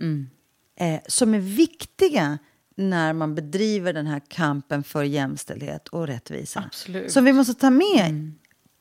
Eh, 0.80 1.00
som 1.06 1.34
är 1.34 1.38
viktiga 1.38 2.38
när 2.76 3.12
man 3.12 3.34
bedriver 3.34 3.92
den 3.92 4.06
här 4.06 4.22
kampen 4.28 4.82
för 4.84 5.02
jämställdhet 5.02 5.88
och 5.88 6.06
rättvisa. 6.06 6.64
Absolut. 6.66 7.12
Som 7.12 7.24
vi 7.24 7.32
måste 7.32 7.54
ta 7.54 7.70
med 7.70 8.32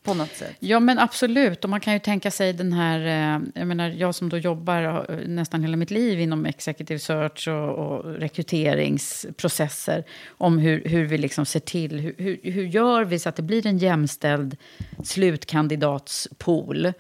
på 0.08 0.14
något 0.14 0.36
sätt. 0.36 0.56
Ja, 0.60 0.80
men 0.80 1.00
absolut. 1.00 1.64
Och 1.64 1.70
man 1.70 1.80
kan 1.80 1.94
ju 1.94 2.00
tänka 2.00 2.32
sig 2.32 2.54
den 2.54 2.74
här... 2.74 3.00
Eh, 3.00 3.42
jag 3.56 3.68
menar, 3.68 3.90
jag 3.90 4.16
som 4.16 4.30
då 4.30 4.38
jobbar 4.38 5.06
eh, 5.10 5.28
nästan 5.28 5.62
hela 5.62 5.78
mitt 5.78 5.92
liv 5.92 6.20
inom 6.20 6.46
executive 6.46 7.00
search 7.00 7.48
och, 7.48 7.70
och 7.70 8.14
rekryteringsprocesser. 8.14 10.04
Om 10.28 10.58
hur, 10.58 10.84
hur 10.86 11.06
vi 11.06 11.18
liksom 11.18 11.46
ser 11.46 11.60
till... 11.60 12.00
Hur, 12.00 12.16
hur, 12.18 12.52
hur 12.52 12.64
gör 12.64 13.06
vi 13.06 13.20
så 13.20 13.30
att 13.30 13.36
det 13.36 13.44
blir 13.44 13.68
en 13.68 13.78
jämställd 13.78 14.58
slutkandidatspool? 15.04 16.94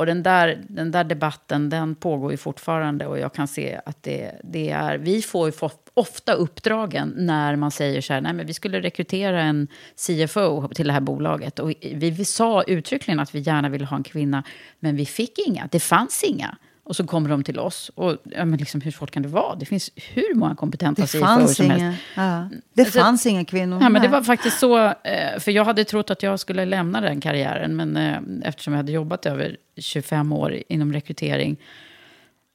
Och 0.00 0.06
den 0.06 0.22
där, 0.22 0.62
den 0.68 0.90
där 0.90 1.04
debatten 1.04 1.70
den 1.70 1.94
pågår 1.94 2.30
ju 2.30 2.36
fortfarande 2.36 3.06
och 3.06 3.18
jag 3.18 3.34
kan 3.34 3.48
se 3.48 3.80
att 3.86 4.02
det, 4.02 4.40
det 4.44 4.70
är... 4.70 4.98
Vi 4.98 5.22
får 5.22 5.48
ju 5.48 5.68
ofta 5.94 6.32
uppdragen 6.32 7.14
när 7.16 7.56
man 7.56 7.70
säger 7.70 8.00
så 8.00 8.12
här, 8.12 8.20
nej 8.20 8.32
men 8.32 8.46
vi 8.46 8.54
skulle 8.54 8.80
rekrytera 8.80 9.42
en 9.42 9.68
CFO 9.96 10.68
till 10.68 10.86
det 10.86 10.92
här 10.92 11.00
bolaget. 11.00 11.58
Och 11.58 11.72
vi, 11.80 12.10
vi 12.10 12.24
sa 12.24 12.62
uttryckligen 12.62 13.20
att 13.20 13.34
vi 13.34 13.38
gärna 13.38 13.68
ville 13.68 13.84
ha 13.84 13.96
en 13.96 14.02
kvinna, 14.02 14.42
men 14.78 14.96
vi 14.96 15.06
fick 15.06 15.38
inga. 15.46 15.68
Det 15.70 15.80
fanns 15.80 16.24
inga. 16.24 16.56
Och 16.90 16.96
så 16.96 17.06
kommer 17.06 17.28
de 17.30 17.44
till 17.44 17.58
oss. 17.58 17.90
Och 17.94 18.16
ja, 18.24 18.44
men 18.44 18.58
liksom, 18.58 18.80
hur 18.80 18.90
svårt 18.90 19.10
kan 19.10 19.22
det 19.22 19.28
vara? 19.28 19.54
Det 19.54 19.66
finns 19.66 19.90
hur 19.96 20.34
många 20.34 20.54
kompetenta 20.54 21.02
Det 21.02 21.08
CFO 21.08 21.18
fanns 21.18 21.56
som 21.56 21.70
helst. 21.70 21.98
ja. 22.16 22.48
det 22.74 22.82
Alltså, 22.82 22.98
fanns 22.98 23.26
inga 23.26 23.44
kvinnor. 23.44 23.78
Ja, 23.82 23.88
men 23.88 24.02
det 24.02 24.08
var 24.08 24.22
faktiskt 24.22 24.58
så, 24.58 24.86
eh, 24.86 25.38
för 25.38 25.50
jag 25.50 25.64
hade 25.64 25.84
trott 25.84 26.10
att 26.10 26.22
jag 26.22 26.40
skulle 26.40 26.64
lämna 26.64 27.00
den 27.00 27.20
karriären, 27.20 27.76
men 27.76 27.96
eh, 27.96 28.48
eftersom 28.48 28.72
jag 28.72 28.78
hade 28.78 28.92
jobbat 28.92 29.26
över 29.26 29.56
25 29.76 30.32
år 30.32 30.56
inom 30.68 30.92
rekrytering. 30.92 31.56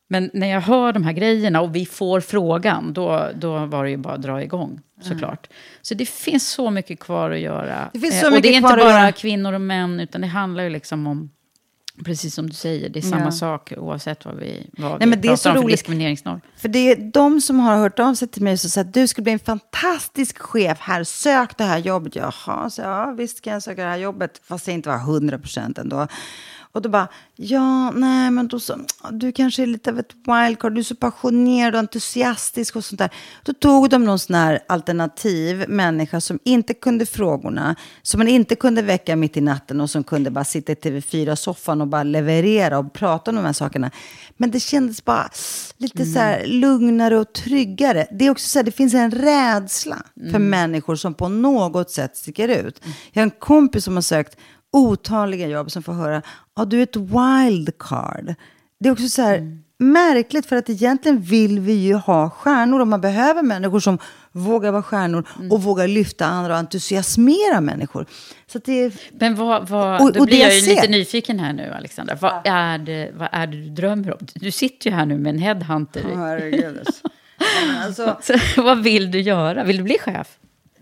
Men 0.08 0.30
när 0.34 0.48
jag 0.48 0.62
hör 0.62 0.94
de 0.94 1.04
här 1.04 1.14
grejerna 1.14 1.62
och 1.62 1.76
vi 1.76 1.86
får 1.86 2.22
frågan, 2.22 2.94
då, 2.94 3.30
då 3.36 3.66
var 3.66 3.84
det 3.84 3.90
ju 3.90 3.98
bara 3.98 4.14
att 4.14 4.22
dra 4.22 4.44
igång, 4.44 4.82
såklart. 5.02 5.48
Så 5.82 5.94
det 5.94 6.10
finns 6.10 6.50
så 6.50 6.70
mycket 6.72 7.00
kvar 7.00 7.32
att 7.32 7.40
göra. 7.40 7.90
Det 7.94 8.00
finns 8.00 8.16
Eh, 8.16 8.20
så 8.22 8.26
och 8.28 8.32
det 8.32 8.38
mycket 8.38 8.52
är 8.52 8.56
inte 8.56 8.86
bara 8.86 9.12
kvinnor 9.12 9.54
och 9.54 9.62
män, 9.62 10.00
utan 10.00 10.22
det 10.22 10.28
handlar 10.28 10.64
ju 10.64 10.70
liksom 10.70 11.08
om, 11.08 11.30
precis 12.06 12.36
som 12.36 12.48
du 12.50 12.54
säger, 12.56 12.90
det 12.90 13.00
är 13.00 13.02
samma 13.02 13.24
Ja. 13.26 13.32
sak 13.32 13.74
oavsett 13.78 14.26
vad 14.26 14.36
vi, 14.36 14.70
vad 14.78 14.90
Nej, 14.92 15.00
vi 15.00 15.06
men 15.06 15.22
det 15.22 15.28
är 15.28 15.36
så 15.36 15.50
om 15.50 15.56
för 15.56 15.62
roligt. 15.64 15.74
diskrimineringsnorm. 15.78 16.42
För 16.58 16.70
det 16.70 16.92
är 16.92 17.12
de 17.12 17.42
som 17.42 17.60
har 17.60 17.78
hört 17.78 18.00
av 18.00 18.14
sig 18.14 18.28
till 18.28 18.44
mig 18.44 18.54
och 18.54 18.60
sagt 18.60 18.88
att 18.88 18.94
du 18.94 19.08
skulle 19.08 19.24
bli 19.24 19.34
en 19.34 19.40
fantastisk 19.40 20.38
chef 20.42 20.78
här, 20.82 21.04
sök 21.04 21.58
det 21.58 21.64
här 21.64 21.78
jobbet. 21.78 22.16
Jaha, 22.16 22.70
så 22.70 22.82
ja, 22.82 23.12
visst 23.18 23.42
kan 23.42 23.54
jag 23.54 23.64
söka 23.64 23.84
det 23.84 23.90
här 23.90 23.98
jobbet, 23.98 24.42
fast 24.44 24.68
jag 24.68 24.74
inte 24.74 24.90
var 24.90 24.96
100 24.98 25.40
procent 25.40 25.78
ändå. 25.78 26.08
Och 26.76 26.82
då 26.82 26.90
bara, 26.90 27.08
ja, 27.36 27.92
nej, 27.92 28.32
men 28.32 28.48
då 28.48 28.60
så, 28.60 28.80
du 29.12 29.32
kanske 29.32 29.64
är 29.64 29.68
lite 29.68 29.90
av 29.90 30.00
ett 30.00 30.14
wildcard, 30.26 30.74
du 30.74 30.80
är 30.80 30.84
så 30.84 30.96
passionerad 30.96 31.74
och 31.74 31.80
entusiastisk 31.80 32.76
och 32.76 32.86
sånt 32.86 33.00
där. 33.00 33.10
Då 33.44 33.54
tog 33.54 33.90
de 33.90 34.04
någon 34.04 34.20
sån 34.20 34.36
här 34.36 34.60
alternativ 34.68 35.66
människa 35.70 36.22
som 36.22 36.40
inte 36.44 36.74
kunde 36.74 37.06
frågorna, 37.06 37.76
som 38.02 38.18
man 38.18 38.28
inte 38.28 38.56
kunde 38.56 38.82
väcka 38.82 39.16
mitt 39.16 39.38
i 39.38 39.42
natten 39.42 39.82
och 39.82 39.90
som 39.90 40.04
kunde 40.04 40.32
bara 40.32 40.44
sitta 40.44 40.72
i 40.72 40.76
TV4-soffan 40.76 41.82
och 41.82 41.88
bara 41.88 42.04
leverera 42.04 42.78
och 42.78 42.94
prata 42.94 43.32
om 43.32 43.36
de 43.36 43.46
här 43.46 43.54
sakerna. 43.54 43.92
Men 44.38 44.52
det 44.52 44.60
kändes 44.60 45.06
bara 45.06 45.30
lite 45.78 46.06
så 46.06 46.20
här 46.20 46.46
lugnare 46.46 47.18
och 47.18 47.34
tryggare. 47.34 48.08
Det 48.12 48.26
är 48.26 48.30
också 48.30 48.48
så 48.50 48.60
här, 48.60 48.64
det 48.64 48.72
finns 48.72 48.94
en 48.94 49.12
rädsla 49.12 49.98
för 50.32 50.40
människor 50.40 50.96
som 50.96 51.14
på 51.14 51.28
något 51.28 51.92
sätt 51.92 52.18
sticker 52.18 52.48
ut. 52.48 52.82
Jag 53.12 53.22
har 53.22 53.26
en 53.26 53.32
kompis 53.40 53.84
som 53.84 53.94
har 53.94 54.02
sökt 54.02 54.38
otaliga 54.76 55.48
jobb 55.48 55.72
som 55.72 55.84
får 55.84 55.94
höra, 55.94 56.22
ja 56.56 56.66
du 56.66 56.80
är 56.80 56.84
ett 56.84 56.96
wildcard. 56.96 58.36
det 58.80 58.88
är 58.90 58.92
också 58.94 59.08
så 59.10 59.22
här 59.22 59.62
märkligt 59.78 60.46
för 60.46 60.56
att 60.56 60.70
egentligen 60.70 61.22
vill 61.22 61.60
vi 61.60 61.74
ju 61.74 61.94
ha 61.94 62.30
stjärnor 62.30 62.80
och 62.80 62.88
man 62.88 63.02
behöver 63.02 63.44
människor 63.44 63.80
som 63.80 63.98
vågar 64.32 64.72
vara 64.72 64.84
stjärnor 64.84 65.28
och 65.52 65.64
vågar 65.64 65.88
lyfta 65.88 66.26
andra 66.26 66.54
och 66.54 66.60
entusiasmera 66.60 67.62
människor. 67.62 68.06
Så 68.48 68.60
det 68.66 68.84
är... 68.84 68.92
Men 69.12 69.36
vad, 69.36 69.70
vad, 69.70 70.02
Och- 70.02 70.14
då 70.14 70.20
och 70.20 70.26
blir 70.26 70.36
det 70.38 70.44
jag 70.44 70.52
jag 70.54 70.60
ju 70.60 70.70
lite 70.70 70.88
nyfiken 70.88 71.40
här 71.40 71.54
nu, 71.54 71.74
Alexandra. 71.78 72.16
Vad, 72.22 72.42
är 72.48 72.78
det, 72.78 73.12
vad 73.16 73.30
är 73.32 73.48
det 73.48 73.58
du 73.58 73.70
drömmer 73.70 74.12
om? 74.14 74.28
Du 74.34 74.52
sitter 74.52 74.90
ju 74.90 74.96
här 74.96 75.06
nu 75.06 75.18
med 75.18 75.30
en 75.34 75.40
headhunter. 75.40 76.04
Herregud. 76.16 76.80
alltså, 77.86 78.18
Så, 78.56 78.62
vad 78.64 78.84
vill 78.84 79.12
du 79.12 79.22
göra? 79.22 79.64
Vill 79.64 79.78
du 79.78 79.84
bli 79.84 79.98
chef? 80.00 80.28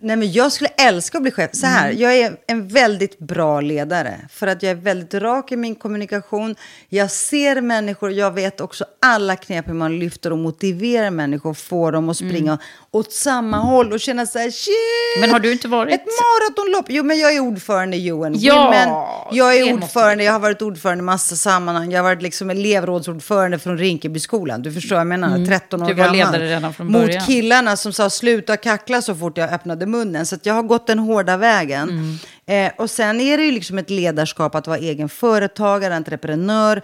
Nej, 0.04 0.16
men 0.16 0.32
jag 0.32 0.51
skulle 0.51 0.70
älska 0.70 1.18
att 1.18 1.22
bli 1.22 1.32
chef. 1.32 1.49
Så 1.54 1.66
här, 1.68 1.91
jag 1.91 2.18
är 2.18 2.36
en 2.47 2.68
väldigt 2.68 3.20
bra 3.20 3.62
ledare. 3.62 4.20
För 4.32 4.47
att 4.47 4.64
jag 4.64 4.72
är 4.72 4.76
väldigt 4.76 5.14
rak 5.14 5.51
i 5.51 5.56
min 5.56 5.76
kommunikation. 5.76 6.56
Jag 6.89 7.12
ser 7.12 7.62
människor. 7.62 8.12
Jag 8.12 8.32
vet 8.32 8.62
också 8.62 8.86
alla 9.01 9.36
knep 9.36 9.68
hur 9.70 9.74
man 9.74 9.99
lyfter 9.99 10.32
och 10.32 10.38
motiverar 10.38 11.10
människor. 11.10 11.54
Får 11.54 11.91
dem 11.91 12.10
att 12.10 12.18
springa 12.18 12.58
åt 12.91 13.12
samma 13.12 13.58
håll 13.58 13.93
och 13.93 13.99
känna 13.99 14.26
så 14.26 14.39
här, 14.39 14.51
shit! 14.51 15.22
Men 15.22 15.30
har 15.32 15.39
du 15.39 15.51
inte 15.51 15.68
varit- 15.68 15.93
Ett 15.93 16.01
maratonlopp! 16.06 16.86
Jo, 16.89 17.04
men 17.04 17.20
jag 17.20 17.34
är 17.36 17.39
ordförande 17.39 17.97
i 17.97 18.08
UN 18.12 18.36
Ja, 18.38 18.64
Women. 18.66 18.89
Jag 19.38 19.56
är 19.58 19.74
ordförande, 19.74 20.24
jag 20.24 20.32
har 20.34 20.39
varit 20.39 20.62
ordförande 20.62 21.01
i 21.01 21.06
massa 21.06 21.36
sammanhang. 21.36 21.91
Jag 21.91 21.99
har 21.99 22.04
varit 22.10 22.22
liksom 22.22 22.49
elevrådsordförande 22.49 23.60
från 23.60 23.78
Rinkebyskolan. 23.78 24.62
Du 24.62 24.72
förstår, 24.72 24.97
jag 24.97 25.08
menar 25.08 25.45
13 25.45 25.82
år 25.84 25.88
Du 25.88 25.93
var 25.93 26.06
gammal. 26.06 26.18
ledare 26.18 26.49
redan 26.56 26.74
från 26.74 26.88
Mot 26.91 27.01
början. 27.01 27.26
killarna 27.26 27.76
som 27.78 27.93
sa 27.93 28.10
sluta 28.10 28.58
kackla 28.58 29.01
så 29.01 29.16
fort 29.16 29.38
jag 29.38 29.54
öppnade 29.54 29.86
munnen. 29.94 30.26
Så 30.26 30.36
att 30.36 30.46
jag 30.46 30.54
har 30.54 30.64
gått 30.64 30.88
den 30.88 31.00
hårda 31.00 31.38
vägen. 31.38 31.89
Mm. 31.89 32.18
Eh, 32.46 32.72
och 32.78 32.89
sen 32.89 33.22
är 33.22 33.38
det 33.38 33.44
ju 33.46 33.52
liksom 33.52 33.78
ett 33.78 33.89
ledarskap 33.89 34.56
att 34.56 34.68
vara 34.68 34.78
egen 34.78 35.10
företagare, 35.10 35.96
entreprenör. 35.96 36.82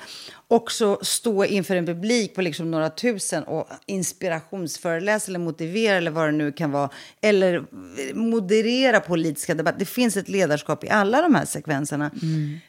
Också 0.48 1.00
stå 1.02 1.46
inför 1.46 1.76
en 1.76 1.86
publik 1.86 2.36
på 2.36 2.42
liksom 2.42 2.72
några 2.72 2.90
tusen 2.90 3.44
och 3.44 3.68
inspirationsföreläsa 3.86 5.30
eller 5.32 5.40
motivera 5.40 5.96
eller 5.98 6.12
vad 6.12 6.26
det 6.28 6.32
nu 6.32 6.52
kan 6.52 6.72
vara. 6.72 6.90
Eller 7.22 7.54
eh, 7.56 8.16
moderera 8.16 9.00
politiska 9.00 9.54
debatter. 9.56 9.80
Det 9.80 9.86
finns 9.86 10.18
ett 10.18 10.30
ledarskap 10.30 10.84
i 10.84 10.90
alla 10.90 11.22
de 11.22 11.36
här 11.36 11.46
sekvenserna. 11.46 12.12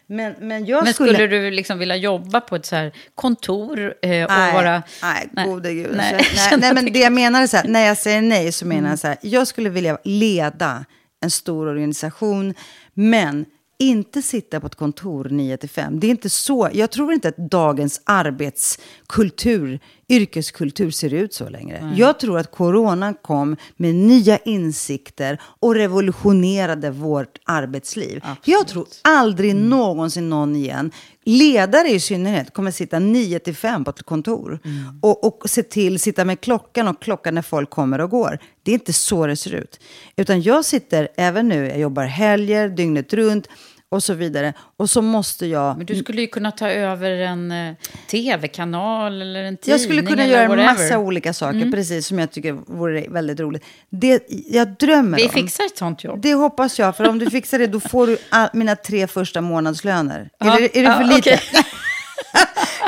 Men, 0.07 0.35
men 0.41 0.67
jag 0.67 0.85
Men 0.85 0.95
skulle... 0.95 1.15
skulle 1.15 1.27
du 1.27 1.51
liksom 1.51 1.79
vilja 1.79 1.97
jobba 1.97 2.41
på 2.41 2.57
ett 2.57 2.67
så 2.67 2.77
här 2.77 2.93
kontor 3.15 3.81
eh, 4.03 4.25
och 4.25 4.31
Nej, 4.31 4.53
vara... 4.55 4.83
nej, 5.03 5.47
gode 5.47 5.75
gud. 5.75 5.91
Nej, 5.97 6.13
Nej, 6.13 6.27
jag 6.51 6.51
nej, 6.61 6.61
nej, 6.61 6.75
men 6.75 6.85
det- 6.85 6.91
det 6.91 6.99
jag 6.99 7.13
menar 7.13 7.43
är 7.43 7.47
så 7.47 7.57
här, 7.57 7.69
när 7.69 7.87
jag 7.87 7.97
säger 7.97 8.23
nej 8.23 8.53
så 8.53 8.67
menar 8.67 8.91
jag 8.91 8.99
så 8.99 9.07
här, 9.07 9.17
jag 9.23 9.47
skulle 9.47 9.69
vilja 9.71 9.99
leda 10.05 10.85
en 11.23 11.31
stor 11.31 11.69
organisation, 11.69 12.55
men 12.95 13.45
inte 13.79 14.23
sitta 14.23 14.61
på 14.61 14.67
ett 14.67 14.75
kontor 14.75 15.29
9 15.31 15.57
till 15.57 15.69
5. 15.69 16.01
Det 16.01 16.07
är 16.07 16.11
inte 16.11 16.31
så, 16.31 16.69
jag 16.73 16.91
tror 16.91 17.13
inte 17.13 17.29
att 17.29 17.37
dagens 17.37 18.01
arbetskultur, 18.05 19.81
yrkeskultur 20.09 20.91
ser 20.91 21.15
ut 21.15 21.35
så 21.35 21.49
längre. 21.49 21.95
Jag 21.97 22.19
tror 22.19 22.39
att 22.39 22.51
coronan 22.51 23.15
kom 23.15 23.57
med 23.77 23.95
nya 23.95 24.39
insikter 24.39 25.41
och 25.43 25.75
revolutionerade 25.75 26.91
vårt 26.91 27.39
arbetsliv. 27.45 28.25
Jag 28.45 28.69
tror 28.69 28.87
aldrig 29.03 29.57
någonsin 29.57 30.31
någon 30.31 30.57
igen, 30.57 30.91
ledare 31.25 31.89
i 31.89 32.01
synnerhet, 32.01 32.53
kommer 32.55 32.71
sitta 32.71 32.99
9 32.99 33.39
till 33.39 33.57
5 33.57 33.85
på 33.85 33.91
ett 33.91 34.03
kontor. 34.03 34.59
Och, 35.03 35.25
och 35.25 35.51
se 35.51 35.63
till, 35.63 36.01
sitta 36.01 36.25
med 36.25 36.41
klockan 36.41 36.89
och 36.89 37.03
klockan 37.03 37.35
när 37.35 37.43
folk 37.43 37.71
kommer 37.71 38.01
och 38.01 38.11
går. 38.11 38.39
Det 38.63 38.71
är 38.71 38.75
inte 38.75 38.93
så 38.93 39.27
det 39.27 39.37
ser 39.37 39.55
ut. 39.55 39.81
Utan 40.17 40.43
jag 40.43 40.65
sitter 40.65 41.09
även 41.17 41.49
nu, 41.49 41.69
jag 41.69 41.79
jobbar 41.79 42.05
helger, 42.05 42.69
dygnet 42.69 43.13
runt 43.13 43.49
och 43.91 44.03
så 44.03 44.15
vidare. 44.15 44.53
Och 44.77 44.91
så 44.91 45.03
måste 45.03 45.47
jag... 45.47 45.77
Men 45.77 45.87
du 45.87 45.97
skulle 45.97 46.21
ju 46.21 46.27
kunna 46.27 46.51
ta 46.51 46.69
över 46.71 47.11
en 47.11 47.53
eh, 47.53 47.75
tv-kanal 48.11 49.23
eller 49.23 49.45
en 49.45 49.57
tidning 49.57 49.73
Jag 49.73 49.81
skulle 49.81 50.03
kunna 50.03 50.27
göra 50.27 50.43
en 50.43 50.65
massa 50.65 50.99
olika 50.99 51.33
saker, 51.33 51.71
precis 51.71 52.07
som 52.07 52.19
jag 52.19 52.31
tycker 52.31 52.53
vore 52.53 53.05
väldigt 53.09 53.41
roligt. 53.41 53.65
Det 53.91 54.23
jag 54.29 54.69
drömmer 54.69 55.19
Vi 55.19 55.25
om... 55.25 55.31
fixar 55.31 55.65
ett 55.65 55.79
sånt 55.79 56.05
jobb. 56.05 56.21
Det 56.21 56.35
hoppas 56.35 56.79
jag, 56.79 56.97
för 56.97 57.09
om 57.09 57.19
du 57.19 57.31
fixar 57.31 57.59
det 57.59 57.67
då 57.67 57.81
får 57.81 58.07
du 58.07 58.19
all, 58.29 58.49
mina 58.53 58.77
tre 58.77 59.07
första 59.07 59.41
månadslöner. 59.41 60.31
Ja, 60.39 60.57
är, 60.57 60.61
det, 60.61 60.79
är 60.79 60.83
det 60.83 60.89
ja, 60.89 60.97
för 60.97 61.05
lite? 61.05 61.19
okej. 61.19 61.41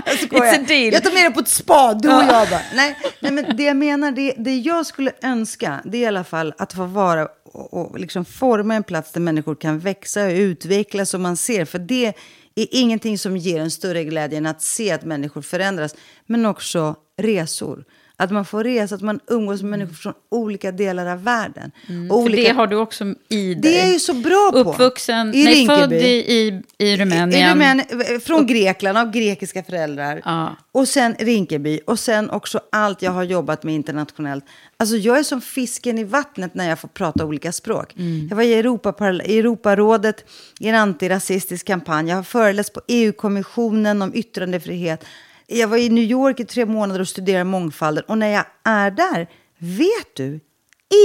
jag 0.05 0.19
skojar. 0.19 0.45
It's 0.45 0.61
a 0.61 0.65
deal. 0.69 0.93
Jag 0.93 1.05
tar 1.05 1.13
med 1.13 1.23
dig 1.23 1.33
på 1.33 1.41
ett 1.41 1.49
spa, 1.49 1.95
du 1.95 2.09
och 2.09 2.23
jag 2.23 2.49
bara. 2.49 2.61
Nej, 2.75 2.99
nej 3.21 3.33
men 3.33 3.57
det 3.57 3.63
jag 3.63 3.77
menar, 3.77 4.11
det, 4.11 4.35
det 4.39 4.57
jag 4.57 4.87
skulle 4.87 5.13
önska, 5.23 5.81
det 5.85 5.99
är 5.99 6.03
i 6.03 6.07
alla 6.07 6.25
fall 6.25 6.55
att 6.59 6.73
få 6.73 6.85
vara 6.85 7.29
och, 7.53 7.75
och 7.75 8.01
liksom 8.01 8.25
forma 8.25 8.75
en 8.75 8.83
plats 8.83 9.13
där 9.13 9.21
människor 9.21 9.55
kan 9.55 9.79
växa 9.79 10.25
och 10.25 10.33
utvecklas 10.33 11.15
och 11.15 11.21
man 11.21 11.37
ser. 11.37 11.65
För 11.65 11.79
det 11.79 12.07
är 12.55 12.67
ingenting 12.71 13.19
som 13.19 13.37
ger 13.37 13.61
en 13.61 13.71
större 13.71 14.05
glädje 14.05 14.39
än 14.39 14.47
att 14.47 14.63
se 14.63 14.91
att 14.91 15.05
människor 15.05 15.43
förändras. 15.43 15.95
Men 16.27 16.47
också 16.47 16.97
resor. 17.17 17.85
Att 18.23 18.31
man 18.31 18.45
får 18.45 18.65
resa, 18.65 18.95
att 18.95 19.01
man 19.01 19.21
umgås 19.27 19.63
med 19.63 19.71
människor 19.71 19.95
från 19.95 20.13
olika 20.29 20.73
delar 20.73 21.07
av 21.07 21.25
världen. 21.25 21.71
Mm. 21.89 22.09
För 22.09 22.17
olika... 22.17 22.43
det 22.43 22.57
har 22.57 22.67
du 22.67 22.77
också 22.77 23.05
i 23.29 23.55
dig. 23.55 23.73
Det 23.73 23.81
är 23.81 23.93
ju 23.93 23.99
så 23.99 24.15
bra 24.15 24.51
på. 24.53 24.59
Uppvuxen, 24.59 25.35
I 25.35 25.45
nej, 25.45 25.67
född 25.67 25.93
i, 25.93 26.07
i, 26.07 26.63
i 26.79 26.97
Rumänien. 26.97 27.33
I 27.35 27.51
Rumänien, 27.51 28.21
från 28.21 28.47
Grekland, 28.47 28.99
av 28.99 29.11
grekiska 29.11 29.63
föräldrar. 29.63 30.23
Ja. 30.25 30.57
Och 30.73 30.89
sen 30.89 31.15
Rinkeby. 31.19 31.81
Och 31.87 31.99
sen 31.99 32.31
också 32.31 32.61
allt 32.73 33.03
jag 33.03 33.13
har 33.13 33.23
jobbat 33.23 33.63
med 33.63 33.75
internationellt. 33.75 34.45
Alltså 34.77 34.97
jag 34.97 35.19
är 35.19 35.23
som 35.23 35.41
fisken 35.41 35.99
i 35.99 36.05
vattnet 36.05 36.55
när 36.55 36.69
jag 36.69 36.79
får 36.79 36.89
prata 36.89 37.25
olika 37.25 37.53
språk. 37.53 37.95
Mm. 37.97 38.27
Jag 38.29 38.37
var 38.37 38.43
i, 38.43 38.55
Europa, 38.55 39.13
i 39.25 39.39
Europarådet 39.39 40.25
i 40.61 40.69
en 40.69 40.75
antirasistisk 40.75 41.67
kampanj. 41.67 42.09
Jag 42.09 42.17
har 42.17 42.23
föreläst 42.23 42.73
på 42.73 42.81
EU-kommissionen 42.89 44.03
om 44.03 44.15
yttrandefrihet. 44.15 45.05
Jag 45.53 45.69
var 45.69 45.77
i 45.77 45.89
New 45.89 46.05
York 46.05 46.41
i 46.41 46.45
tre 46.45 46.67
månader 46.67 47.01
och 47.01 47.09
studerade 47.09 47.45
mångfalden. 47.45 48.05
Och 48.09 48.19
när 48.19 48.29
jag 48.29 48.45
är 48.65 48.91
där, 48.91 49.27
vet 49.59 50.17
du, 50.17 50.41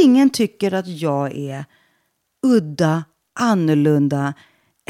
ingen 0.04 0.30
tycker 0.30 0.74
att 0.74 0.88
jag 0.88 1.38
är 1.38 1.66
udda, 2.48 3.04
annorlunda 3.40 4.34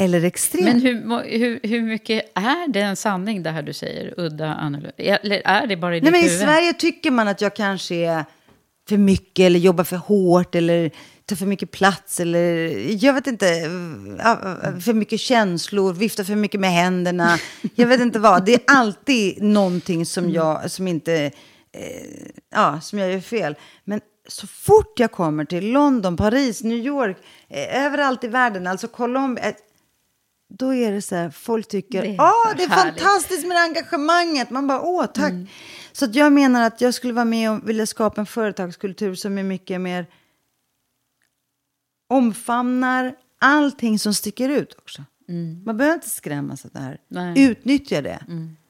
eller 0.00 0.24
extrem. 0.24 0.64
Men 0.64 0.80
hur, 0.80 1.38
hur, 1.38 1.60
hur 1.62 1.82
mycket 1.82 2.30
är 2.34 2.68
det 2.72 2.80
en 2.80 2.96
sanning 2.96 3.42
det 3.42 3.50
här 3.50 3.62
du 3.62 3.72
säger? 3.72 4.14
Udda, 4.20 4.46
annorlunda? 4.54 4.92
Eller 4.96 5.42
är 5.44 5.66
det 5.66 5.76
bara 5.76 5.96
i 5.96 6.00
Nej, 6.00 6.12
ditt 6.12 6.12
men 6.12 6.20
I 6.20 6.32
huvud? 6.32 6.40
Sverige 6.40 6.72
tycker 6.72 7.10
man 7.10 7.28
att 7.28 7.40
jag 7.40 7.56
kanske 7.56 7.94
är 7.94 8.24
för 8.88 8.96
mycket 8.96 9.42
eller 9.42 9.58
jobbar 9.58 9.84
för 9.84 9.96
hårt 9.96 10.54
eller 10.54 10.90
tar 11.28 11.36
för 11.36 11.46
mycket 11.46 11.70
plats 11.70 12.20
eller 12.20 12.44
jag 13.04 13.14
vet 13.14 13.26
inte, 13.26 13.46
för 14.84 14.92
mycket 14.92 15.20
känslor, 15.20 15.92
viftar 15.92 16.24
för 16.24 16.34
mycket 16.34 16.60
med 16.60 16.72
händerna. 16.72 17.38
Jag 17.74 17.86
vet 17.86 18.00
inte 18.00 18.18
vad. 18.18 18.44
Det 18.44 18.54
är 18.54 18.60
alltid 18.66 19.42
någonting 19.42 20.06
som 20.06 20.30
jag, 20.30 20.70
som 20.70 20.88
inte, 20.88 21.14
eh, 21.72 22.32
ja, 22.50 22.80
som 22.80 22.98
jag 22.98 23.12
gör 23.12 23.20
fel. 23.20 23.56
Men 23.84 24.00
så 24.28 24.46
fort 24.46 25.00
jag 25.00 25.12
kommer 25.12 25.44
till 25.44 25.72
London, 25.72 26.16
Paris, 26.16 26.62
New 26.62 26.78
York, 26.78 27.16
eh, 27.48 27.84
överallt 27.86 28.24
i 28.24 28.28
världen, 28.28 28.66
alltså 28.66 28.88
Colombia, 28.88 29.44
eh, 29.48 29.54
då 30.58 30.74
är 30.74 30.92
det 30.92 31.02
så 31.02 31.16
här, 31.16 31.30
folk 31.30 31.68
tycker, 31.68 32.02
Det 32.02 32.08
är 32.08 32.16
så 32.16 32.56
det 32.56 32.62
är 32.62 32.68
härligt." 32.68 33.00
fantastiskt 33.00 33.46
med 33.46 33.56
engagemanget. 33.56 34.50
Man 34.50 34.66
bara, 34.66 34.80
åh, 34.80 35.06
tack. 35.06 35.32
Så 35.92 36.04
att 36.04 36.14
jag 36.14 36.32
menar 36.32 36.66
att 36.66 36.80
jag 36.80 36.94
skulle 36.94 37.12
vara 37.12 37.24
med 37.24 37.50
och 37.50 37.68
vilja 37.68 37.86
skapa 37.86 38.20
en 38.20 38.26
företagskultur 38.26 39.14
som 39.14 39.38
är 39.38 39.42
mycket 39.42 39.80
mer 39.80 40.06
omfamnar 42.08 43.14
allting 43.38 43.98
som 43.98 44.14
sticker 44.14 44.48
ut 44.48 44.74
också. 44.78 45.02
Man 45.64 45.76
behöver 45.76 45.94
inte 45.94 46.10
skrämmas 46.10 46.64
av 46.64 46.70
det 46.70 46.80
här. 46.80 46.98
Nej. 47.08 47.42
Utnyttja 47.42 48.02
det. 48.02 48.18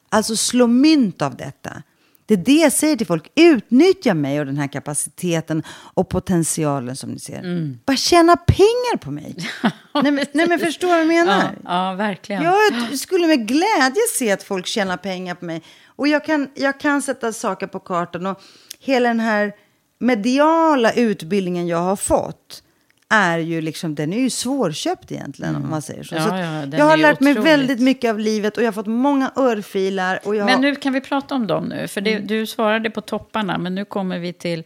Alltså 0.09 0.35
slå 0.35 0.67
mynt 0.67 1.21
av 1.21 1.35
detta. 1.35 1.83
Det 2.25 2.33
är 2.33 2.37
det 2.37 2.51
jag 2.61 2.73
säger 2.73 2.95
till 2.95 3.07
folk. 3.07 3.31
Utnyttja 3.35 4.13
mig 4.13 4.39
och 4.39 4.45
den 4.45 4.57
här 4.57 4.67
kapaciteten 4.67 5.63
och 5.69 6.09
potentialen 6.09 6.95
som 6.95 7.09
ni 7.09 7.19
ser. 7.19 7.75
Bara 7.85 7.97
tjäna 7.97 8.37
pengar 8.37 8.97
på 8.97 9.11
mig. 9.11 9.35
nej, 9.93 10.11
men, 10.11 10.25
nej 10.31 10.47
men 10.47 10.59
förstår 10.59 10.87
du 10.87 10.93
vad 10.93 10.99
jag 10.99 11.07
menar? 11.07 11.57
Ja, 11.63 11.89
ja, 11.89 11.93
verkligen. 11.93 12.43
Jag 12.43 12.97
skulle 12.99 13.27
med 13.27 13.47
glädje 13.47 14.01
se 14.13 14.31
att 14.31 14.43
folk 14.43 14.65
tjänar 14.67 14.97
pengar 14.97 15.35
på 15.35 15.45
mig. 15.45 15.63
Och 15.85 16.07
jag 16.07 16.25
kan, 16.25 16.49
jag 16.55 16.79
kan 16.79 17.01
sätta 17.01 17.33
saker 17.33 17.67
på 17.67 17.79
kartan. 17.79 18.25
Och 18.25 18.41
hela 18.79 19.09
den 19.09 19.19
här 19.19 19.53
mediala 19.99 20.91
utbildningen 20.91 21.67
jag 21.67 21.77
har 21.77 21.95
fått 21.95 22.63
är 23.09 23.37
ju 23.37 23.61
liksom, 23.61 23.95
den 23.95 24.13
är 24.13 24.19
ju 24.19 24.29
svårköpt 24.29 25.11
egentligen 25.11 25.55
om 25.55 25.69
man 25.69 25.81
säger 25.81 26.03
så. 26.03 26.15
Mm. 26.15 26.27
Ja, 26.27 26.63
så 26.63 26.69
ja, 26.71 26.77
jag 26.77 26.85
har 26.85 26.97
lärt 26.97 27.19
mig 27.19 27.31
otroligt. 27.31 27.51
väldigt 27.51 27.79
mycket 27.79 28.09
av 28.09 28.19
livet 28.19 28.57
och 28.57 28.63
jag 28.63 28.67
har 28.67 28.71
fått 28.73 28.87
många 28.87 29.31
örfilar. 29.35 30.19
Och 30.25 30.35
jag 30.35 30.45
Men 30.45 30.61
nu 30.61 30.75
kan 30.75 30.93
vi 30.93 31.01
prata 31.01 31.35
om 31.35 31.47
dem 31.47 31.65
nu. 31.65 31.87
För 31.87 32.01
det, 32.01 32.13
Mm. 32.13 32.27
du 32.27 32.45
svarade 32.47 32.89
på 32.89 33.01
topparna, 33.01 33.57
men 33.57 33.75
nu 33.75 33.85
kommer 33.85 34.19
vi 34.19 34.33
till 34.33 34.63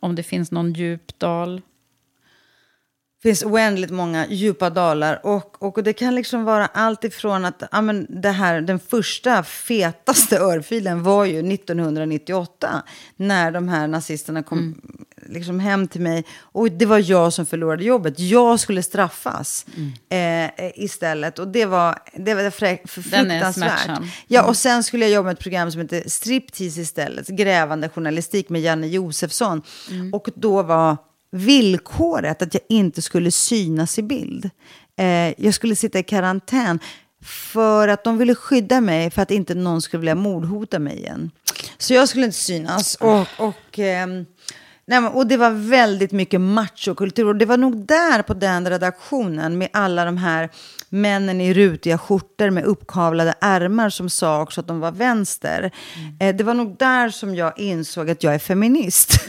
om 0.00 0.14
det 0.14 0.22
finns 0.22 0.50
någon 0.50 0.72
djup 0.72 1.18
dal. 1.18 1.62
Det 3.22 3.28
finns 3.28 3.42
oändligt 3.44 3.90
många 3.90 4.26
djupa 4.28 4.70
dalar. 4.70 5.20
Och, 5.26 5.62
och 5.62 5.82
det 5.82 5.92
kan 5.92 6.14
liksom 6.14 6.44
vara 6.44 6.66
allt 6.66 7.04
ifrån 7.04 7.44
att 7.44 7.62
ja, 7.72 7.80
men 7.82 8.06
det 8.22 8.30
här, 8.30 8.60
den 8.60 8.78
första 8.78 9.42
fetaste 9.42 10.38
örfilen 10.38 11.02
var 11.02 11.24
ju 11.24 11.52
1998. 11.52 12.82
När 13.16 13.50
de 13.50 13.68
här 13.68 13.86
nazisterna 13.88 14.42
kom 14.42 14.80
liksom 15.30 15.60
hem 15.60 15.88
till 15.88 16.00
mig. 16.00 16.24
Och 16.40 16.72
det 16.72 16.86
var 16.86 17.10
jag 17.10 17.32
som 17.32 17.46
förlorade 17.46 17.84
jobbet. 17.84 18.18
Jag 18.18 18.60
skulle 18.60 18.82
straffas 18.82 19.66
Mm. 19.76 20.50
eh, 20.56 20.70
istället. 20.74 21.38
Och 21.38 21.48
det 21.48 21.66
var, 21.66 21.98
det 22.16 22.34
var 22.34 22.50
fruktansvärt. 22.50 24.00
Ja, 24.26 24.42
och 24.42 24.56
sen 24.56 24.84
skulle 24.84 25.04
jag 25.04 25.14
jobba 25.14 25.26
med 25.26 25.32
ett 25.32 25.38
program 25.40 25.72
som 25.72 25.80
heter 25.80 26.02
Striptease 26.06 26.80
istället. 26.80 27.28
Grävande 27.28 27.88
journalistik 27.88 28.48
med 28.48 28.60
Janne 28.60 28.86
Josefsson. 28.86 29.62
Mm. 29.90 30.14
Och 30.14 30.28
då 30.34 30.62
var 30.62 30.96
villkoret 31.32 32.42
att 32.42 32.54
jag 32.54 32.62
inte 32.68 33.02
skulle 33.02 33.30
synas 33.30 33.98
i 33.98 34.02
bild. 34.02 34.50
Eh, 34.98 35.44
jag 35.44 35.54
skulle 35.54 35.76
sitta 35.76 35.98
i 35.98 36.02
karantän 36.02 36.78
för 37.24 37.88
att 37.88 38.04
de 38.04 38.18
ville 38.18 38.34
skydda 38.34 38.80
mig 38.80 39.10
för 39.10 39.22
att 39.22 39.30
inte 39.30 39.54
någon 39.54 39.82
skulle 39.82 40.00
vilja 40.00 40.14
mordhota 40.14 40.78
mig 40.78 40.96
igen. 40.98 41.30
Så 41.78 41.94
jag 41.94 42.08
skulle 42.08 42.24
inte 42.24 42.38
synas. 42.38 42.94
Och, 42.94 43.26
och, 43.38 43.78
ehm, 43.78 44.26
nej, 44.90 45.00
men- 45.00 45.12
och 45.12 45.26
det 45.26 45.36
var 45.36 45.50
väldigt 45.50 46.12
mycket 46.12 46.40
machokultur. 46.40 47.26
Och 47.26 47.36
det 47.36 47.44
var 47.46 47.56
nog 47.56 47.86
där 47.86 48.22
på 48.22 48.34
den 48.34 48.68
redaktionen 48.68 49.58
med 49.58 49.68
alla 49.72 50.04
de 50.04 50.16
här 50.16 50.48
männen 50.88 51.40
i 51.40 51.54
rutiga 51.54 51.98
skjortor 51.98 52.50
med 52.50 52.64
uppkavlade 52.64 53.34
ärmar 53.40 53.90
som 53.90 54.10
sa 54.10 54.42
också 54.42 54.60
att 54.60 54.66
de 54.68 54.80
var 54.80 54.92
vänster. 54.92 55.70
Eh, 56.20 56.36
det 56.36 56.44
var 56.44 56.54
nog 56.54 56.76
där 56.78 57.08
som 57.10 57.34
jag 57.34 57.58
insåg 57.58 58.10
att 58.10 58.22
jag 58.22 58.34
är 58.34 58.38
feminist. 58.38 59.12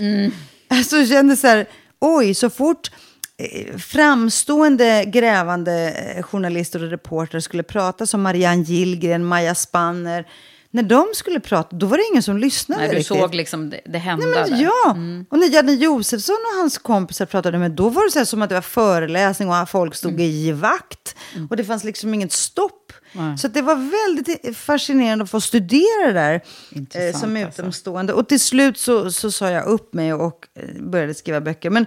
Alltså 0.73 0.97
jag 0.97 1.07
kände 1.07 1.35
så 1.37 1.47
här, 1.47 1.65
oj, 1.99 2.33
så 2.33 2.49
fort 2.49 2.91
eh, 3.37 3.77
framstående 3.77 5.03
grävande 5.05 5.91
eh, 5.91 6.23
journalister 6.23 6.83
och 6.83 6.89
reportrar 6.89 7.39
skulle 7.39 7.63
prata 7.63 8.05
som 8.07 8.21
Marianne 8.21 8.63
Gillgren, 8.63 9.25
Maja 9.25 9.55
Spanner. 9.55 10.25
När 10.73 10.83
de 10.83 11.07
skulle 11.13 11.39
prata, 11.39 11.75
då 11.75 11.85
var 11.85 11.97
det 11.97 12.03
ingen 12.11 12.23
som 12.23 12.37
lyssnade 12.37 12.81
När 12.81 12.89
du 12.89 12.95
riktigt. 12.95 13.17
såg 13.17 13.35
liksom 13.35 13.69
det, 13.69 13.81
det 13.85 13.97
hända 13.97 14.25
Nej, 14.25 14.35
men 14.35 14.51
där. 14.51 14.63
ja, 14.63 14.89
och 15.29 15.39
när 15.39 15.49
Janne 15.49 15.73
Josefsson 15.73 16.37
och 16.53 16.59
hans 16.59 16.77
kompisar 16.77 17.25
pratade 17.25 17.57
med, 17.57 17.71
då 17.71 17.89
var 17.89 18.05
det 18.05 18.11
så 18.11 18.19
här 18.19 18.25
som 18.25 18.41
att 18.41 18.49
det 18.49 18.55
var 18.55 18.61
föreläsning 18.61 19.49
och 19.49 19.69
folk 19.69 19.95
stod 19.95 20.21
i 20.21 20.51
vakt. 20.51 21.15
Och 21.49 21.57
det 21.57 21.63
fanns 21.63 21.83
liksom 21.83 22.13
inget 22.13 22.31
stopp. 22.31 22.93
Nej. 23.13 23.37
Så 23.37 23.47
det 23.47 23.61
var 23.61 23.75
väldigt 23.75 24.57
fascinerande 24.57 25.23
att 25.23 25.29
få 25.29 25.41
studera 25.41 26.07
det 26.07 26.13
där 26.13 26.33
eh, 27.07 27.19
som 27.19 27.35
alltså. 27.35 27.61
utomstående. 27.61 28.13
Och 28.13 28.27
till 28.27 28.39
slut 28.39 28.77
så, 28.77 29.11
så 29.11 29.31
sa 29.31 29.49
jag 29.49 29.65
upp 29.65 29.93
mig 29.93 30.13
och 30.13 30.47
eh, 30.55 30.81
började 30.81 31.13
skriva 31.13 31.41
böcker. 31.41 31.69
Men, 31.69 31.85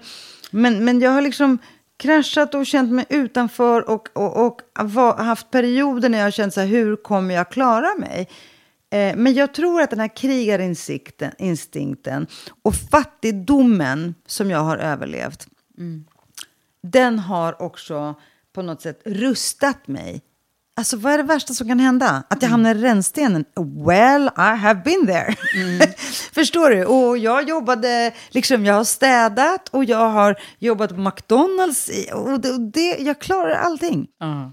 men, 0.50 0.84
men 0.84 1.00
jag 1.00 1.10
har 1.10 1.22
liksom 1.22 1.58
kraschat 1.96 2.54
och 2.54 2.66
känt 2.66 2.92
mig 2.92 3.04
utanför 3.08 3.90
och, 3.90 4.08
och, 4.12 4.46
och 4.46 4.60
var, 4.74 5.16
haft 5.16 5.50
perioder 5.50 6.08
när 6.08 6.18
jag 6.18 6.26
har 6.26 6.30
känt 6.30 6.54
så 6.54 6.60
här, 6.60 6.66
hur 6.66 6.96
kommer 6.96 7.34
jag 7.34 7.50
klara 7.50 7.94
mig? 7.98 8.28
Eh, 8.94 9.16
Men 9.16 9.34
jag 9.34 9.54
tror 9.54 9.82
att 9.82 9.90
den 9.90 10.00
här 10.00 10.16
krigarinstinkten 10.16 11.32
instinkten 11.38 12.26
och 12.62 12.74
fattigdomen 12.74 14.14
som 14.26 14.50
jag 14.50 14.58
har 14.58 14.76
överlevt, 14.76 15.46
den 16.82 17.18
har 17.18 17.62
också 17.62 18.14
på 18.54 18.62
något 18.62 18.82
sätt 18.82 19.02
rustat 19.04 19.88
mig. 19.88 20.22
Alltså 20.76 20.96
vad 20.96 21.12
är 21.12 21.16
det 21.18 21.24
värsta 21.24 21.54
som 21.54 21.68
kan 21.68 21.80
hända? 21.80 22.22
Att 22.30 22.42
jag 22.42 22.48
hamnar 22.48 22.74
i 22.74 22.78
rännstenen? 22.78 23.44
Well, 23.86 24.30
I 24.36 24.56
have 24.56 24.80
been 24.84 25.06
there. 25.06 25.34
Förstår 26.32 26.70
du? 26.70 26.84
Och 26.84 27.18
jag 27.18 27.48
jobbade, 27.48 28.12
liksom 28.30 28.64
jag 28.64 28.74
har 28.74 28.84
städat 28.84 29.68
och 29.68 29.84
jag 29.84 30.10
har 30.10 30.36
jobbat 30.58 30.90
på 30.90 31.00
McDonalds. 31.00 31.90
Och 32.12 32.40
det, 32.40 32.50
och 32.50 32.60
det, 32.60 32.96
jag 32.98 33.18
klarar 33.20 33.54
allting. 33.54 34.06
Ja. 34.18 34.52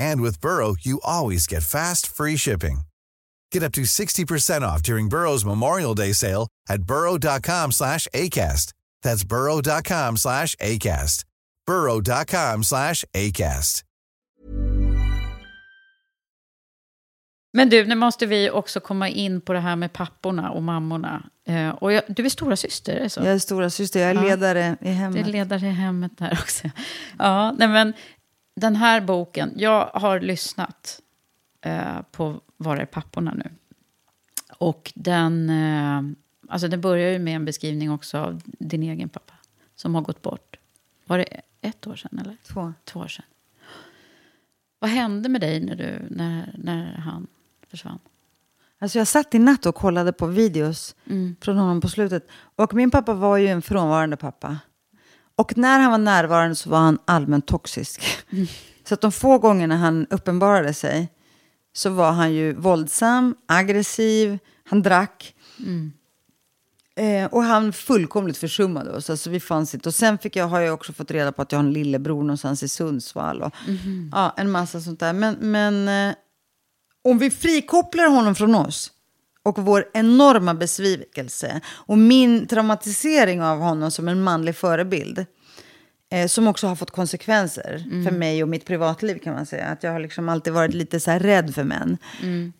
And 0.00 0.22
with 0.22 0.40
Burrow, 0.40 0.76
you 0.80 1.00
always 1.04 1.46
get 1.46 1.62
fast, 1.62 2.06
free 2.06 2.36
shipping. 2.38 2.78
Get 3.54 3.62
up 3.62 3.72
to 3.72 3.82
60% 3.82 4.62
off 4.62 4.82
during 4.82 5.08
Burrow's 5.10 5.44
Memorial 5.44 5.94
Day 5.94 6.12
sale 6.14 6.46
at 6.70 6.82
burrow.com 6.82 7.72
slash 7.72 8.08
ACAST. 8.14 8.72
That's 9.02 9.24
burrow.com 9.28 10.16
slash 10.16 10.56
ACAST. 10.56 11.24
burrow.com 11.66 12.62
slash 12.64 13.04
ACAST. 13.14 13.84
Men 17.52 17.68
du, 17.70 17.84
nu 17.86 17.94
måste 17.94 18.26
vi 18.26 18.50
också 18.50 18.80
komma 18.80 19.08
in 19.08 19.40
på 19.40 19.52
det 19.52 19.60
här 19.60 19.76
med 19.76 19.92
papporna 19.92 20.50
och 20.50 20.62
mammorna. 20.62 21.22
Eh, 21.48 21.68
och 21.68 21.92
jag, 21.92 22.02
du 22.08 22.24
är 22.24 22.28
stora 22.30 22.56
syster, 22.56 22.96
är 22.96 23.00
det 23.00 23.10
så? 23.10 23.20
Jag 23.20 23.28
är 23.34 23.38
stora 23.38 23.70
syster, 23.70 24.00
jag 24.00 24.10
är 24.10 24.14
Ja. 24.14 24.20
ledare 24.22 24.76
i 24.80 24.84
Du 24.84 24.90
hemmet. 24.90 25.26
är 25.26 25.30
ledare 25.30 25.66
i 25.66 25.70
hemmet 25.70 26.12
där 26.18 26.38
också. 26.42 26.70
Ja, 27.18 27.52
nej 27.58 27.68
men 27.68 27.92
den 28.60 28.76
här 28.76 29.00
boken, 29.00 29.52
jag 29.56 29.86
har 29.86 30.20
lyssnat 30.20 31.00
eh, 31.60 32.02
på 32.12 32.40
Var 32.56 32.76
är 32.76 32.86
papporna 32.86 33.34
nu? 33.34 33.50
Och 34.58 34.92
den, 34.94 35.50
eh, 35.50 36.02
alltså 36.48 36.68
den 36.68 36.80
börjar 36.80 37.10
ju 37.10 37.18
med 37.18 37.36
en 37.36 37.44
beskrivning 37.44 37.90
också 37.90 38.18
av 38.18 38.42
din 38.44 38.82
egen 38.82 39.08
pappa 39.08 39.34
som 39.74 39.94
har 39.94 40.02
gått 40.02 40.22
bort. 40.22 40.56
Var 41.06 41.18
det 41.18 41.40
ett 41.60 41.86
år 41.86 41.96
sedan 41.96 42.18
eller? 42.18 42.36
Två. 42.46 42.72
Två 42.84 43.00
år 43.00 43.08
sedan. 43.08 43.24
Vad 44.78 44.90
hände 44.90 45.28
med 45.28 45.40
dig 45.40 45.60
när, 45.60 45.76
du, 45.76 46.06
när, 46.10 46.54
när 46.58 46.94
han 46.94 47.26
försvann? 47.70 47.98
Alltså 48.78 48.98
jag 48.98 49.06
satt 49.06 49.34
i 49.34 49.38
natt 49.38 49.66
och 49.66 49.74
kollade 49.74 50.12
på 50.12 50.26
videos 50.26 50.96
från 51.40 51.56
honom 51.56 51.80
på 51.80 51.88
slutet. 51.88 52.28
Och 52.32 52.74
min 52.74 52.90
pappa 52.90 53.14
var 53.14 53.36
ju 53.36 53.48
en 53.48 53.62
frånvarande 53.62 54.16
pappa. 54.16 54.58
Och 55.36 55.56
när 55.58 55.78
han 55.78 55.90
var 55.90 55.98
närvarande 55.98 56.54
så 56.54 56.70
var 56.70 56.78
han 56.78 56.98
allmänt 57.04 57.46
toxisk. 57.46 58.02
Så 58.88 58.94
att 58.94 59.00
de 59.00 59.12
få 59.12 59.38
gångerna 59.38 59.76
han 59.76 60.06
uppenbarade 60.10 60.74
sig 60.74 61.08
så 61.72 61.90
var 61.90 62.12
han 62.12 62.32
ju 62.32 62.54
våldsam, 62.54 63.34
aggressiv, 63.48 64.38
han 64.64 64.82
drack. 64.82 65.34
Eh, 66.96 67.26
och 67.26 67.42
han 67.42 67.72
fullkomligt 67.72 68.36
försummade 68.36 68.90
oss. 68.90 69.10
Alltså 69.10 69.30
vi 69.30 69.40
fanns 69.40 69.74
inte. 69.74 69.88
Och 69.88 69.94
sen 69.94 70.18
fick 70.18 70.36
jag, 70.36 70.46
har 70.48 70.60
jag 70.60 70.74
också 70.74 70.92
fått 70.92 71.10
reda 71.10 71.32
på 71.32 71.42
att 71.42 71.52
jag 71.52 71.58
har 71.58 71.64
en 71.64 71.72
lillebror 71.72 72.22
någonstans 72.22 72.62
i 72.62 72.68
Sundsvall. 72.68 73.42
Och, 73.42 73.52
ja, 74.12 74.34
en 74.36 74.50
massa 74.50 74.80
sånt 74.80 75.00
där. 75.00 75.12
Men, 75.12 75.34
men 75.40 75.88
eh, 75.88 76.14
om 77.04 77.18
vi 77.18 77.30
frikopplar 77.30 78.08
honom 78.08 78.34
från 78.34 78.54
oss 78.54 78.92
och 79.42 79.58
vår 79.58 79.84
enorma 79.94 80.54
besvikelse 80.54 81.60
och 81.68 81.98
min 81.98 82.46
traumatisering 82.46 83.42
av 83.42 83.58
honom 83.58 83.90
som 83.90 84.08
en 84.08 84.22
manlig 84.22 84.56
förebild 84.56 85.26
eh, 86.12 86.26
som 86.26 86.46
också 86.46 86.66
har 86.66 86.76
fått 86.76 86.90
konsekvenser 86.90 87.84
för 88.04 88.10
mig 88.10 88.42
och 88.42 88.48
mitt 88.48 88.64
privatliv 88.64 89.18
kan 89.18 89.34
man 89.34 89.46
säga. 89.46 89.66
Att 89.66 89.82
jag 89.82 89.92
har 89.92 90.00
liksom 90.00 90.28
alltid 90.28 90.52
varit 90.52 90.74
lite 90.74 91.00
så 91.00 91.10
här 91.10 91.20
rädd 91.20 91.54
för 91.54 91.64
män. 91.64 91.98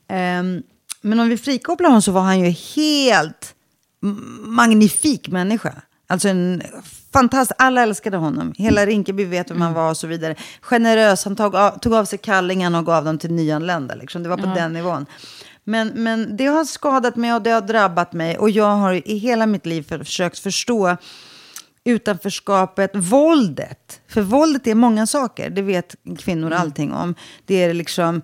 Ehm, 0.08 0.62
men 1.00 1.20
om 1.20 1.28
vi 1.28 1.38
frikopplar 1.38 1.88
honom 1.88 2.02
så 2.02 2.12
var 2.12 2.20
han 2.20 2.40
ju 2.40 2.50
helt 2.50 3.54
magnifik 4.42 5.28
människa. 5.28 5.72
Alltså 6.06 6.28
en 6.28 6.62
fantastisk, 7.12 7.56
alla 7.58 7.82
älskade 7.82 8.16
honom. 8.16 8.54
Hela 8.56 8.86
Rinkeby 8.86 9.24
vet 9.24 9.50
vem 9.50 9.60
han 9.60 9.72
var 9.72 9.90
och 9.90 9.96
så 9.96 10.06
vidare. 10.06 10.34
Generös, 10.60 11.24
han 11.24 11.36
tog 11.36 11.56
av, 11.56 11.78
tog 11.78 11.94
av 11.94 12.04
sig 12.04 12.18
kallingarna 12.18 12.78
och 12.78 12.86
gav 12.86 13.04
dem 13.04 13.18
till 13.18 13.32
nyanlända. 13.32 13.94
Liksom. 13.94 14.22
Det 14.22 14.28
var 14.28 14.36
på 14.36 14.46
den 14.46 14.72
nivån. 14.72 15.06
Men, 15.64 15.88
men 15.88 16.36
det 16.36 16.46
har 16.46 16.64
skadat 16.64 17.16
mig 17.16 17.34
och 17.34 17.42
det 17.42 17.50
har 17.50 17.60
drabbat 17.60 18.12
mig. 18.12 18.38
Och 18.38 18.50
jag 18.50 18.76
har 18.76 19.08
i 19.08 19.16
hela 19.16 19.46
mitt 19.46 19.66
liv 19.66 19.82
för, 19.82 19.98
försökt 19.98 20.38
förstå 20.38 20.96
utanförskapet, 21.84 22.90
våldet. 22.94 24.00
För 24.08 24.22
våldet 24.22 24.66
är 24.66 24.74
många 24.74 25.06
saker, 25.06 25.50
det 25.50 25.62
vet 25.62 25.96
kvinnor 26.18 26.52
allting 26.52 26.92
om. 26.92 27.14
Det 27.44 27.62
är 27.62 27.74
liksom 27.74 28.22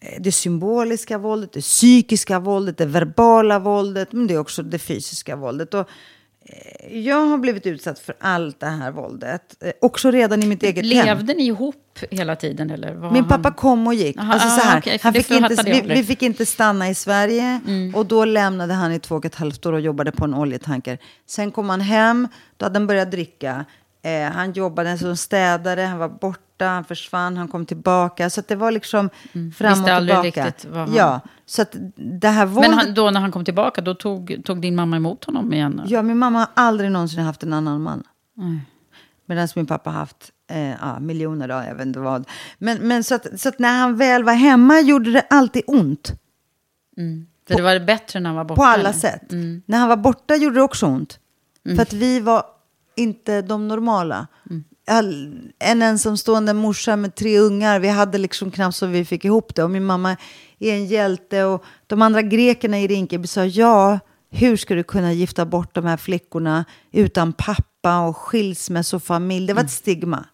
eh, 0.00 0.22
det 0.22 0.32
symboliska 0.32 1.18
våldet, 1.18 1.52
det 1.52 1.60
psykiska 1.60 2.38
våldet, 2.38 2.78
det 2.78 2.86
verbala 2.86 3.58
våldet, 3.58 4.12
men 4.12 4.26
det 4.26 4.34
är 4.34 4.38
också 4.38 4.62
det 4.62 4.78
fysiska 4.78 5.36
våldet. 5.36 5.74
Och 5.74 5.88
jag 6.90 7.26
har 7.26 7.38
blivit 7.38 7.66
utsatt 7.66 7.98
för 7.98 8.14
allt 8.20 8.60
det 8.60 8.66
här 8.66 8.90
våldet, 8.90 9.56
eh, 9.60 9.72
också 9.80 10.10
redan 10.10 10.42
i 10.42 10.46
mitt 10.46 10.62
eget 10.62 10.94
hem. 10.94 11.06
Levde 11.06 11.34
ni 11.34 11.46
ihop 11.46 11.98
hela 12.10 12.36
tiden? 12.36 12.70
Eller 12.70 12.94
var 12.94 13.10
Min 13.10 13.24
han... 13.24 13.28
pappa 13.28 13.56
kom 13.56 13.86
och 13.86 13.94
gick. 13.94 14.18
Aha, 14.18 14.32
alltså 14.32 14.48
så 14.48 14.60
här, 14.60 14.98
han 15.02 15.14
fick 15.14 15.30
inte, 15.30 15.62
vi, 15.64 15.80
vi 15.80 16.04
fick 16.04 16.22
inte 16.22 16.46
stanna 16.46 16.88
i 16.88 16.94
Sverige 16.94 17.60
och 17.94 18.06
då 18.06 18.24
lämnade 18.24 18.74
han 18.74 18.92
i 18.92 19.00
två 19.00 19.14
och 19.14 19.24
ett 19.24 19.34
halvt 19.34 19.66
år 19.66 19.72
och 19.72 19.80
jobbade 19.80 20.12
på 20.12 20.24
en 20.24 20.34
oljetanker. 20.34 20.98
Sen 21.26 21.50
kom 21.50 21.70
han 21.70 21.80
hem, 21.80 22.28
då 22.56 22.66
hade 22.66 22.78
han 22.78 22.86
börjat 22.86 23.10
dricka. 23.10 23.64
Eh, 24.02 24.30
han 24.32 24.52
jobbade 24.52 24.98
som 24.98 25.16
städare, 25.16 25.80
han 25.80 25.98
var 25.98 26.08
borta, 26.08 26.66
han 26.66 26.84
försvann, 26.84 27.36
han 27.36 27.48
kom 27.48 27.66
tillbaka. 27.66 28.30
Så 28.30 28.42
det 28.48 28.56
var 28.56 28.70
liksom 28.70 29.10
fram 29.32 29.72
Visste 29.72 29.90
och 29.90 29.96
aldrig 29.96 30.22
tillbaka. 30.32 30.46
riktigt 30.48 30.64
vad 30.70 30.80
han- 30.88 30.94
Ja, 30.96 31.20
så 31.46 31.62
att 31.62 31.76
det 31.96 32.28
här 32.28 32.46
våldet... 32.46 32.70
Men 32.70 32.78
han, 32.78 32.94
då 32.94 33.10
när 33.10 33.20
han 33.20 33.32
kom 33.32 33.44
tillbaka, 33.44 33.80
då 33.80 33.94
tog, 33.94 34.40
tog 34.44 34.60
din 34.60 34.74
mamma 34.76 34.96
emot 34.96 35.24
honom 35.24 35.52
igen? 35.52 35.82
Ja, 35.86 36.02
min 36.02 36.18
mamma 36.18 36.38
har 36.38 36.48
aldrig 36.54 36.90
någonsin 36.90 37.20
haft 37.24 37.42
en 37.42 37.52
annan 37.52 37.82
man. 37.82 38.02
Medan 39.26 39.48
min 39.56 39.66
pappa 39.66 39.90
har 39.90 39.98
haft 39.98 40.30
eh, 40.50 40.68
ja, 40.70 40.98
miljoner, 41.00 41.48
då, 41.48 41.54
jag 41.54 41.74
vet 41.74 41.86
inte 41.86 41.98
vad. 42.00 42.28
Men, 42.58 42.78
men 42.88 43.04
så, 43.04 43.14
att, 43.14 43.40
så 43.40 43.48
att 43.48 43.58
när 43.58 43.78
han 43.78 43.96
väl 43.96 44.24
var 44.24 44.32
hemma 44.32 44.80
gjorde 44.80 45.10
det 45.12 45.26
alltid 45.30 45.62
ont. 45.66 46.12
Så 47.48 47.54
det 47.56 47.62
var 47.62 47.80
bättre 47.80 48.20
när 48.20 48.28
han 48.30 48.36
var 48.36 48.44
borta? 48.44 48.60
På 48.60 48.64
alla 48.64 48.80
eller? 48.80 48.92
sätt. 48.92 49.22
När 49.66 49.78
han 49.78 49.88
var 49.88 49.96
borta 49.96 50.36
gjorde 50.36 50.54
det 50.56 50.62
också 50.62 50.86
ont. 50.86 51.18
Mm. 51.64 51.76
För 51.76 51.82
att 51.82 51.92
vi 51.92 52.20
var 52.20 52.42
inte 52.98 53.42
de 53.42 53.68
normala. 53.68 54.26
All, 54.90 55.40
en 55.58 55.82
ensamstående 55.82 56.54
morsa 56.54 56.96
med 56.96 57.14
tre 57.14 57.38
ungar. 57.38 57.80
Vi 57.80 57.88
hade 57.88 58.18
liksom 58.18 58.50
knappt 58.50 58.76
så 58.76 58.86
vi 58.86 59.04
fick 59.04 59.24
ihop 59.24 59.54
det. 59.54 59.64
Och 59.64 59.70
min 59.70 59.84
mamma 59.84 60.16
är 60.58 60.72
en 60.74 60.86
hjälte. 60.86 61.44
Och 61.44 61.64
de 61.86 62.02
andra 62.02 62.22
grekerna 62.22 62.80
i 62.80 62.86
Rinkeby 62.86 63.26
sa 63.26 63.44
ja, 63.44 63.98
hur 64.30 64.56
ska 64.56 64.74
du 64.74 64.82
kunna 64.82 65.12
gifta 65.12 65.46
bort 65.46 65.74
de 65.74 65.84
här 65.84 65.96
flickorna 65.96 66.64
utan 66.92 67.32
pappa 67.32 68.00
och 68.00 68.16
skilsmässofamilj? 68.16 69.46
Det 69.46 69.52
var 69.52 69.60
Mm. 69.60 69.66
ett 69.66 69.72
stigma. 69.72 70.24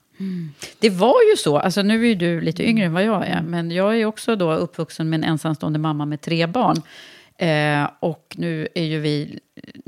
Det 0.78 0.90
var 0.90 1.14
ju 1.30 1.36
så, 1.36 1.58
alltså 1.58 1.82
nu 1.82 2.10
är 2.10 2.14
du 2.14 2.40
lite 2.40 2.62
yngre 2.68 2.86
än 2.86 2.92
vad 2.92 3.04
jag 3.04 3.26
är, 3.26 3.42
men 3.42 3.70
jag 3.70 4.00
är 4.00 4.04
också 4.06 4.36
då 4.36 4.52
uppvuxen 4.52 5.10
med 5.10 5.16
en 5.16 5.24
ensamstående 5.24 5.78
mamma 5.78 6.06
med 6.06 6.20
tre 6.20 6.46
barn. 6.46 6.82
Eh, 7.38 7.88
och 8.00 8.34
nu 8.38 8.68
är 8.74 8.84
ju 8.84 9.00
vi, 9.00 9.38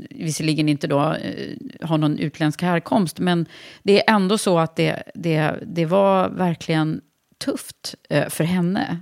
visserligen 0.09 0.69
inte 0.69 0.87
då, 0.87 1.13
eh, 1.13 1.55
har 1.81 1.97
någon 1.97 2.19
utländsk 2.19 2.61
härkomst, 2.61 3.19
men 3.19 3.45
det 3.83 4.09
är 4.09 4.15
ändå 4.15 4.37
så 4.37 4.59
att 4.59 4.75
det, 4.75 5.03
det, 5.13 5.53
det 5.61 5.85
var 5.85 6.29
verkligen 6.29 7.01
tufft 7.37 7.95
eh, 8.09 8.29
för 8.29 8.43
henne. 8.43 8.99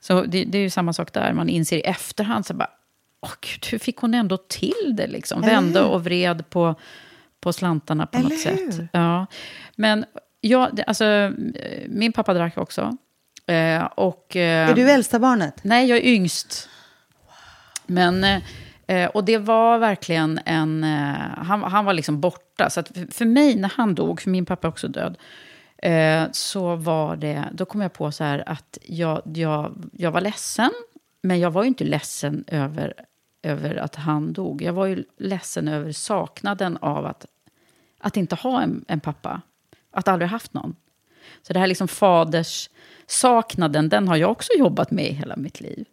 Så 0.00 0.22
det, 0.22 0.44
det 0.44 0.58
är 0.58 0.62
ju 0.62 0.70
samma 0.70 0.92
sak 0.92 1.12
där, 1.12 1.32
man 1.32 1.48
inser 1.48 1.76
i 1.76 1.80
efterhand, 1.80 2.46
så 2.46 2.54
bara, 2.54 2.70
åh 3.22 3.32
gud, 3.40 3.66
hur 3.70 3.78
fick 3.78 3.96
hon 3.96 4.14
ändå 4.14 4.36
till 4.36 4.94
det 4.96 5.06
liksom? 5.06 5.40
Vände 5.40 5.82
och 5.82 6.04
vred 6.04 6.50
på, 6.50 6.74
på 7.40 7.52
slantarna 7.52 8.06
på 8.06 8.18
Eller 8.18 8.28
något 8.28 8.46
hur? 8.46 8.70
sätt. 8.72 8.88
Ja. 8.92 9.26
Men 9.76 10.04
ja, 10.40 10.70
alltså, 10.86 11.32
min 11.88 12.12
pappa 12.12 12.34
drack 12.34 12.58
också. 12.58 12.96
Eh, 13.46 13.84
och, 13.84 14.36
eh, 14.36 14.70
Är 14.70 14.74
du 14.74 14.90
äldsta 14.90 15.18
barnet? 15.18 15.54
Nej, 15.62 15.88
jag 15.88 15.98
är 15.98 16.06
yngst. 16.06 16.68
Men, 17.88 18.24
eh, 18.24 18.42
eh, 18.86 19.10
och 19.10 19.24
det 19.24 19.38
var 19.38 19.78
verkligen 19.78 20.40
en... 20.44 20.84
Eh, 20.84 21.44
han, 21.44 21.62
han 21.62 21.84
var 21.84 21.92
liksom 21.92 22.20
borta. 22.20 22.70
Så 22.70 22.80
att 22.80 22.92
för, 23.10 23.24
mig, 23.24 23.56
när 23.56 23.72
han 23.76 23.94
dog, 23.94 24.20
för 24.20 24.30
min 24.30 24.46
pappa 24.46 24.66
är 24.66 24.70
också 24.70 24.88
död, 24.88 25.18
eh, 25.76 26.24
så 26.32 26.76
var 26.76 27.16
det... 27.16 27.44
Då 27.52 27.64
kom 27.64 27.80
jag 27.80 27.92
på 27.92 28.12
så 28.12 28.24
här 28.24 28.44
att 28.46 28.78
jag, 28.82 29.22
jag, 29.24 29.84
jag 29.92 30.10
var 30.10 30.20
ledsen, 30.20 30.70
men 31.22 31.40
jag 31.40 31.50
var 31.50 31.62
ju 31.62 31.68
inte 31.68 31.84
ledsen 31.84 32.44
över, 32.46 32.94
över 33.42 33.76
att 33.76 33.94
han 33.94 34.32
dog. 34.32 34.62
Jag 34.62 34.72
var 34.72 34.86
ju 34.86 35.04
ledsen 35.18 35.68
över 35.68 35.92
saknaden 35.92 36.76
av 36.76 37.06
att, 37.06 37.26
att 37.98 38.16
inte 38.16 38.34
ha 38.34 38.62
en, 38.62 38.84
en 38.88 39.00
pappa. 39.00 39.40
Att 39.90 40.08
aldrig 40.08 40.30
haft 40.30 40.54
någon. 40.54 40.76
Så 41.42 41.52
det 41.52 41.58
här 41.58 41.66
liksom 41.66 41.88
faders 41.88 42.70
saknaden, 43.06 43.88
den 43.88 44.08
har 44.08 44.16
jag 44.16 44.30
också 44.30 44.52
jobbat 44.58 44.90
med 44.90 45.06
i 45.06 45.12
hela 45.12 45.36
mitt 45.36 45.60
liv. 45.60 45.86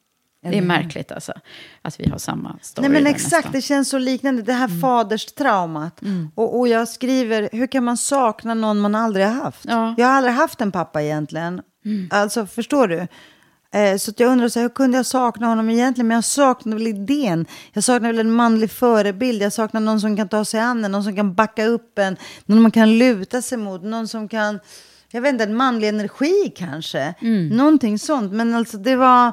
Det 0.51 0.57
är 0.57 0.61
märkligt 0.61 1.11
alltså, 1.11 1.33
att 1.81 1.99
vi 1.99 2.09
har 2.09 2.17
samma 2.17 2.57
story 2.61 2.87
Nej 2.89 3.01
men 3.01 3.07
exakt, 3.11 3.31
nästan. 3.33 3.51
det 3.51 3.61
känns 3.61 3.89
så 3.89 3.97
liknande. 3.97 4.41
Det 4.41 4.51
Mm. 4.53 4.71
här 4.71 4.81
faderstraumat. 4.81 6.01
Och, 6.35 6.59
och 6.59 6.67
jag 6.67 6.87
skriver, 6.87 7.49
hur 7.51 7.67
kan 7.67 7.83
man 7.83 7.97
sakna 7.97 8.53
någon 8.53 8.79
man 8.79 8.95
aldrig 8.95 9.25
har 9.25 9.33
haft? 9.33 9.65
Ja. 9.65 9.83
Mm. 9.83 9.95
Jag 9.97 10.07
har 10.07 10.13
aldrig 10.13 10.33
haft 10.35 10.61
en 10.61 10.71
pappa 10.71 11.01
egentligen. 11.03 11.61
Alltså, 12.09 12.45
förstår 12.45 12.87
du? 12.87 13.07
Eh, 13.73 13.97
så 13.97 14.11
jag 14.17 14.29
undrar, 14.31 14.49
så 14.49 14.59
här, 14.59 14.63
hur 14.63 14.69
kunde 14.75 14.97
jag 14.97 15.05
sakna 15.05 15.47
honom 15.47 15.69
egentligen? 15.69 16.07
Men 16.07 16.15
jag 16.15 16.23
saknar 16.23 16.73
väl 16.77 16.87
idén. 16.87 17.45
Jag 17.73 17.83
saknar 17.83 18.09
väl 18.09 18.19
en 18.19 18.31
manlig 18.31 18.71
förebild. 18.71 19.41
Jag 19.41 19.53
saknar 19.53 19.81
någon 19.81 20.01
som 20.01 20.17
kan 20.17 20.29
ta 20.29 20.45
sig 20.45 20.59
an 20.59 20.85
en, 20.85 20.91
någon 20.91 21.03
som 21.03 21.15
kan 21.15 21.33
backa 21.35 21.65
upp 21.65 21.99
en, 21.99 22.17
någon 22.45 22.61
man 22.61 22.71
kan 22.71 22.97
luta 22.97 23.41
sig 23.41 23.57
mot, 23.57 23.83
någon 23.83 24.07
som 24.07 24.27
kan, 24.29 24.59
jag 25.11 25.21
vet 25.21 25.31
inte, 25.31 25.43
en 25.43 25.55
manlig 25.55 25.87
energi 25.89 26.53
kanske. 26.57 27.13
Mm. 27.21 27.47
Någonting 27.47 27.99
sånt. 27.99 28.33
Men 28.33 28.55
alltså 28.55 28.77
det 28.77 28.95
var... 28.95 29.31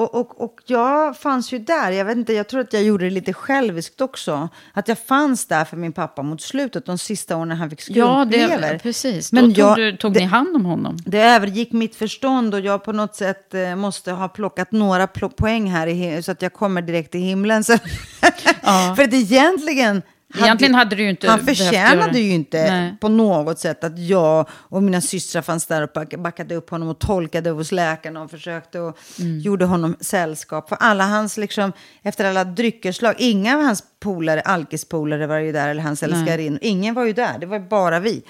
Och, 0.00 0.14
och, 0.14 0.40
och 0.40 0.60
jag 0.66 1.16
fanns 1.16 1.52
ju 1.52 1.58
där. 1.58 1.90
Jag 1.90 2.04
vet 2.04 2.16
inte, 2.16 2.32
jag 2.32 2.48
tror 2.48 2.60
att 2.60 2.72
jag 2.72 2.82
gjorde 2.82 3.04
det 3.04 3.10
lite 3.10 3.32
själviskt 3.32 4.00
också. 4.00 4.48
Att 4.72 4.88
jag 4.88 4.98
fanns 4.98 5.46
där 5.46 5.64
för 5.64 5.76
min 5.76 5.92
pappa 5.92 6.22
mot 6.22 6.40
slutet, 6.42 6.86
de 6.86 6.98
sista 6.98 7.36
åren 7.36 7.48
när 7.48 7.56
han 7.56 7.70
fick 7.70 7.80
Ja, 7.88 8.24
skrumplever. 8.24 8.72
det, 8.72 8.78
precis. 8.78 9.32
Men 9.32 9.48
Då 9.48 9.54
tog, 9.54 9.58
jag- 9.64 9.76
du, 9.78 9.96
tog 9.96 10.12
det- 10.12 10.20
ni 10.20 10.26
hand 10.26 10.56
om 10.56 10.64
honom? 10.64 10.96
Det 11.06 11.20
övergick 11.22 11.72
mitt 11.72 11.96
förstånd 11.96 12.54
och 12.54 12.60
jag 12.60 12.84
på 12.84 12.92
något 12.92 13.16
sätt 13.16 13.54
eh, 13.54 13.76
måste 13.76 14.12
ha 14.12 14.28
plockat 14.28 14.72
några 14.72 15.06
poäng 15.06 15.70
här 15.70 15.86
i, 15.86 16.22
så 16.22 16.32
att 16.32 16.42
jag 16.42 16.52
kommer 16.52 16.82
direkt 16.82 17.12
till 17.12 17.20
himlen. 17.20 17.64
Så 17.64 17.78
för 18.96 19.02
att 19.02 19.14
egentligen... 19.14 20.02
Egentligen 20.38 20.74
hade 20.74 20.96
du 20.96 21.10
inte 21.10 21.28
Han 21.30 21.44
förtjänade 21.46 22.18
ju 22.20 22.30
inte 22.30 22.70
Nej. 22.70 22.94
på 23.00 23.08
något 23.08 23.58
sätt 23.58 23.84
att 23.84 23.98
jag 23.98 24.48
och 24.52 24.82
mina 24.82 25.00
systrar 25.00 25.42
fanns 25.42 25.66
där 25.66 25.82
och 25.82 25.88
back- 25.94 26.16
backade 26.18 26.54
upp 26.54 26.70
honom 26.70 26.88
och 26.88 26.98
tolkade 26.98 27.50
hos 27.50 27.72
läkarna 27.72 28.22
och 28.22 28.30
försökte 28.30 28.80
och 28.80 28.98
Mm. 29.20 29.38
gjorde 29.40 29.64
honom 29.64 29.96
sällskap. 30.00 30.68
För 30.68 30.76
alla 30.80 31.04
hans, 31.04 31.36
liksom, 31.36 31.72
efter 32.02 32.24
alla 32.24 32.44
dryckeslag, 32.44 33.14
inga 33.18 33.56
av 33.56 33.62
hans 33.62 33.82
polare, 34.00 34.40
alkispolare 34.40 35.26
var 35.26 35.38
ju 35.38 35.52
där, 35.52 35.68
eller 35.68 35.82
hans 35.82 36.02
älskarin, 36.02 36.58
ingen 36.62 36.94
var 36.94 37.04
ju 37.04 37.12
där, 37.12 37.38
det 37.38 37.46
var 37.46 37.58
bara 37.58 38.00
vi. 38.00 38.22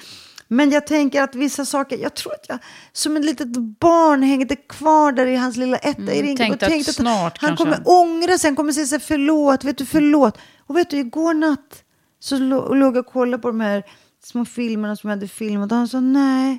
Men 0.53 0.71
jag 0.71 0.87
tänker 0.87 1.23
att 1.23 1.35
vissa 1.35 1.65
saker, 1.65 1.99
jag 1.99 2.15
tror 2.15 2.33
att 2.33 2.45
jag 2.49 2.59
som 2.93 3.17
ett 3.17 3.25
litet 3.25 3.49
barn 3.81 4.23
hängde 4.23 4.57
kvar 4.57 5.13
där 5.13 5.27
i 5.27 5.37
hans 5.37 5.57
lilla 5.57 5.77
etta 5.77 6.03
i 6.03 6.23
Rinkeby. 6.23 6.37
tänkte 6.37 6.67
och 6.67 6.73
Mm, 6.73 6.81
att 6.81 6.95
snart 6.95 7.39
han 7.39 7.49
kanske 7.57 7.65
kommer 7.65 7.81
ångra 7.85 8.39
sig, 8.39 8.49
han 8.49 8.57
kommer 8.57 8.73
säga 8.73 8.87
så 8.87 8.95
här, 8.95 9.01
förlåt, 9.07 9.65
vet 9.65 9.79
du, 9.79 9.87
förlåt. 9.87 10.39
Och 10.67 10.77
vet 10.77 10.91
du, 10.91 10.97
igår 10.99 11.35
natt 11.35 11.83
så 12.21 12.39
låg 12.39 12.97
jag 12.97 13.07
och 13.07 13.13
kollade 13.13 13.43
på 13.43 13.49
de 13.49 13.61
här 13.61 13.83
små 14.25 14.45
filmerna 14.45 14.97
som 14.97 15.11
jag 15.11 15.17
hade 15.17 15.29
filmat 15.29 15.73
och 15.73 15.79
han 15.79 15.89
sa 15.89 16.01
nej, 16.01 16.59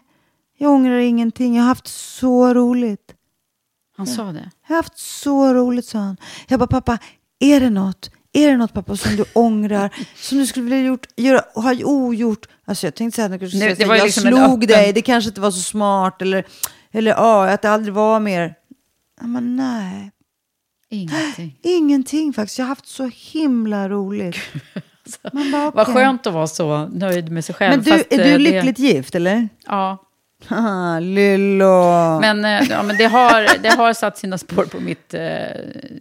jag 0.58 0.72
ångrar 0.72 0.98
ingenting, 0.98 1.56
jag 1.56 1.64
har 1.64 1.68
haft 1.68 1.88
så 1.88 2.54
roligt. 2.54 3.14
Han 3.98 4.08
sa 4.08 4.24
det? 4.32 4.52
Jag 4.68 4.76
har 4.76 4.84
haft 4.84 4.98
så 4.98 5.54
roligt, 5.54 5.86
sa 5.86 6.00
han. 6.00 6.18
Jag 6.48 6.60
bara, 6.60 6.68
pappa, 6.68 6.98
är 7.40 7.60
det 7.60 7.70
något? 7.70 8.12
Är 8.34 8.48
det 8.48 8.58
något 8.58 8.74
pappa 8.74 8.98
som 8.98 9.16
du 9.16 9.26
ångrar? 9.34 9.96
Som 10.16 10.38
du 10.38 10.46
skulle 10.46 10.64
vilja 10.64 10.88
gjort, 10.88 11.08
göra, 11.16 11.44
ha 11.56 11.76
ogjort? 11.84 12.48
Alltså 12.66 12.88
jag 12.88 12.96
tänkte 12.96 13.16
säga 13.16 13.36
att 13.36 13.42
jag, 13.42 13.52
säga, 13.52 13.76
det 13.76 13.86
var 13.86 13.96
jag 13.96 14.06
liksom 14.06 14.24
slog 14.24 14.68
dig, 14.68 14.94
det 14.94 15.02
kanske 15.02 15.30
inte 15.30 15.42
var 15.42 15.52
så 15.52 15.62
smart. 15.62 16.22
Eller, 16.22 16.46
eller 16.92 17.12
ja, 17.12 17.50
att 17.50 17.62
det 17.62 17.70
aldrig 17.70 17.94
var 17.94 18.20
mer. 18.20 18.56
Men 19.22 19.56
nej. 19.56 20.12
Ingenting. 20.90 21.58
Ingenting 21.64 22.34
faktiskt. 22.34 22.60
Jag 22.60 22.66
har 22.66 22.70
haft 22.70 22.88
så 22.88 23.10
himla 23.14 23.90
roligt. 23.90 24.38
Man 25.34 25.52
bara, 25.52 25.72
Vad 25.72 25.82
okej. 25.90 25.94
skönt 25.96 26.28
att 26.28 26.34
vara 26.34 26.48
så 26.48 26.88
nöjd 26.94 27.32
med 27.32 27.46
sig 27.46 27.56
själv. 27.56 27.72
Men 27.76 27.84
du, 27.84 27.92
är 27.92 27.98
eh, 27.98 28.04
du 28.10 28.18
det- 28.18 28.38
lyckligt 28.38 28.80
gift 28.80 29.16
eller? 29.16 29.50
Ja, 29.66 29.98
Haha, 30.48 31.00
Lillo. 31.16 32.20
men, 32.20 32.46
eh, 32.46 32.70
ja, 32.70 32.84
men 32.84 32.98
det, 32.98 33.06
har, 33.06 33.62
det 33.64 33.70
har 33.70 33.94
satt 33.94 34.18
sina 34.18 34.38
spår 34.38 34.66
på 34.66 34.80
mitt, 34.80 35.14
eh, 35.14 35.22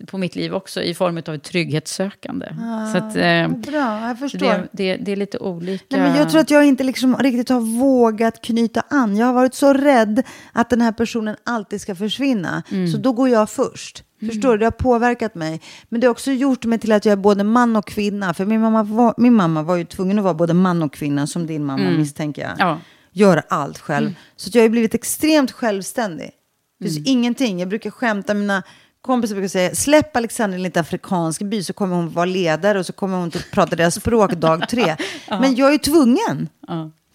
på 0.07 0.19
mitt 0.19 0.37
liv 0.37 0.55
också 0.55 0.83
i 0.83 0.95
form 0.95 1.23
av 1.29 1.35
ett 1.35 1.43
trygghetssökande. 1.43 2.47
så 2.93 2.99
att, 2.99 3.17
eh, 3.17 3.49
Bra, 3.49 4.09
jag 4.09 4.19
förstår. 4.19 4.39
det, 4.41 4.69
det, 4.73 4.97
det 4.97 5.13
är 5.13 5.17
lite 5.17 5.39
olika. 5.39 5.97
Nej, 5.97 6.01
men 6.01 6.17
jag 6.17 6.31
tror 6.31 6.41
att 6.41 6.51
jag 6.51 6.67
inte 6.67 6.85
liksom 6.85 7.17
riktigt 7.17 7.49
har 7.49 7.61
vågat 7.61 8.43
knyta 8.43 8.83
an. 8.89 9.17
Jag 9.17 9.27
har 9.27 9.33
varit 9.33 9.55
så 9.55 9.73
rädd 9.73 10.23
att 10.53 10.71
den 10.71 10.81
här 10.81 10.93
personen 10.93 11.37
alltid 11.45 11.81
ska 11.81 11.95
försvinna. 11.95 12.63
Mm. 12.71 12.89
Så 12.89 12.99
då 12.99 13.13
går 13.13 13.29
jag 13.29 13.51
först. 13.51 14.05
Förstår 14.27 14.53
du? 14.53 14.59
Det 14.59 14.67
har 14.67 14.71
påverkat 14.71 15.35
mig. 15.35 15.61
Men 15.89 16.01
det 16.01 16.07
har 16.07 16.11
också 16.13 16.31
gjort 16.31 16.65
mig 16.65 16.79
till 16.79 16.93
att 16.93 17.05
jag 17.05 17.13
är 17.13 17.17
både 17.17 17.45
man 17.45 17.77
och 17.77 17.87
kvinna. 17.87 18.35
För 18.35 18.47
min 18.47 18.61
mamma 18.61 18.83
var, 18.83 19.15
min 19.17 19.35
mamma 19.35 19.63
var 19.63 19.77
ju 19.77 19.85
tvungen 19.85 20.19
att 20.19 20.25
vara 20.25 20.35
både 20.35 20.55
man 20.55 20.83
och 20.83 20.93
kvinna, 20.93 21.27
som 21.27 21.47
din 21.47 21.65
mamma 21.65 21.91
misstänker 21.91 22.43
jag. 22.43 22.51
Mm. 22.51 22.69
Ja. 22.69 22.79
Göra 23.13 23.43
allt 23.49 23.79
själv. 23.79 24.15
Så 24.37 24.49
att 24.49 24.55
jag 24.55 24.63
har 24.63 24.69
blivit 24.69 24.95
extremt 24.95 25.53
självständig. 25.53 26.31
Det 26.79 26.85
finns 26.85 26.97
Mm. 26.97 27.07
ingenting. 27.09 27.61
Jag 27.61 27.69
brukar 27.69 27.91
skämta 27.91 28.35
mina 28.35 28.63
kompisar 29.01 29.35
brukar 29.35 29.49
säga, 29.49 29.75
släpp 29.75 30.17
Alexander 30.17 30.57
i 30.57 30.61
en 30.61 30.63
liten 30.63 30.81
afrikansk 30.81 31.43
by 31.43 31.63
så 31.63 31.73
kommer 31.73 31.97
hon 31.97 32.11
vara 32.11 32.25
ledare 32.25 32.79
och 32.79 32.87
så 32.87 32.93
kommer 32.93 33.17
hon 33.19 33.29
att 33.29 33.51
prata 33.51 33.77
deras 33.77 33.95
språk 33.95 34.33
dag 34.33 34.69
tre. 34.69 34.97
Men 35.29 35.55
jag 35.55 35.75
är 35.75 35.79
tvungen. 35.79 36.49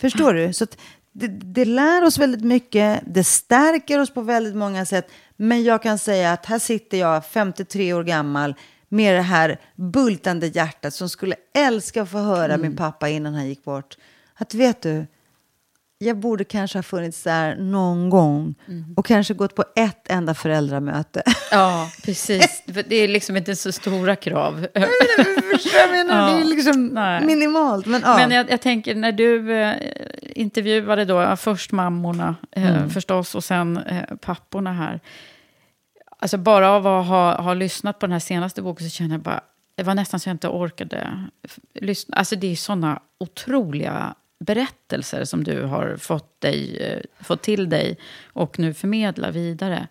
Förstår 0.01 0.33
du? 0.33 0.53
Så 0.53 0.67
det, 1.11 1.27
det 1.27 1.65
lär 1.65 2.03
oss 2.03 2.17
väldigt 2.17 2.43
mycket, 2.43 3.01
det 3.07 3.23
stärker 3.23 3.99
oss 3.99 4.09
på 4.13 4.21
väldigt 4.21 4.55
många 4.55 4.85
sätt. 4.85 5.11
Men 5.37 5.63
jag 5.63 5.83
kan 5.83 5.99
säga 5.99 6.31
att 6.33 6.45
här 6.45 6.59
sitter 6.59 6.97
jag, 6.97 7.25
53 7.25 7.93
år 7.93 8.03
gammal, 8.03 8.55
med 8.89 9.15
det 9.15 9.21
här 9.21 9.59
bultande 9.75 10.47
hjärtat 10.47 10.93
som 10.93 11.09
skulle 11.09 11.35
älska 11.53 12.01
att 12.01 12.09
få 12.11 12.17
höra 12.17 12.57
min 12.57 12.75
pappa 12.75 13.09
innan 13.09 13.33
han 13.33 13.47
gick 13.47 13.63
bort. 13.63 13.97
Att 14.33 14.53
vet 14.53 14.81
du, 14.81 15.05
jag 16.05 16.17
borde 16.17 16.43
kanske 16.43 16.77
ha 16.77 16.83
funnits 16.83 17.23
där 17.23 17.55
någon 17.55 18.09
gång 18.09 18.55
och 18.95 19.05
kanske 19.05 19.33
gått 19.33 19.55
på 19.55 19.63
ett 19.75 20.11
enda 20.11 20.33
föräldramöte. 20.33 21.23
Ja, 21.51 21.89
precis. 22.03 22.63
Det 22.65 22.95
är 22.95 23.07
liksom 23.07 23.37
inte 23.37 23.55
så 23.55 23.71
stora 23.71 24.15
krav. 24.15 24.53
Förstår 25.53 25.79
jag 25.81 25.89
menar? 25.91 26.27
Det 26.27 26.33
är 26.33 26.39
Ja. 26.39 26.45
liksom 26.45 26.85
Nej. 26.87 27.25
minimalt. 27.25 27.85
Men, 27.85 28.01
ja. 28.05 28.15
Men 28.17 28.31
jag, 28.31 28.51
jag 28.51 28.61
tänker 28.61 28.95
när 28.95 29.11
du 29.11 29.53
eh, 29.53 29.75
intervjuade 30.21 31.05
då, 31.05 31.13
ja, 31.15 31.35
först 31.35 31.71
mammorna 31.71 32.35
eh, 32.51 32.75
Mm. 32.75 32.89
förstås 32.89 33.35
och 33.35 33.43
sen 33.43 33.77
eh, 33.77 34.15
papporna 34.21 34.73
här. 34.73 34.99
Alltså 36.19 36.37
bara 36.37 36.69
av 36.71 36.87
att 36.87 37.07
ha, 37.07 37.41
ha 37.41 37.53
lyssnat 37.53 37.99
på 37.99 38.05
den 38.05 38.13
här 38.13 38.19
senaste 38.19 38.61
boken 38.61 38.89
så 38.89 38.95
känner 38.95 39.11
jag 39.11 39.21
bara, 39.21 39.41
det 39.75 39.83
var 39.83 39.95
nästan 39.95 40.19
så 40.19 40.29
jag 40.29 40.33
inte 40.33 40.47
orkade 40.47 41.23
lyssna. 41.73 42.17
Alltså 42.17 42.35
det 42.35 42.51
är 42.51 42.55
sådana 42.55 42.99
otroliga 43.19 44.15
berättelser 44.39 45.23
som 45.23 45.43
du 45.43 45.63
har 45.63 45.97
fått, 45.97 46.41
dig, 46.41 46.77
eh, 46.77 47.23
fått 47.23 47.41
till 47.41 47.69
dig 47.69 47.97
och 48.33 48.59
nu 48.59 48.73
förmedlar 48.73 49.31
vidare. 49.31 49.87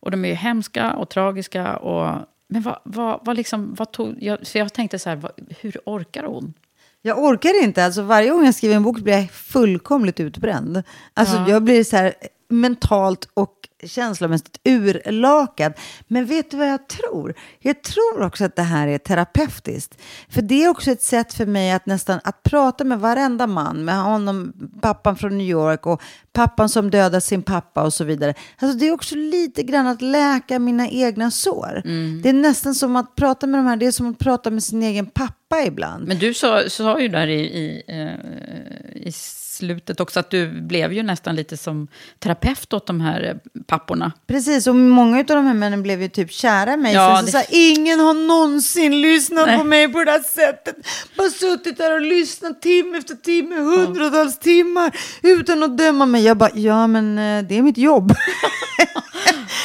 Och 0.00 0.10
de 0.10 0.24
är 0.24 0.28
ju 0.28 0.34
hemska 0.34 0.92
och 0.92 1.08
tragiska. 1.08 1.76
Och, 1.76 2.26
men 2.48 2.62
vad, 2.62 2.78
vad, 2.84 3.20
vad, 3.24 3.36
liksom, 3.36 3.74
vad 3.74 3.92
tog... 3.92 4.22
Jag, 4.22 4.46
för 4.46 4.58
jag 4.58 4.72
tänkte 4.72 4.98
så 4.98 5.08
här, 5.08 5.16
vad, 5.16 5.32
hur 5.60 5.76
orkar 5.84 6.22
hon? 6.22 6.54
Jag 7.02 7.18
orkar 7.18 7.64
inte. 7.64 7.84
Alltså, 7.84 8.02
varje 8.02 8.30
gång 8.30 8.44
jag 8.44 8.54
skriver 8.54 8.74
en 8.76 8.82
bok 8.82 8.98
blir 8.98 9.14
jag 9.14 9.30
fullkomligt 9.30 10.20
utbränd. 10.20 10.82
Alltså, 11.14 11.36
Ja. 11.36 11.48
Jag 11.48 11.62
blir 11.62 11.84
så 11.84 11.96
här 11.96 12.14
mentalt 12.52 13.28
och 13.34 13.62
känslomässigt 13.86 14.60
urlakad. 14.64 15.72
Men 16.08 16.26
vet 16.26 16.50
du 16.50 16.56
vad 16.56 16.68
jag 16.68 16.88
tror? 16.88 17.34
Jag 17.58 17.82
tror 17.82 18.22
också 18.22 18.44
att 18.44 18.56
det 18.56 18.62
här 18.62 18.88
är 18.88 18.98
terapeutiskt. 18.98 20.00
För 20.28 20.42
det 20.42 20.64
är 20.64 20.68
också 20.68 20.90
ett 20.90 21.02
sätt 21.02 21.34
för 21.34 21.46
mig 21.46 21.72
att 21.72 21.86
nästan 21.86 22.20
att 22.24 22.42
prata 22.42 22.84
med 22.84 23.00
varenda 23.00 23.46
man, 23.46 23.84
med 23.84 24.02
honom, 24.02 24.52
pappan 24.80 25.16
från 25.16 25.38
New 25.38 25.46
York 25.46 25.86
och 25.86 26.02
pappan 26.32 26.68
som 26.68 26.90
dödade 26.90 27.20
sin 27.20 27.42
pappa 27.42 27.82
och 27.82 27.94
så 27.94 28.04
vidare. 28.04 28.34
Alltså 28.58 28.78
det 28.78 28.88
är 28.88 28.92
också 28.92 29.14
lite 29.14 29.62
grann 29.62 29.86
att 29.86 30.02
läka 30.02 30.58
mina 30.58 30.88
egna 30.88 31.30
sår. 31.30 31.82
Det 32.22 32.28
är 32.28 32.32
nästan 32.32 32.74
som 32.74 32.96
att 32.96 33.16
prata 33.16 33.46
med 33.46 33.60
de 33.60 33.66
här, 33.66 33.76
det 33.76 33.86
är 33.86 33.92
som 33.92 34.10
att 34.10 34.18
prata 34.18 34.50
med 34.50 34.62
sin 34.62 34.82
egen 34.82 35.06
pappa 35.06 35.62
ibland. 35.66 36.08
Men 36.08 36.18
du 36.18 36.34
sa, 36.34 36.68
sa 36.68 37.00
ju 37.00 37.08
där 37.08 37.26
i, 37.26 37.40
i, 37.40 37.82
eh, 37.88 39.06
i 39.06 39.12
slutet 39.52 40.00
också 40.00 40.20
att 40.20 40.30
du 40.30 40.60
blev 40.60 40.92
ju 40.92 41.02
nästan 41.02 41.36
lite 41.36 41.56
som 41.56 41.88
terapeut 42.18 42.72
åt 42.72 42.86
de 42.86 43.00
här 43.00 43.22
eh, 43.22 43.62
papporna. 43.66 44.12
Precis, 44.26 44.66
och 44.66 44.76
många 44.76 45.18
av 45.18 45.24
de 45.24 45.46
här 45.46 45.54
männen 45.54 45.82
blev 45.82 46.02
ju 46.02 46.08
typ 46.08 46.32
kära 46.32 46.72
i 46.72 46.76
mig. 46.76 46.94
Ja, 46.94 47.16
så, 47.20 47.24
det- 47.26 47.32
så 47.32 47.38
här, 47.38 47.46
ingen 47.50 48.00
har 48.00 48.14
någonsin 48.14 49.00
lyssnat 49.02 49.46
Nej. 49.46 49.58
på 49.58 49.64
mig 49.64 49.92
på 49.92 50.04
det 50.04 50.10
här 50.10 50.22
sättet. 50.22 50.76
Bara 51.16 51.28
suttit 51.30 51.76
där 51.78 51.94
och 51.94 52.00
lyssnat 52.00 52.62
timme 52.62 52.98
efter 52.98 53.14
timme, 53.14 53.56
hundratals 53.56 54.38
timmar, 54.38 54.96
utan 55.22 55.62
att 55.62 55.78
döma 55.78 56.06
mig. 56.06 56.22
Jag 56.24 56.36
bara, 56.36 56.50
ja 56.54 56.86
men 56.86 57.18
eh, 57.18 57.44
det 57.44 57.58
är 57.58 57.62
mitt 57.62 57.78
jobb. 57.78 58.12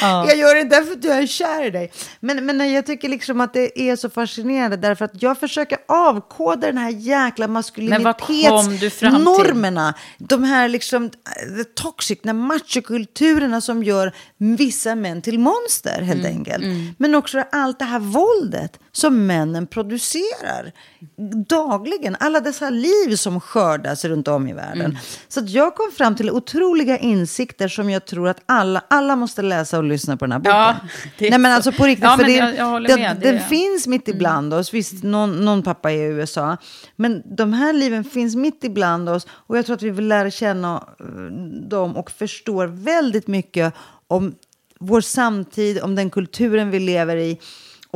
Jag 0.02 0.38
gör 0.38 0.56
det 0.56 0.62
inte 0.62 0.76
därför 0.76 0.94
att 0.94 1.04
jag 1.04 1.18
är 1.18 1.28
kär 1.28 1.66
i 1.66 1.70
dig. 1.70 1.92
Men, 2.20 2.46
men 2.46 2.72
jag 2.74 2.86
tycker 2.86 3.10
liksom 3.10 3.42
att 3.42 3.54
det 3.54 3.82
är 3.82 3.96
så 3.96 4.10
fascinerande 4.10 4.78
därför 4.78 5.06
att 5.06 5.22
jag 5.22 5.40
försöker 5.40 5.78
avkoda 5.88 6.68
den 6.68 6.78
här 6.78 6.90
jäkla 6.90 7.48
maskulinitetsnormerna. 7.48 9.94
De 10.18 10.44
här 10.44 10.70
liksom 10.70 11.04
eh, 11.06 11.10
toxic, 11.76 12.20
den 12.24 12.38
machokulturerna 12.38 13.62
som 13.62 13.84
gör 13.84 14.14
vissa 14.38 14.96
män 14.96 15.22
till 15.22 15.40
monster 15.40 16.02
helt 16.02 16.18
Mm, 16.26 16.38
enkelt. 16.38 16.64
Men 16.98 17.16
också 17.16 17.44
allt 17.52 17.80
det 17.80 17.86
här 17.86 18.00
våldet 18.00 18.80
som 18.98 19.26
männen 19.28 19.68
producerar 19.68 20.72
dagligen. 21.48 22.16
Alla 22.20 22.40
dessa 22.40 22.70
liv 22.70 23.16
som 23.16 23.40
skördas 23.40 24.06
runt 24.06 24.28
om 24.28 24.48
i 24.48 24.54
världen. 24.54 24.82
Mm. 24.86 24.98
Så 25.28 25.42
jag 25.46 25.76
kom 25.76 25.92
fram 25.98 26.16
till 26.16 26.32
otroliga 26.32 26.98
insikter 26.98 27.68
som 27.68 27.90
jag 27.90 28.06
tror 28.06 28.28
att 28.30 28.42
alla, 28.46 28.84
alla 28.88 29.16
måste 29.16 29.42
läsa 29.42 29.78
och 29.78 29.84
lyssna 29.84 30.18
på 30.18 30.26
den 30.26 30.32
här 30.32 30.40
boken. 30.40 30.56
Ja, 30.56 30.76
det 31.18 31.30
Nej 31.30 31.40
men 31.40 31.52
så. 31.52 31.56
alltså 31.56 31.72
på 31.72 31.84
riktigt, 31.88 32.04
Ja, 32.04 32.18
för 32.18 32.24
det, 32.24 32.32
jag- 32.32 32.58
jag 32.58 32.84
den, 32.84 33.00
med, 33.00 33.12
den 33.16 33.20
det- 33.22 33.30
Mm. 33.30 33.44
finns 33.50 33.88
mitt 33.88 34.08
ibland 34.08 34.54
oss. 34.54 34.74
Visst, 34.74 35.04
någon, 35.04 35.46
någon 35.46 35.64
pappa 35.64 35.92
är 35.92 35.98
i 35.98 36.04
USA. 36.04 36.58
Men 36.96 37.24
de 37.36 37.54
här 37.54 37.74
liven 37.74 38.04
finns 38.04 38.36
mitt 38.36 38.64
ibland 38.64 39.10
oss. 39.10 39.28
Och 39.30 39.58
jag 39.58 39.66
tror 39.66 39.76
att 39.76 39.82
vi 39.84 39.90
vill 39.90 40.08
lära 40.08 40.32
känna 40.32 40.84
eh, 41.00 41.06
dem 41.70 41.98
och 41.98 42.12
förstår 42.12 42.66
väldigt 42.68 43.28
mycket 43.28 43.74
om 44.08 44.36
vår 44.80 45.02
samtid, 45.02 45.82
om 45.82 45.96
den 45.96 46.10
kulturen 46.10 46.72
vi 46.72 46.80
lever 46.80 47.16
i. 47.18 47.40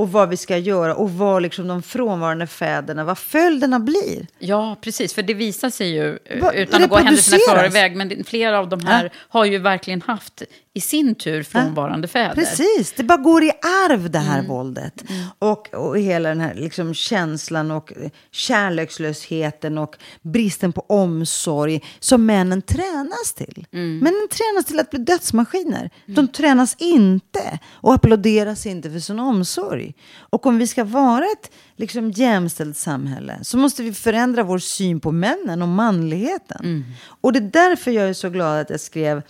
Och 0.02 0.12
vad 0.12 0.30
vi 0.30 0.38
ska 0.38 0.58
göra 0.58 0.96
och 0.96 1.12
vad 1.12 1.42
liksom 1.42 1.68
de 1.68 1.82
frånvarande 1.84 2.48
fäderna, 2.48 3.04
vad 3.04 3.18
följderna 3.18 3.80
blir. 3.80 4.28
Ja, 4.40 4.78
precis. 4.82 5.14
För 5.14 5.22
det 5.24 5.34
visar 5.34 5.70
sig 5.70 5.90
ju, 5.94 6.20
eh, 6.26 6.42
Va- 6.42 6.54
utan 6.54 6.84
att 6.84 6.90
gå 6.90 6.96
händelserna 6.98 7.38
i 7.38 7.40
förväg, 7.50 7.96
men 7.96 8.24
flera 8.24 8.60
av 8.60 8.70
de 8.70 8.86
här 8.86 9.12
har 9.30 9.46
ju 9.46 9.58
verkligen 9.58 10.02
haft 10.02 10.42
i 10.74 10.82
sin 10.82 11.16
tur 11.16 11.44
frånvarande 11.44 12.08
fäder. 12.08 12.36
Precis, 12.36 12.94
det 12.98 13.04
bara 13.04 13.18
går 13.18 13.44
i 13.44 13.52
arv 13.90 14.12
det 14.12 14.20
Mm. 14.20 14.32
här 14.32 14.42
våldet. 14.48 15.04
Och, 15.40 15.74
och 15.74 16.00
hela 16.00 16.30
den 16.30 16.40
här 16.40 16.54
liksom 16.54 16.94
känslan 16.94 17.72
och 17.72 17.94
kärlekslösheten 18.32 19.78
och 19.78 19.96
bristen 20.22 20.74
på 20.74 20.86
omsorg 20.88 21.82
som 22.00 22.26
männen 22.26 22.62
tränas 22.62 23.34
till. 23.36 23.66
Mm. 23.74 23.98
Männen 24.00 24.28
tränas 24.32 24.66
till 24.66 24.80
att 24.80 24.90
bli 24.90 25.00
dödsmaskiner. 25.00 25.90
De 26.06 26.28
tränas 26.28 26.76
inte 26.80 27.60
och 27.72 27.94
applåderas 27.94 28.66
inte 28.66 28.92
för 28.92 29.00
sin 29.00 29.20
omsorg. 29.20 29.91
Och 30.20 30.46
om 30.46 30.58
vi 30.58 30.68
ska 30.68 30.84
vara 30.84 31.26
ett 31.26 31.52
liksom, 31.76 32.12
jämställt 32.12 32.78
samhälle 32.78 33.40
så 33.42 33.58
måste 33.58 33.84
vi 33.84 33.94
förändra 33.94 34.44
vår 34.44 34.58
syn 34.58 35.00
på 35.00 35.12
männen 35.12 35.62
och 35.62 35.68
manligheten. 35.68 36.62
Mm. 36.64 36.84
Och 37.22 37.34
det 37.34 37.40
är 37.40 37.52
därför 37.70 37.92
jag 37.92 38.10
är 38.10 38.14
så 38.14 38.30
glad 38.30 38.60
att 38.60 38.70
jag 38.70 38.80
skrev 38.80 39.22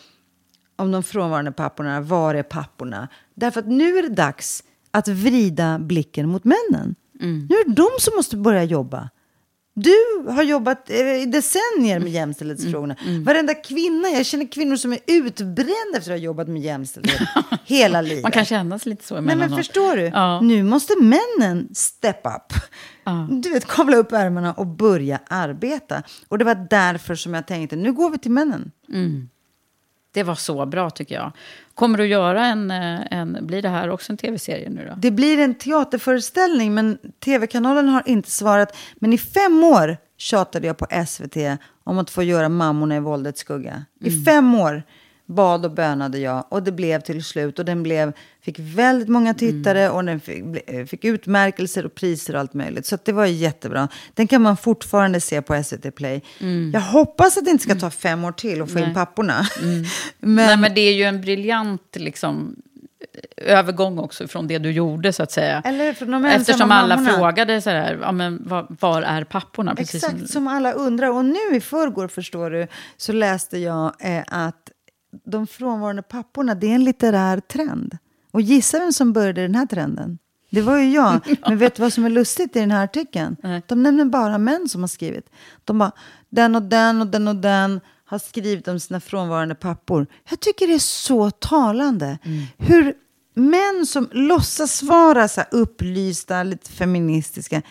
om 0.76 0.91
de 0.91 1.03
frånvarande 1.03 1.51
papporna. 1.51 2.01
Var 2.01 2.36
är 2.36 2.43
papporna? 2.43 3.07
Därför 3.36 3.59
att 3.59 3.68
nu 3.68 3.97
är 3.97 4.01
det 4.01 4.16
dags 4.16 4.64
att 4.91 5.07
vrida 5.07 5.80
blicken 5.80 6.30
mot 6.30 6.43
männen. 6.43 6.95
Nu 7.49 7.55
är 7.55 7.70
det 7.70 7.76
de 7.76 7.89
som 7.99 8.16
måste 8.16 8.38
börja 8.38 8.64
jobba. 8.64 9.09
Du 9.84 10.29
har 10.32 10.43
jobbat 10.43 10.89
eh, 10.89 10.95
i 10.97 11.25
decennier 11.25 11.99
med 11.99 12.11
jämställdhetsfrågorna. 12.11 12.95
Varenda 13.25 13.53
kvinna, 13.53 14.09
jag 14.09 14.25
känner 14.25 14.51
kvinnor 14.51 14.75
som 14.75 14.93
är 14.93 14.99
utbrända 15.07 15.97
efter 15.97 16.11
att 16.11 16.17
ha 16.19 16.23
jobbat 16.23 16.47
med 16.47 16.61
jämställdhet 16.61 17.21
hela 17.65 18.01
livet. 18.01 18.23
Man 18.23 18.32
kan 18.32 18.45
känna 18.45 18.79
sig 18.79 18.89
lite 18.89 19.05
så 19.05 19.13
Nej 19.13 19.19
emellanåt. 19.23 19.49
men 19.49 19.57
förstår 19.57 19.95
du? 19.95 20.03
Ja. 20.03 20.41
Nu 20.41 20.63
måste 20.63 20.93
männen 20.99 21.69
step 21.73 22.21
up. 22.25 22.53
Du 23.43 23.49
vet, 23.49 23.67
kavla 23.67 23.97
upp 23.97 24.11
ärmarna 24.11 24.53
och 24.53 24.67
börja 24.67 25.19
arbeta. 25.27 26.03
Och 26.27 26.38
det 26.38 26.45
var 26.45 26.67
därför 26.69 27.15
som 27.15 27.34
jag 27.34 27.47
tänkte, 27.47 27.75
nu 27.75 27.93
går 27.93 28.09
vi 28.09 28.17
till 28.17 28.32
männen. 28.32 28.71
Det 30.12 30.24
var 30.24 30.36
så 30.36 30.66
bra 30.66 30.89
tycker 30.89 31.16
jag. 31.16 31.32
Kommer 31.76 31.97
du 31.97 32.05
göra 32.05 32.45
en, 32.45 32.72
eh, 32.72 32.99
en 33.12 33.38
blir 33.41 33.62
det 33.62 33.70
här 33.70 33.89
också 33.89 34.14
en 34.14 34.18
tv-serie 34.18 34.70
nu 34.70 34.86
då? 34.89 34.93
Det 34.97 35.12
blir 35.12 35.39
en 35.39 35.55
teaterföreställning, 35.55 36.74
men 36.74 36.97
tv-kanalen 37.26 37.89
har 37.89 38.03
inte 38.05 38.32
svarat. 38.32 38.76
Men 38.95 39.14
i 39.14 39.18
fem 39.18 39.64
år 39.64 39.97
tjatade 40.18 40.68
jag 40.68 40.78
på 40.78 40.88
SVT 41.07 41.38
om 41.84 41.99
att 41.99 42.09
få 42.09 42.24
göra 42.24 42.49
Mammorna 42.49 42.95
i 42.95 42.99
våldets 42.99 43.39
skugga. 43.39 43.86
I 43.99 44.24
fem 44.24 44.55
år 44.55 44.84
bad 45.26 45.66
och 45.66 45.72
bönade 45.72 46.20
jag 46.20 46.45
och 46.49 46.64
det 46.64 46.72
blev 46.72 47.01
till 47.01 47.24
slut 47.24 47.59
och 47.59 47.66
den 47.66 47.84
blev, 47.84 48.14
fick 48.43 48.59
väldigt 48.59 49.09
många 49.09 49.33
tittare 49.33 49.89
och 49.89 50.03
den 50.05 50.19
fick, 50.19 50.43
ble- 50.43 50.85
fick 50.85 51.05
utmärkelser 51.05 51.85
och 51.85 51.95
priser 51.95 52.33
och 52.33 52.39
allt 52.39 52.53
möjligt. 52.53 52.85
Så 52.85 52.97
det 53.05 53.11
var 53.11 53.25
jättebra. 53.25 53.87
Den 54.13 54.27
kan 54.27 54.41
man 54.41 54.57
fortfarande 54.57 55.21
se 55.21 55.41
på 55.41 55.63
SVT 55.63 55.95
Play. 55.95 56.21
Jag 56.73 56.81
hoppas 56.81 57.37
att 57.37 57.45
det 57.45 57.51
inte 57.51 57.63
ska 57.63 57.75
ta 57.75 57.89
fem 57.89 58.23
år 58.23 58.31
till 58.31 58.61
att 58.61 58.71
få 58.71 58.79
in 58.79 58.93
papporna. 58.93 59.45
men, 60.19 60.35
Nej, 60.35 60.57
men 60.57 60.73
det 60.73 60.81
är 60.81 60.93
ju 60.93 61.03
en 61.03 61.21
briljant 61.21 61.95
liksom, 61.95 62.55
övergång 63.37 63.99
också 63.99 64.27
från 64.27 64.47
det 64.47 64.57
du 64.57 64.71
gjorde, 64.71 65.13
så 65.13 65.23
att 65.23 65.31
säga. 65.31 65.61
Eftersom 66.35 66.71
alla 66.71 66.95
mammorna. 66.95 67.17
frågade 67.17 67.61
så 67.61 67.69
här, 67.69 67.99
ja, 68.01 68.11
men, 68.11 68.41
var, 68.45 68.67
var 68.79 69.01
är 69.01 69.23
papporna? 69.23 69.75
Precis 69.75 69.95
Exakt 70.03 70.17
som- 70.19 70.27
som 70.27 70.47
alla 70.47 70.71
undrar. 70.71 71.09
Och 71.11 71.25
nu 71.25 71.55
i 71.55 71.61
förrgår, 71.61 72.07
förstår 72.07 72.49
du, 72.49 72.67
så 72.97 73.13
läste 73.13 73.57
jag 73.57 73.91
eh, 73.99 74.23
att 74.27 74.69
de 75.25 75.47
frånvarande 75.47 76.01
papporna, 76.01 76.55
det 76.55 76.67
är 76.67 76.75
en 76.75 76.83
litterär 76.83 77.39
trend. 77.39 77.97
Och 78.32 78.41
gissa 78.41 78.79
vem 78.79 78.93
som 78.93 79.13
började 79.13 79.41
den 79.41 79.55
här 79.55 79.65
trenden? 79.65 80.17
Det 80.51 80.61
var 80.61 80.77
ju 80.77 80.91
jag. 80.91 81.19
Men 81.47 81.57
vet 81.57 81.75
du 81.75 81.82
vad 81.82 81.93
som 81.93 82.05
är 82.05 82.09
lustigt 82.09 82.55
i 82.55 82.59
den 82.59 82.71
här 82.71 82.84
artikeln? 82.84 83.36
Nej. 83.43 83.61
De 83.67 83.84
nämner 83.84 84.05
bara 84.05 84.38
män 84.38 84.69
som 84.69 84.82
har 84.82 84.88
skrivit. 84.88 85.29
De 85.63 85.77
bara, 85.77 85.91
den 86.29 86.55
och 86.55 86.61
den 86.61 87.01
och 87.01 87.07
den 87.07 87.27
och 87.27 87.36
den 87.36 87.82
har 88.05 88.19
skrivit 88.19 88.67
om 88.67 88.79
sina 88.79 88.99
frånvarande 88.99 89.55
pappor. 89.55 90.07
Jag 90.29 90.39
tycker 90.39 90.67
det 90.67 90.73
är 90.73 90.79
så 90.79 91.32
talande. 91.32 92.17
Hur 92.57 92.93
män 93.34 93.86
som 93.86 94.09
låtsas 94.11 94.84
vara 94.84 95.27
så 95.27 95.41
upplysta, 95.51 96.43
lite 96.43 96.71
feministiska, 96.71 97.61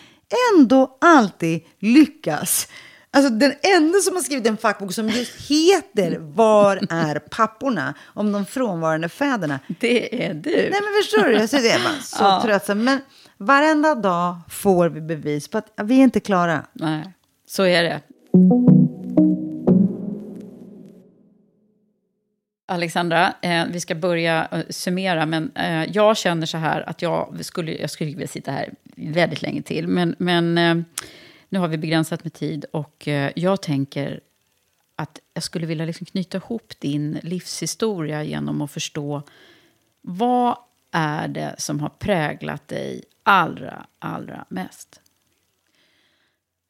ändå 0.53 0.97
alltid 1.01 1.61
lyckas. 1.79 2.67
Alltså 3.13 3.31
den 3.33 3.53
enda 3.77 3.99
som 3.99 4.15
har 4.15 4.21
skrivit 4.21 4.47
en 4.47 4.57
fackbok 4.57 4.93
som 4.93 5.09
just 5.09 5.49
heter 5.49 6.17
Var 6.19 6.77
är 6.89 7.19
papporna? 7.19 7.93
Om 8.05 8.31
de 8.31 8.45
frånvarande 8.45 9.09
fäderna. 9.09 9.59
Det 9.79 10.25
är 10.25 10.33
du. 10.33 10.51
Nej 10.51 10.71
men 10.71 11.03
förstår 11.03 11.39
du? 11.39 11.47
Så 11.47 11.55
det 11.57 11.69
är 11.71 11.83
bara 11.83 12.01
så 12.01 12.17
Ja. 12.23 12.41
tröttsam. 12.45 12.83
Men 12.83 12.99
varenda 13.37 13.95
dag 13.95 14.35
får 14.49 14.89
vi 14.89 15.01
bevis 15.01 15.47
på 15.47 15.57
att 15.57 15.67
vi 15.83 15.99
är 15.99 16.03
inte 16.03 16.19
klara. 16.19 16.65
Nej, 16.73 17.13
så 17.47 17.63
är 17.65 17.83
det. 17.83 18.01
Alexandra, 22.67 23.33
eh, 23.41 23.65
vi 23.71 23.79
ska 23.79 23.95
börja 23.95 24.47
eh, 24.51 24.59
summera, 24.69 25.25
men 25.25 25.51
eh, 25.55 25.83
jag 25.83 26.17
känner 26.17 26.45
så 26.45 26.57
här 26.57 26.89
att 26.89 27.01
jag 27.01 27.39
skulle, 27.45 27.71
jag 27.71 27.89
skulle 27.89 28.09
vilja 28.11 28.27
sitta 28.27 28.51
här 28.51 28.69
väldigt 28.95 29.41
länge 29.41 29.61
till, 29.61 29.87
men, 29.87 30.15
men 30.17 30.57
eh, 30.57 30.75
nu 31.51 31.59
har 31.59 31.67
vi 31.67 31.77
begränsat 31.77 32.23
med 32.23 32.33
tid 32.33 32.65
och 32.71 33.07
eh, 33.07 33.31
jag 33.35 33.61
tänker 33.61 34.19
att 34.95 35.19
jag 35.33 35.43
skulle 35.43 35.65
vilja 35.65 35.85
liksom 35.85 36.05
knyta 36.05 36.37
ihop 36.37 36.73
din 36.79 37.19
livshistoria 37.23 38.23
genom 38.23 38.61
att 38.61 38.71
förstå 38.71 39.23
vad 40.01 40.57
är 40.91 41.27
det 41.27 41.55
som 41.57 41.79
har 41.79 41.89
präglat 41.89 42.67
dig 42.67 43.03
allra, 43.23 43.85
allra 43.99 44.45
mest? 44.49 45.01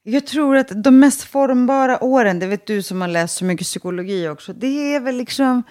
Jag 0.03 0.27
tror 0.27 0.57
att 0.57 0.83
de 0.83 0.99
mest 0.99 1.23
formbara 1.23 2.03
åren, 2.03 2.39
det 2.39 2.47
vet 2.47 2.65
du 2.65 2.81
som 2.81 3.01
har 3.01 3.07
läst 3.07 3.37
så 3.37 3.45
mycket 3.45 3.67
psykologi 3.67 4.27
också, 4.27 4.53
det 4.53 4.95
är 4.95 4.99
väl 4.99 5.15
liksom 5.15 5.63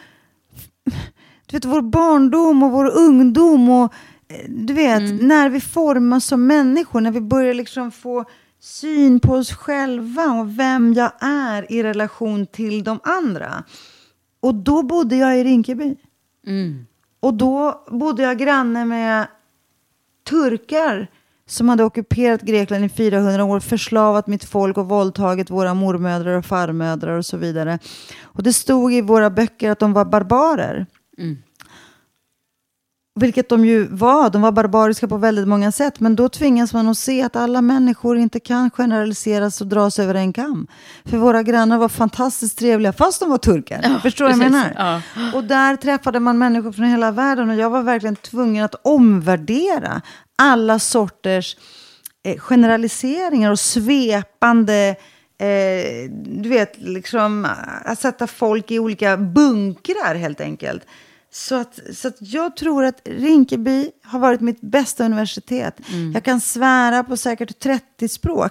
du 1.46 1.56
vet, 1.56 1.64
vår 1.64 1.82
barndom 1.82 2.62
och 2.62 2.70
vår 2.70 2.90
ungdom 2.96 3.68
och 3.68 3.94
eh, 4.28 4.48
du 4.48 4.74
vet, 4.74 5.22
när 5.22 5.48
vi 5.48 5.60
formas 5.60 6.24
som 6.24 6.46
människor, 6.46 7.00
när 7.00 7.10
vi 7.10 7.20
börjar 7.20 7.54
liksom 7.54 7.90
få 7.90 8.24
syn 8.60 9.20
på 9.20 9.32
oss 9.32 9.52
själva 9.52 10.24
och 10.24 10.58
vem 10.58 10.92
jag 10.92 11.12
är 11.20 11.72
i 11.72 11.82
relation 11.82 12.46
till 12.46 12.84
de 12.84 13.00
andra. 13.02 13.64
Och 14.40 14.54
då 14.54 14.82
bodde 14.82 15.16
jag 15.16 15.38
i 15.38 15.44
Rinkeby. 15.44 15.96
Och 17.20 17.34
då 17.34 17.84
bodde 17.90 18.22
jag 18.22 18.38
granne 18.38 18.84
med 18.84 19.26
turkar 20.28 21.08
som 21.46 21.68
hade 21.68 21.84
ockuperat 21.84 22.42
Grekland 22.42 22.84
i 22.84 22.88
400 22.88 23.44
år, 23.44 23.60
förslavat 23.60 24.26
mitt 24.26 24.44
folk 24.44 24.78
och 24.78 24.88
våldtagit 24.88 25.50
våra 25.50 25.74
mormödrar 25.74 26.38
och 26.38 26.44
farmödrar 26.46 27.18
och 27.18 27.26
så 27.26 27.36
vidare. 27.36 27.78
Och 28.22 28.42
det 28.42 28.52
stod 28.52 28.92
i 28.92 29.00
våra 29.00 29.30
böcker 29.30 29.70
att 29.70 29.78
de 29.78 29.92
var 29.92 30.04
barbarer. 30.04 30.86
Vilket 33.20 33.48
de 33.48 33.64
ju 33.64 33.86
var. 33.86 34.30
De 34.30 34.42
var 34.42 34.52
barbariska 34.52 35.08
på 35.08 35.16
väldigt 35.16 35.48
många 35.48 35.72
sätt. 35.72 36.00
Men 36.00 36.16
då 36.16 36.28
tvingas 36.28 36.72
man 36.72 36.88
att 36.88 36.98
se 36.98 37.22
att 37.22 37.36
alla 37.36 37.62
människor 37.62 38.18
inte 38.18 38.40
kan 38.40 38.70
generaliseras 38.70 39.60
och 39.60 39.66
dras 39.66 39.98
över 39.98 40.14
en 40.14 40.32
kam. 40.32 40.66
För 41.04 41.16
våra 41.16 41.42
grannar 41.42 41.78
var 41.78 41.88
fantastiskt 41.88 42.58
trevliga 42.58 42.92
fast 42.92 43.20
de 43.20 43.30
var 43.30 43.38
turkar. 43.38 44.00
Förstår 44.02 44.28
du 44.28 44.32
vad 44.34 44.44
jag 44.44 44.52
menar? 44.52 45.02
Och 45.34 45.44
där 45.44 45.76
träffade 45.76 46.20
man 46.20 46.38
människor 46.38 46.72
från 46.72 46.84
hela 46.84 47.10
världen 47.10 47.50
och 47.50 47.56
jag 47.56 47.70
var 47.70 47.82
verkligen 47.82 48.16
tvungen 48.16 48.64
att 48.64 48.74
omvärdera 48.82 50.02
alla 50.38 50.78
sorters 50.78 51.56
eh, 52.24 52.38
generaliseringar 52.38 53.50
och 53.50 53.58
svepande 53.58 54.96
eh, 55.38 56.10
du 56.24 56.48
vet, 56.48 56.78
liksom 56.78 57.46
att 57.84 57.98
sätta 57.98 58.26
folk 58.26 58.70
i 58.70 58.78
olika 58.78 59.16
bunkrar 59.16 60.14
helt 60.14 60.40
enkelt. 60.40 60.82
Så 61.32 61.54
att, 61.54 61.78
så 61.94 62.08
att 62.08 62.16
jag 62.20 62.56
tror 62.56 62.84
att 62.84 63.00
Rinkeby 63.04 63.90
har 64.04 64.18
varit 64.18 64.40
mitt 64.40 64.60
bästa 64.60 65.04
universitet. 65.04 65.80
Jag 66.14 66.24
kan 66.24 66.40
svära 66.40 67.04
på 67.04 67.16
säkert 67.16 67.58
30 67.58 68.08
språk. 68.08 68.50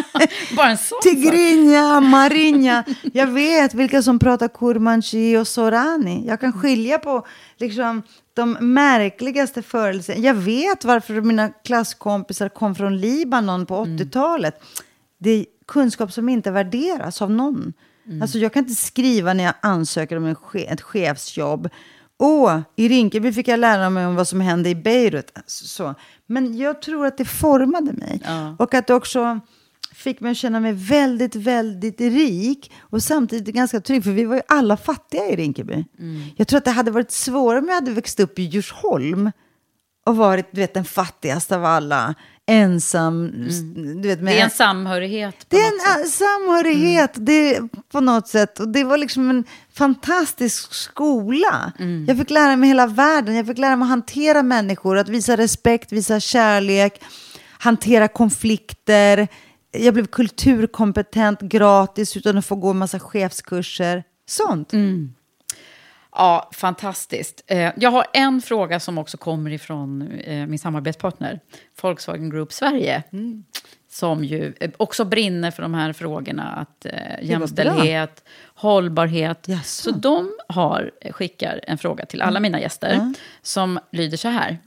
Bara 0.56 0.70
en 0.70 0.78
sån. 0.78 0.98
Tigrinja, 1.02 2.00
marinja. 2.00 2.84
Jag 3.12 3.26
vet 3.26 3.74
vilka 3.74 4.02
som 4.02 4.18
pratar 4.18 4.48
kurmanchi 4.48 5.36
och 5.36 5.48
sorani. 5.48 6.26
Jag 6.26 6.40
kan 6.40 6.52
skilja 6.52 6.98
på 6.98 7.26
liksom, 7.56 8.02
de 8.34 8.52
märkligaste 8.60 9.62
förelserna. 9.62 10.18
Jag 10.18 10.34
vet 10.34 10.84
varför 10.84 11.20
mina 11.20 11.48
klasskompisar 11.48 12.48
kom 12.48 12.74
från 12.74 12.98
Libanon 13.00 13.66
på 13.66 13.84
80-talet. 13.84 14.62
Det 15.18 15.30
är 15.30 15.44
kunskap 15.66 16.12
som 16.12 16.28
inte 16.28 16.50
värderas 16.50 17.22
av 17.22 17.30
någon. 17.30 17.72
Alltså, 18.22 18.38
jag 18.38 18.52
kan 18.52 18.62
inte 18.62 18.74
skriva 18.82 19.34
när 19.34 19.44
jag 19.44 19.54
ansöker 19.62 20.16
om 20.16 20.24
en 20.24 20.34
che- 20.36 20.72
ett 20.72 20.80
chefsjobb. 20.80 21.68
Åh, 22.22 22.60
i 22.76 22.88
Rinkeby 22.88 23.32
fick 23.32 23.48
jag 23.48 23.60
lära 23.60 23.90
mig 23.90 24.06
om 24.06 24.14
vad 24.14 24.28
som 24.28 24.40
hände 24.40 24.68
i 24.68 24.74
Beirut. 24.74 25.30
Alltså, 25.34 25.64
så. 25.66 25.94
Men 26.26 26.58
jag 26.58 26.82
tror 26.82 27.06
att 27.06 27.18
det 27.18 27.24
formade 27.24 27.92
mig. 27.92 28.22
Och 28.58 28.74
att 28.74 28.86
det 28.86 28.94
också 28.94 29.40
fick 29.94 30.20
mig 30.20 30.30
att 30.30 30.36
känna 30.36 30.60
mig 30.60 30.72
väldigt, 30.72 31.36
väldigt 31.36 32.00
rik 32.00 32.72
och 32.80 33.02
samtidigt 33.02 33.54
ganska 33.54 33.80
trygg. 33.80 34.04
För 34.04 34.10
vi 34.10 34.24
var 34.24 34.36
ju 34.36 34.42
alla 34.48 34.76
fattiga 34.76 35.26
i 35.26 35.36
Rinkeby. 35.36 35.84
Jag 36.36 36.48
tror 36.48 36.58
att 36.58 36.64
det 36.64 36.70
hade 36.70 36.90
varit 36.90 37.10
svårare 37.10 37.58
om 37.58 37.68
jag 37.68 37.74
hade 37.74 37.90
växt 37.90 38.20
upp 38.20 38.38
i 38.38 38.42
Djursholm 38.42 39.30
och 40.06 40.16
varit 40.16 40.52
du 40.52 40.60
vet, 40.60 40.74
den 40.74 40.84
fattigaste 40.84 41.56
av 41.56 41.64
alla. 41.64 42.14
Ensam. 42.50 43.30
Du 44.02 44.08
vet, 44.08 44.20
med 44.20 44.34
Det 44.34 44.40
är 44.40 44.44
en 44.44 44.50
samhörighet. 44.50 45.38
På 45.38 45.56
det 45.56 45.56
är 45.56 45.70
något 45.70 45.80
sätt. 45.80 45.96
en 45.96 46.02
äh, 46.02 46.08
samhörighet 46.08 47.10
det, 47.14 47.60
på 47.92 48.00
något 48.00 48.28
sätt. 48.28 48.60
Och 48.60 48.68
det 48.68 48.84
var 48.84 48.98
liksom 48.98 49.30
en 49.30 49.44
fantastisk 49.74 50.74
skola. 50.74 51.72
Jag 52.08 52.18
fick 52.18 52.30
lära 52.30 52.56
mig 52.56 52.68
hela 52.68 52.86
världen. 52.86 53.36
Jag 53.36 53.46
fick 53.46 53.58
lära 53.58 53.76
mig 53.76 53.86
att 53.86 53.90
hantera 53.90 54.42
människor, 54.42 54.98
att 54.98 55.08
visa 55.08 55.36
respekt, 55.36 55.92
visa 55.92 56.20
kärlek, 56.20 57.02
hantera 57.58 58.08
konflikter. 58.08 59.28
Jag 59.72 59.94
blev 59.94 60.06
kulturkompetent 60.06 61.40
gratis 61.40 62.16
utan 62.16 62.38
att 62.38 62.46
få 62.46 62.54
gå 62.56 62.70
en 62.70 62.78
massa 62.78 63.00
chefskurser. 63.00 64.04
Sånt. 64.28 64.72
Ja, 66.12 66.50
fantastiskt. 66.52 67.44
Eh, 67.46 67.72
Jag 67.76 67.90
har 67.90 68.06
en 68.12 68.42
fråga 68.42 68.80
som 68.80 68.98
också 68.98 69.16
kommer 69.16 69.50
ifrån 69.50 70.12
eh, 70.12 70.46
min 70.46 70.58
samarbetspartner, 70.58 71.40
Volkswagen 71.82 72.30
Group 72.30 72.52
Sverige. 72.52 73.02
Som 73.90 74.24
ju 74.24 74.54
eh, 74.60 74.70
också 74.76 75.04
brinner 75.04 75.50
för 75.50 75.62
de 75.62 75.74
här 75.74 75.92
frågorna, 75.92 76.42
att 76.48 76.86
jämställdhet, 77.22 78.24
hållbarhet. 78.54 79.48
Jaså. 79.48 79.82
Så 79.82 79.98
de 79.98 80.32
har, 80.48 80.90
skickar 81.10 81.60
en 81.66 81.78
fråga 81.78 82.06
till 82.06 82.22
alla 82.22 82.40
mina 82.40 82.60
gäster 82.60 83.14
som 83.42 83.78
lyder 83.92 84.16
så 84.16 84.28
här. 84.28 84.58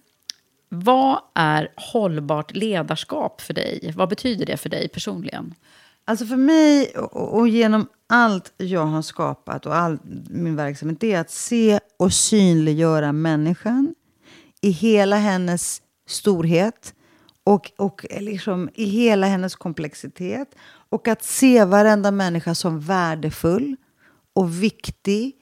Vad 0.70 1.20
är 1.36 1.72
hållbart 1.76 2.56
ledarskap 2.56 3.42
för 3.42 3.54
dig? 3.54 3.94
Vad 3.96 4.10
betyder 4.10 4.46
det 4.46 4.58
för 4.58 4.70
dig 4.70 4.88
personligen? 4.88 5.56
Alltså 6.06 6.26
för 6.26 6.38
mig 6.38 6.92
och, 6.98 7.40
och 7.40 7.48
genom 7.48 7.88
allt 8.10 8.54
jag 8.58 8.86
har 8.86 9.02
skapat 9.02 9.66
och 9.66 9.76
all 9.76 10.00
min 10.30 10.56
verksamhet, 10.56 11.00
det 11.00 11.14
är 11.14 11.22
att 11.22 11.32
se 11.32 11.80
och 12.00 12.14
synliggöra 12.14 13.12
människan 13.12 13.96
i 14.62 14.70
hela 14.70 15.16
hennes 15.16 15.82
storhet 16.08 16.94
och, 17.44 17.72
och 17.78 18.06
liksom 18.20 18.70
i 18.74 18.86
hela 18.86 19.28
hennes 19.28 19.56
komplexitet. 19.56 20.56
Och 20.90 21.08
att 21.08 21.24
se 21.24 21.66
varenda 21.66 22.12
människa 22.12 22.56
som 22.56 22.80
värdefull 22.80 23.76
och 24.36 24.64
viktig 24.64 25.36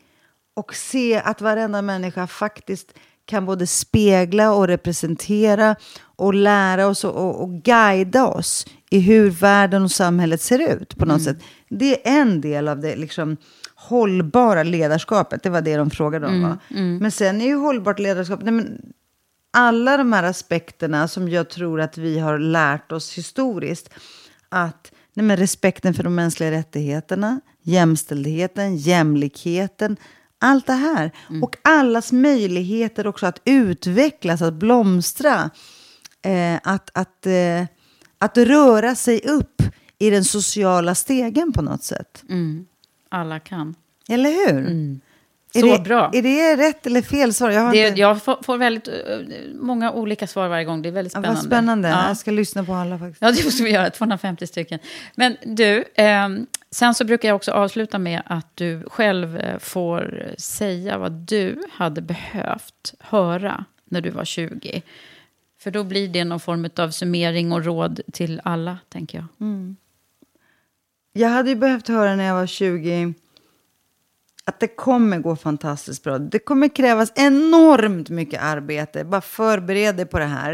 och 0.53 0.75
se 0.75 1.17
att 1.17 1.41
varenda 1.41 1.81
människa 1.81 2.27
faktiskt 2.27 2.93
kan 3.25 3.45
både 3.45 3.67
spegla 3.67 4.53
och 4.53 4.67
representera 4.67 5.75
och 6.01 6.33
lära 6.33 6.87
oss 6.87 7.03
och, 7.03 7.15
och, 7.15 7.43
och 7.43 7.49
guida 7.49 8.27
oss 8.27 8.65
i 8.93 8.99
hur 8.99 9.29
världen 9.29 9.83
och 9.83 9.91
samhället 9.91 10.41
ser 10.41 10.73
ut 10.73 10.97
på 10.97 11.05
något 11.05 11.23
sätt. 11.23 11.37
Det 11.69 12.07
är 12.07 12.21
en 12.21 12.41
del 12.41 12.67
av 12.67 12.79
det 12.79 12.95
liksom, 12.95 13.37
hållbara 13.75 14.63
ledarskapet. 14.63 15.43
Det 15.43 15.49
var 15.49 15.61
det 15.61 15.75
de 15.75 15.89
frågade 15.89 16.27
om. 16.27 16.33
Mm, 16.33 16.49
Va? 16.49 16.57
Men 16.99 17.11
sen 17.11 17.41
är 17.41 17.45
ju 17.45 17.55
hållbart 17.55 17.99
ledarskap... 17.99 18.39
Nej, 18.43 18.53
men 18.53 18.81
alla 19.53 19.97
de 19.97 20.13
här 20.13 20.23
aspekterna 20.23 21.07
som 21.07 21.29
jag 21.29 21.49
tror 21.49 21.81
att 21.81 21.97
vi 21.97 22.19
har 22.19 22.39
lärt 22.39 22.91
oss 22.91 23.17
historiskt. 23.17 23.89
Att 24.49 24.91
nej, 25.13 25.25
men 25.25 25.37
respekten 25.37 25.93
för 25.93 26.03
de 26.03 26.15
mänskliga 26.15 26.51
rättigheterna, 26.51 27.41
jämställdheten, 27.61 28.77
jämlikheten. 28.77 29.97
Allt 30.39 30.67
det 30.67 30.73
här. 30.73 31.11
Och 31.43 31.57
allas 31.61 32.11
möjligheter 32.11 33.07
också 33.07 33.25
att 33.25 33.41
utvecklas, 33.45 34.41
att 34.41 34.53
blomstra. 34.53 35.49
Eh, 36.21 36.59
att, 36.63 36.89
att, 36.93 37.25
eh, 37.25 37.65
att 38.21 38.37
röra 38.37 38.95
sig 38.95 39.19
upp 39.19 39.61
i 39.99 40.09
den 40.09 40.23
sociala 40.23 40.95
stegen 40.95 41.51
på 41.53 41.61
något 41.61 41.83
sätt. 41.83 42.23
Alla 43.09 43.39
kan. 43.39 43.75
Eller 44.09 44.29
hur? 44.29 44.57
Är 44.57 44.67
Mm. 44.67 45.01
Så 45.53 45.65
det, 45.77 45.83
bra. 45.83 46.09
Är 46.13 46.21
det 46.21 46.55
rätt 46.55 46.85
eller 46.87 47.01
fel 47.01 47.33
svar? 47.33 47.49
Jag 47.49 47.71
Det, 47.71 47.87
inte... 47.87 47.99
jag 47.99 48.23
får, 48.23 48.43
får 48.43 48.57
väldigt 48.57 48.87
eh, 48.87 48.93
många 49.55 49.91
olika 49.91 50.27
svar 50.27 50.47
varje 50.47 50.65
gång. 50.65 50.81
Det 50.81 50.89
är 50.89 50.93
väldigt 50.93 51.13
Ja, 51.13 51.19
spännande. 51.19 51.39
vad 51.41 51.45
spännande. 51.45 51.89
Ja. 51.89 52.07
Jag 52.07 52.17
ska 52.17 52.31
lyssna 52.31 52.63
på 52.63 52.73
alla 52.73 52.99
faktiskt. 52.99 53.21
Ja, 53.21 53.31
det 53.31 53.43
måste 53.45 53.63
vi 53.63 53.69
göra. 53.71 53.89
250 53.89 54.47
stycken. 54.47 54.79
Men 55.15 55.37
du, 55.45 55.83
ehm, 55.95 56.45
sen 56.71 56.93
så 56.93 57.05
brukar 57.05 57.27
jag 57.29 57.35
också 57.35 57.51
avsluta 57.51 57.99
med 57.99 58.21
att 58.25 58.47
du 58.55 58.83
själv 58.87 59.37
eh, 59.37 59.59
får 59.59 60.25
säga 60.37 60.97
vad 60.97 61.11
du 61.11 61.63
hade 61.71 62.01
behövt 62.01 62.93
höra 62.99 63.65
när 63.85 64.01
du 64.01 64.09
var 64.09 64.25
20. 64.25 64.81
För 65.61 65.71
då 65.71 65.83
blir 65.83 66.07
det 66.07 66.23
någon 66.23 66.39
form 66.39 66.69
av 66.77 66.89
summering 66.89 67.51
och 67.51 67.65
råd 67.65 68.01
till 68.13 68.41
alla, 68.43 68.77
tänker 68.89 69.17
jag. 69.17 69.27
Mm. 69.47 69.75
Jag 71.13 71.29
hade 71.29 71.49
ju 71.49 71.55
behövt 71.55 71.87
höra 71.87 72.15
när 72.15 72.23
jag 72.23 72.35
var 72.35 72.47
20 72.47 73.13
att 74.45 74.59
det 74.59 74.67
kommer 74.67 75.19
gå 75.19 75.35
fantastiskt 75.35 76.03
bra. 76.03 76.19
Det 76.19 76.39
kommer 76.39 76.67
krävas 76.67 77.11
enormt 77.15 78.09
mycket 78.09 78.43
arbete. 78.43 79.03
Bara 79.03 79.21
förbered 79.21 79.95
dig 79.95 80.05
på 80.05 80.19
det 80.19 80.25
här. 80.25 80.53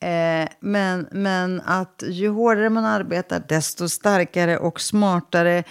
Eh, 0.00 0.48
men, 0.60 1.08
men 1.12 1.60
att 1.60 2.02
ju 2.06 2.28
hårdare 2.28 2.70
man 2.70 2.84
arbetar, 2.84 3.42
desto 3.48 3.88
starkare 3.88 4.58
och 4.58 4.80
smartare 4.80 5.64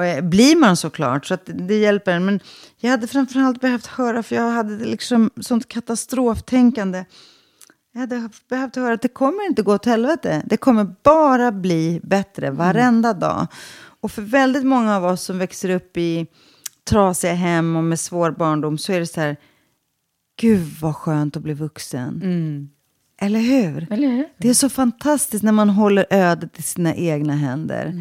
eh, 0.00 0.24
blir 0.24 0.56
man 0.56 0.76
såklart. 0.76 1.26
Så 1.26 1.34
att 1.34 1.46
det, 1.46 1.52
det 1.52 1.78
hjälper 1.78 2.12
en. 2.12 2.24
Men 2.24 2.40
jag 2.76 2.90
hade 2.90 3.06
framförallt 3.06 3.60
behövt 3.60 3.86
höra, 3.86 4.22
för 4.22 4.36
jag 4.36 4.50
hade 4.50 4.84
liksom 4.84 5.30
sånt 5.40 5.68
katastroftänkande. 5.68 7.04
Jag 7.92 8.00
hade 8.00 8.28
behövt 8.48 8.76
höra 8.76 8.94
att 8.94 9.02
det 9.02 9.08
kommer 9.08 9.46
inte 9.46 9.62
gå 9.62 9.74
åt 9.74 9.86
helvete. 9.86 10.42
Det 10.46 10.56
kommer 10.56 10.94
bara 11.02 11.52
bli 11.52 12.00
bättre 12.02 12.50
varenda 12.50 13.12
dag. 13.12 13.46
Och 14.00 14.10
för 14.12 14.22
väldigt 14.22 14.64
många 14.64 14.96
av 14.96 15.04
oss 15.04 15.22
som 15.22 15.38
växer 15.38 15.70
upp 15.70 15.96
i 15.96 16.26
trasiga 16.90 17.32
hem 17.34 17.76
och 17.76 17.84
med 17.84 18.00
svår 18.00 18.30
barndom 18.30 18.78
så 18.78 18.92
är 18.92 19.00
det 19.00 19.06
så 19.06 19.20
här, 19.20 19.36
gud 20.40 20.68
vad 20.80 20.96
skönt 20.96 21.36
att 21.36 21.42
bli 21.42 21.54
vuxen. 21.54 22.20
Eller 23.20 23.40
hur? 23.40 23.92
Eller 23.92 24.08
hur? 24.08 24.28
Det 24.38 24.48
är 24.48 24.54
så 24.54 24.68
fantastiskt 24.68 25.44
när 25.44 25.52
man 25.52 25.70
håller 25.70 26.06
ödet 26.10 26.58
i 26.58 26.62
sina 26.62 26.94
egna 26.94 27.36
händer. 27.36 27.94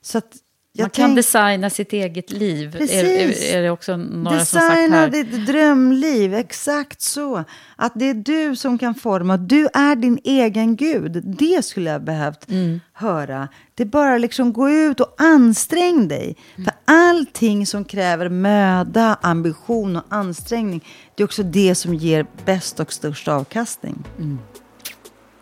Så 0.00 0.18
att 0.18 0.32
jag 0.78 0.84
Man 0.84 0.90
kan 0.90 1.04
tänk- 1.06 1.16
designa 1.16 1.70
sitt 1.70 1.92
eget 1.92 2.30
liv. 2.32 2.76
Är, 2.76 2.80
är, 2.80 3.26
Precis. 3.26 3.52
är 3.54 3.62
det 3.62 3.70
också 3.70 3.96
några 3.96 4.38
som 4.44 4.60
sagt 4.60 4.70
Designa 4.76 4.96
här? 4.96 5.08
ditt 5.08 5.46
drömliv, 5.46 6.34
exakt 6.34 7.00
så. 7.00 7.44
Att 7.76 7.92
det 7.94 8.04
är 8.10 8.14
du 8.14 8.56
som 8.56 8.78
kan 8.78 8.94
forma, 8.94 9.36
du 9.36 9.68
är 9.74 9.96
din 9.96 10.18
egen 10.24 10.76
gud. 10.76 11.22
Det 11.24 11.64
skulle 11.64 11.90
jag 11.90 12.02
behövt 12.04 12.50
Mm. 12.50 12.80
höra. 12.92 13.48
Det 13.74 13.82
är 13.82 13.86
bara 13.86 14.18
liksom 14.18 14.52
gå 14.52 14.70
ut 14.70 15.00
och 15.00 15.14
ansträng 15.18 16.08
dig. 16.08 16.36
Mm. 16.56 16.64
För 16.64 16.74
allting 16.94 17.66
som 17.66 17.84
kräver 17.84 18.28
möda, 18.28 19.18
ambition 19.22 19.96
och 19.96 20.04
ansträngning, 20.08 20.84
det 21.14 21.22
är 21.22 21.24
också 21.24 21.42
det 21.42 21.74
som 21.74 21.94
ger 21.94 22.26
bäst 22.44 22.80
och 22.80 22.92
störst 22.92 23.28
avkastning. 23.28 24.04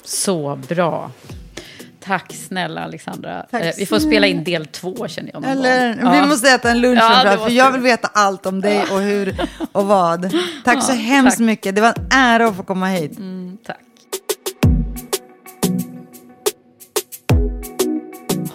Så 0.04 0.58
bra. 0.68 1.10
Tack 2.06 2.32
snälla 2.48 2.80
Alexandra. 2.84 3.46
Tack 3.50 3.62
Eh, 3.62 3.72
vi 3.78 3.86
får 3.86 3.98
spela 3.98 4.26
in 4.26 4.44
del 4.44 4.66
två 4.66 5.08
känner 5.08 5.30
jag 5.32 5.44
Eller. 5.44 5.98
Ja. 6.02 6.10
vi 6.22 6.28
måste 6.28 6.48
äta 6.50 6.70
en 6.70 6.80
lunch, 6.80 6.98
Ja, 7.00 7.14
allt, 7.30 7.40
för 7.40 7.50
jag 7.50 7.66
vi. 7.66 7.72
vill 7.72 7.82
veta 7.82 8.08
allt 8.14 8.46
om 8.46 8.60
dig 8.60 8.82
och 8.92 9.00
hur 9.00 9.36
och 9.72 9.86
vad. 9.86 10.30
Tack 10.64 10.82
så 10.82 10.92
Ja, 10.92 10.96
hemskt 10.96 11.36
tack. 11.38 11.46
mycket. 11.46 11.74
Det 11.74 11.80
var 11.80 11.88
en 11.98 12.06
ära 12.10 12.46
att 12.48 12.56
få 12.56 12.62
komma 12.62 12.86
hit. 12.86 13.18
Mm, 13.18 13.56
tack. 13.66 13.78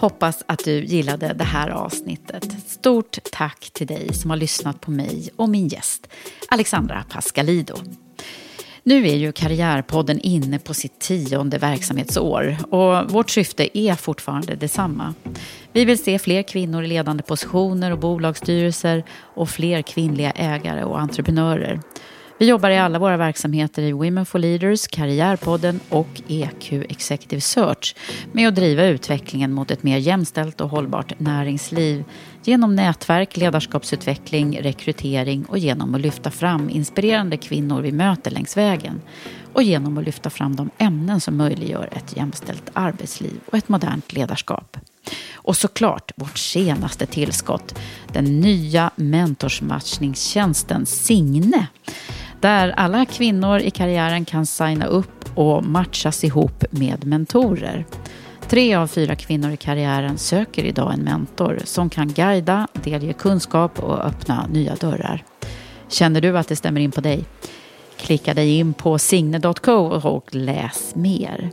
Hoppas 0.00 0.42
att 0.46 0.64
du 0.64 0.84
gillade 0.84 1.32
det 1.34 1.44
här 1.44 1.68
avsnittet. 1.70 2.44
Stort 2.66 3.18
tack 3.32 3.70
till 3.72 3.86
dig 3.86 4.14
som 4.14 4.30
har 4.30 4.36
lyssnat 4.36 4.80
på 4.80 4.90
mig 4.90 5.30
och 5.36 5.48
min 5.48 5.68
gäst 5.68 6.08
Alexandra 6.48 7.04
Pascalido. 7.10 7.74
Nu 8.84 9.08
är 9.08 9.16
ju 9.16 9.32
Karriärpodden 9.32 10.20
inne 10.20 10.58
på 10.58 10.74
sitt 10.74 10.98
tionde 10.98 11.58
verksamhetsår 11.58 12.56
och 12.70 13.10
vårt 13.10 13.30
syfte 13.30 13.78
är 13.78 13.94
fortfarande 13.94 14.54
detsamma. 14.54 15.14
Vi 15.72 15.84
vill 15.84 15.98
se 15.98 16.18
fler 16.18 16.42
kvinnor 16.42 16.84
i 16.84 16.86
ledande 16.86 17.22
positioner 17.22 17.90
och 17.90 17.98
bolagsstyrelser 17.98 19.04
och 19.34 19.48
fler 19.48 19.82
kvinnliga 19.82 20.30
ägare 20.30 20.84
och 20.84 21.00
entreprenörer. 21.00 21.80
Vi 22.38 22.48
jobbar 22.48 22.70
i 22.70 22.78
alla 22.78 22.98
våra 22.98 23.16
verksamheter 23.16 23.82
i 23.82 23.92
Women 23.92 24.26
for 24.26 24.38
Leaders, 24.38 24.86
Karriärpodden 24.86 25.80
och 25.88 26.22
EQ 26.28 26.72
Executive 26.72 27.40
Search 27.40 27.96
med 28.32 28.48
att 28.48 28.54
driva 28.54 28.84
utvecklingen 28.84 29.52
mot 29.52 29.70
ett 29.70 29.82
mer 29.82 29.98
jämställt 29.98 30.60
och 30.60 30.68
hållbart 30.68 31.20
näringsliv 31.20 32.04
genom 32.44 32.74
nätverk, 32.74 33.36
ledarskapsutveckling, 33.36 34.58
rekrytering 34.62 35.44
och 35.44 35.58
genom 35.58 35.94
att 35.94 36.00
lyfta 36.00 36.30
fram 36.30 36.70
inspirerande 36.70 37.36
kvinnor 37.36 37.80
vi 37.80 37.92
möter 37.92 38.30
längs 38.30 38.56
vägen 38.56 39.00
och 39.52 39.62
genom 39.62 39.98
att 39.98 40.04
lyfta 40.04 40.30
fram 40.30 40.56
de 40.56 40.70
ämnen 40.78 41.20
som 41.20 41.36
möjliggör 41.36 41.88
ett 41.92 42.16
jämställt 42.16 42.70
arbetsliv 42.72 43.40
och 43.46 43.58
ett 43.58 43.68
modernt 43.68 44.12
ledarskap. 44.12 44.76
Och 45.34 45.56
såklart 45.56 46.12
vårt 46.16 46.38
senaste 46.38 47.06
tillskott, 47.06 47.78
den 48.12 48.40
nya 48.40 48.90
mentorsmatchningstjänsten 48.96 50.86
Signe. 50.86 51.66
Där 52.40 52.68
alla 52.68 53.06
kvinnor 53.06 53.58
i 53.58 53.70
karriären 53.70 54.24
kan 54.24 54.46
signa 54.46 54.86
upp 54.86 55.38
och 55.38 55.64
matchas 55.64 56.24
ihop 56.24 56.64
med 56.70 57.06
mentorer. 57.06 57.86
Tre 58.48 58.74
av 58.74 58.86
fyra 58.86 59.16
kvinnor 59.16 59.50
i 59.50 59.56
karriären 59.56 60.18
söker 60.18 60.64
idag 60.64 60.94
en 60.94 61.00
mentor 61.00 61.60
som 61.64 61.90
kan 61.90 62.08
guida, 62.08 62.68
delge 62.72 63.12
kunskap 63.12 63.78
och 63.78 64.06
öppna 64.06 64.46
nya 64.46 64.74
dörrar. 64.74 65.24
Känner 65.88 66.20
du 66.20 66.38
att 66.38 66.48
det 66.48 66.56
stämmer 66.56 66.80
in 66.80 66.90
på 66.90 67.00
dig? 67.00 67.24
Klicka 67.96 68.34
dig 68.34 68.58
in 68.58 68.74
på 68.74 68.98
signe.co 68.98 69.74
och 70.08 70.34
läs 70.34 70.94
mer. 70.94 71.50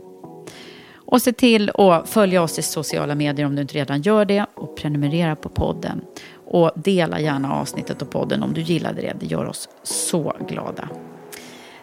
Och 0.94 1.22
se 1.22 1.32
till 1.32 1.70
att 1.74 2.08
följa 2.08 2.42
oss 2.42 2.58
i 2.58 2.62
sociala 2.62 3.14
medier 3.14 3.46
om 3.46 3.56
du 3.56 3.62
inte 3.62 3.74
redan 3.74 4.02
gör 4.02 4.24
det 4.24 4.46
och 4.54 4.76
prenumerera 4.76 5.36
på 5.36 5.48
podden. 5.48 6.00
Och 6.46 6.72
dela 6.74 7.20
gärna 7.20 7.54
avsnittet 7.54 8.02
och 8.02 8.10
podden 8.10 8.42
om 8.42 8.54
du 8.54 8.60
gillade 8.60 9.00
det. 9.00 9.16
Det 9.20 9.26
gör 9.26 9.46
oss 9.46 9.68
så 9.82 10.36
glada. 10.48 10.88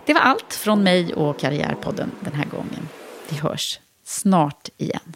Det 0.06 0.14
var 0.14 0.22
allt 0.22 0.54
från 0.54 0.84
mig 0.84 1.14
och 1.14 1.40
Karriärpodden 1.40 2.12
den 2.20 2.34
här 2.34 2.46
gången. 2.46 2.88
Vi 3.30 3.38
hörs 3.38 3.80
snart 4.08 4.70
igen. 4.78 5.16